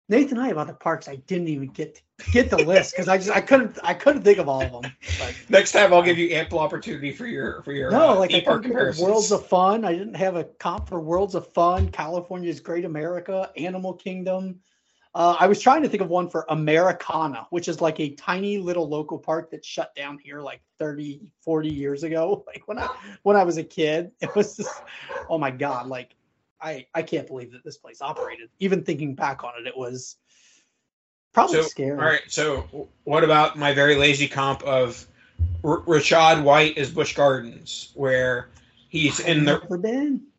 Nathan, 0.10 0.38
and 0.38 0.41
I 0.41 0.49
have 0.49 0.58
other 0.58 0.74
parks 0.74 1.08
I 1.08 1.16
didn't 1.16 1.47
even 1.47 1.70
get 1.70 2.01
get 2.34 2.49
the 2.49 2.58
list 2.58 2.91
because 2.91 3.08
I 3.08 3.18
just 3.18 3.30
I 3.30 3.39
couldn't 3.39 3.80
I 3.82 3.93
couldn't 3.93 4.24
think 4.24 4.39
of 4.39 4.49
all 4.49 4.62
of 4.62 4.72
them. 4.82 4.91
But 5.20 5.36
Next 5.49 5.72
time, 5.72 5.93
I'll 5.93 6.03
give 6.03 6.18
you 6.18 6.36
ample 6.36 6.60
opportunity 6.60 7.14
for 7.14 7.28
your 7.28 7.62
for 7.64 7.72
your 7.72 7.91
no, 7.91 8.10
uh, 8.10 8.16
like 8.16 8.34
I 8.34 8.41
park 8.41 8.64
couldn't 8.64 8.64
think 8.64 8.74
of 8.74 8.78
comparisons. 8.78 9.08
Worlds 9.08 9.32
of 9.32 9.47
Fun. 9.47 9.86
I 9.86 9.93
didn't 9.93 10.16
have 10.16 10.36
a 10.36 10.43
comp 10.43 10.89
for 10.89 10.99
Worlds 10.99 11.34
of 11.36 11.47
Fun, 11.53 11.91
California's 11.91 12.60
Great 12.60 12.84
America, 12.84 13.51
Animal 13.55 13.93
Kingdom. 13.93 14.60
Uh, 15.18 15.36
I 15.39 15.47
was 15.47 15.59
trying 15.59 15.82
to 15.82 15.89
think 15.89 16.01
of 16.03 16.09
one 16.09 16.30
for 16.30 16.45
Americana, 16.47 17.47
which 17.49 17.68
is 17.68 17.82
like 17.82 17.99
a 17.99 18.11
tiny 18.11 18.59
little 18.59 18.88
local 18.88 19.18
park 19.18 19.49
that 19.49 19.65
shut 19.65 19.95
down 19.95 20.20
here 20.20 20.41
like 20.41 20.61
30, 20.78 21.32
40 21.41 21.70
years 21.70 22.03
ago. 22.03 22.45
Like 22.53 22.68
when 22.68 22.78
I 22.78 22.88
when 23.24 23.36
I 23.36 23.43
was 23.43 23.57
a 23.57 23.63
kid, 23.63 24.11
it 24.22 24.36
was 24.36 24.57
just 24.57 24.84
oh 25.28 25.39
my 25.39 25.49
god, 25.49 25.88
like 25.88 26.15
I 26.61 26.86
I 26.93 27.01
can't 27.01 27.26
believe 27.26 27.51
that 27.53 27.63
this 27.63 27.78
place 27.78 27.99
operated. 27.99 28.49
Even 28.59 28.84
thinking 28.84 29.15
back 29.15 29.43
on 29.43 29.53
it, 29.59 29.65
it 29.65 29.76
was 29.76 30.18
probably 31.34 31.63
So, 31.63 31.68
scary. 31.68 31.97
all 31.97 32.05
right. 32.05 32.22
So, 32.28 32.88
what 33.03 33.24
about 33.24 33.57
my 33.57 33.74
very 33.74 33.95
lazy 33.95 34.28
comp 34.28 34.61
of 34.61 35.03
R- 35.63 35.82
Rachaad 35.82 36.43
White 36.43 36.78
as 36.78 36.91
Busch 36.91 37.15
Gardens, 37.15 37.91
where 37.95 38.49
he's 38.88 39.20
in 39.20 39.45
the. 39.45 39.59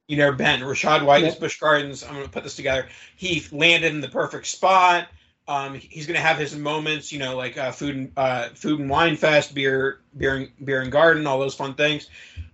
You 0.09 0.17
know 0.17 0.33
Ben 0.33 0.61
Rachaad 0.61 1.05
White 1.05 1.23
Yeah. 1.23 1.29
is 1.29 1.35
Busch 1.35 1.61
Gardens. 1.61 2.03
I'm 2.03 2.15
going 2.15 2.25
to 2.25 2.31
put 2.31 2.43
this 2.43 2.57
together. 2.57 2.89
He 3.15 3.47
landed 3.53 3.93
in 3.93 4.01
the 4.01 4.09
perfect 4.09 4.47
spot. 4.47 5.07
Um, 5.47 5.75
he's 5.75 6.07
going 6.07 6.17
to 6.17 6.27
have 6.27 6.39
his 6.39 6.57
moments, 6.57 7.13
you 7.13 7.19
know, 7.19 7.37
like 7.37 7.57
uh, 7.59 7.73
food 7.73 7.95
and 7.95 8.13
uh, 8.17 8.49
food 8.55 8.81
and 8.81 8.91
wine 8.91 9.17
fest, 9.17 9.55
beer, 9.55 10.01
beer, 10.17 10.37
and, 10.37 10.51
beer 10.65 10.81
and 10.81 10.91
garden, 10.91 11.27
all 11.27 11.39
those 11.39 11.55
fun 11.55 11.75
things. 11.75 12.09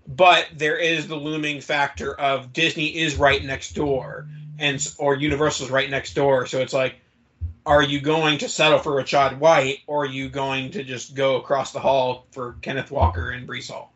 But 0.07 0.49
there 0.57 0.77
is 0.77 1.07
the 1.07 1.17
looming 1.17 1.61
factor 1.61 2.13
of 2.15 2.53
Disney 2.53 2.89
is 2.97 3.17
right 3.17 3.43
next 3.43 3.73
door, 3.73 4.27
and 4.59 4.95
or 4.99 5.15
Universal's 5.17 5.71
right 5.71 5.89
next 5.89 6.15
door. 6.15 6.47
So 6.47 6.61
it's 6.61 6.73
like, 6.75 6.97
are 7.65 7.83
you 7.83 8.01
going 8.01 8.39
to 8.39 8.49
settle 8.49 8.81
for 8.81 8.93
Rachaad 8.93 9.39
White, 9.39 9.79
or 9.87 10.03
are 10.03 10.07
you 10.07 10.29
going 10.29 10.73
to 10.73 10.85
just 10.85 11.15
go 11.15 11.37
across 11.37 11.73
the 11.73 11.81
hall 11.81 12.27
for 12.33 12.57
Kenneth 12.63 12.91
Walker 12.91 13.31
and 13.31 13.49
Breece 13.49 13.71
Hall? 13.71 13.93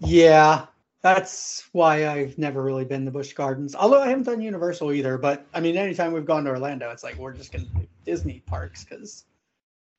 Yeah, 0.00 0.66
that's 1.02 1.68
why 1.72 2.06
I've 2.06 2.38
never 2.38 2.62
really 2.62 2.84
been 2.84 3.04
to 3.04 3.10
Busch 3.10 3.32
Gardens. 3.32 3.74
Although 3.74 4.00
I 4.00 4.08
haven't 4.08 4.24
done 4.24 4.40
Universal 4.40 4.92
either. 4.92 5.18
But 5.18 5.44
I 5.52 5.60
mean, 5.60 5.76
anytime 5.76 6.12
we've 6.12 6.24
gone 6.24 6.44
to 6.44 6.50
Orlando, 6.50 6.90
it's 6.90 7.02
like 7.02 7.16
we're 7.16 7.32
just 7.32 7.52
gonna 7.52 7.64
do 7.64 7.86
Disney 8.04 8.42
parks 8.46 8.84
because, 8.84 9.24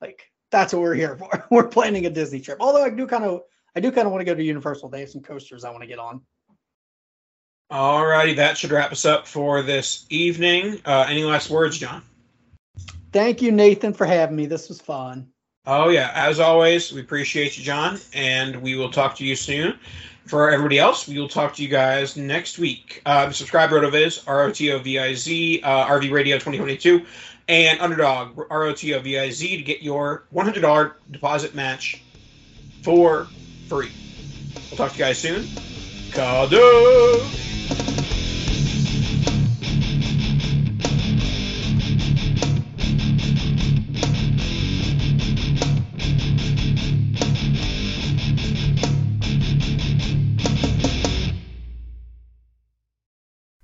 like, 0.02 0.32
that's 0.50 0.72
what 0.72 0.82
we're 0.82 0.94
here 0.94 1.18
for. 1.18 1.46
We're 1.52 1.68
planning 1.68 2.06
a 2.06 2.10
Disney 2.10 2.40
trip. 2.40 2.60
Although 2.62 2.84
I 2.84 2.90
do 2.92 3.08
kind 3.08 3.24
of, 3.24 3.42
I 3.76 3.80
do 3.80 3.92
kind 3.92 4.06
of 4.06 4.12
want 4.12 4.22
to 4.22 4.26
go 4.26 4.36
to 4.36 4.44
Universal. 4.44 4.90
They 4.90 5.00
have 5.00 5.10
some 5.10 5.22
coasters 5.22 5.66
I 5.66 5.72
want 5.72 5.82
to 5.82 5.88
get 5.88 5.98
on. 5.98 6.22
All 7.72 8.06
righty, 8.06 8.36
that 8.36 8.56
should 8.56 8.72
wrap 8.72 8.92
us 8.92 9.04
up 9.04 9.26
for 9.26 9.64
this 9.64 10.06
evening. 10.10 10.80
Uh, 10.86 11.08
any 11.10 11.24
last 11.24 11.50
words, 11.50 11.80
John? 11.80 12.04
Thank 13.12 13.42
you, 13.42 13.52
Nathan, 13.52 13.94
for 13.94 14.06
having 14.06 14.36
me. 14.36 14.46
This 14.46 14.70
was 14.70 14.80
fun. 14.80 15.28
Oh 15.66 15.90
yeah, 15.90 16.12
as 16.14 16.40
always, 16.40 16.92
we 16.92 17.02
appreciate 17.02 17.58
you, 17.58 17.64
John, 17.64 18.00
and 18.14 18.62
we 18.62 18.76
will 18.76 18.92
talk 18.92 19.16
to 19.16 19.26
you 19.26 19.36
soon. 19.36 19.80
For 20.26 20.50
everybody 20.52 20.80
else, 20.80 21.08
we 21.08 21.20
will 21.20 21.28
talk 21.28 21.54
to 21.56 21.64
you 21.64 21.68
guys 21.68 22.16
next 22.16 22.58
week. 22.58 23.02
Uh, 23.06 23.30
subscribe 23.32 23.70
to 23.72 23.76
RotoViz, 23.76 24.24
R 24.26 24.44
O 24.44 24.52
T 24.52 24.72
O 24.72 24.80
V 24.80 24.98
I 24.98 25.14
Z, 25.14 25.62
uh, 25.62 25.86
RV 25.86 26.12
Radio 26.12 26.38
2022, 26.38 27.06
and 27.50 27.80
Underdog, 27.82 28.40
R 28.50 28.64
O 28.64 28.74
T 28.74 28.94
O 28.94 29.00
V 29.00 29.20
I 29.20 29.30
Z, 29.32 29.58
to 29.58 29.64
get 29.64 29.82
your 29.82 30.24
$100 30.34 30.94
deposit 31.12 31.56
match 31.56 32.02
for 32.84 33.28
free. 33.68 33.92
We'll 34.70 34.78
talk 34.78 34.94
to 34.94 34.98
you 34.98 35.04
guys 35.04 35.18
soon. 35.20 35.44
Kado! 36.12 37.53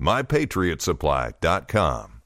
MyPatriotSupply.com. 0.00 2.17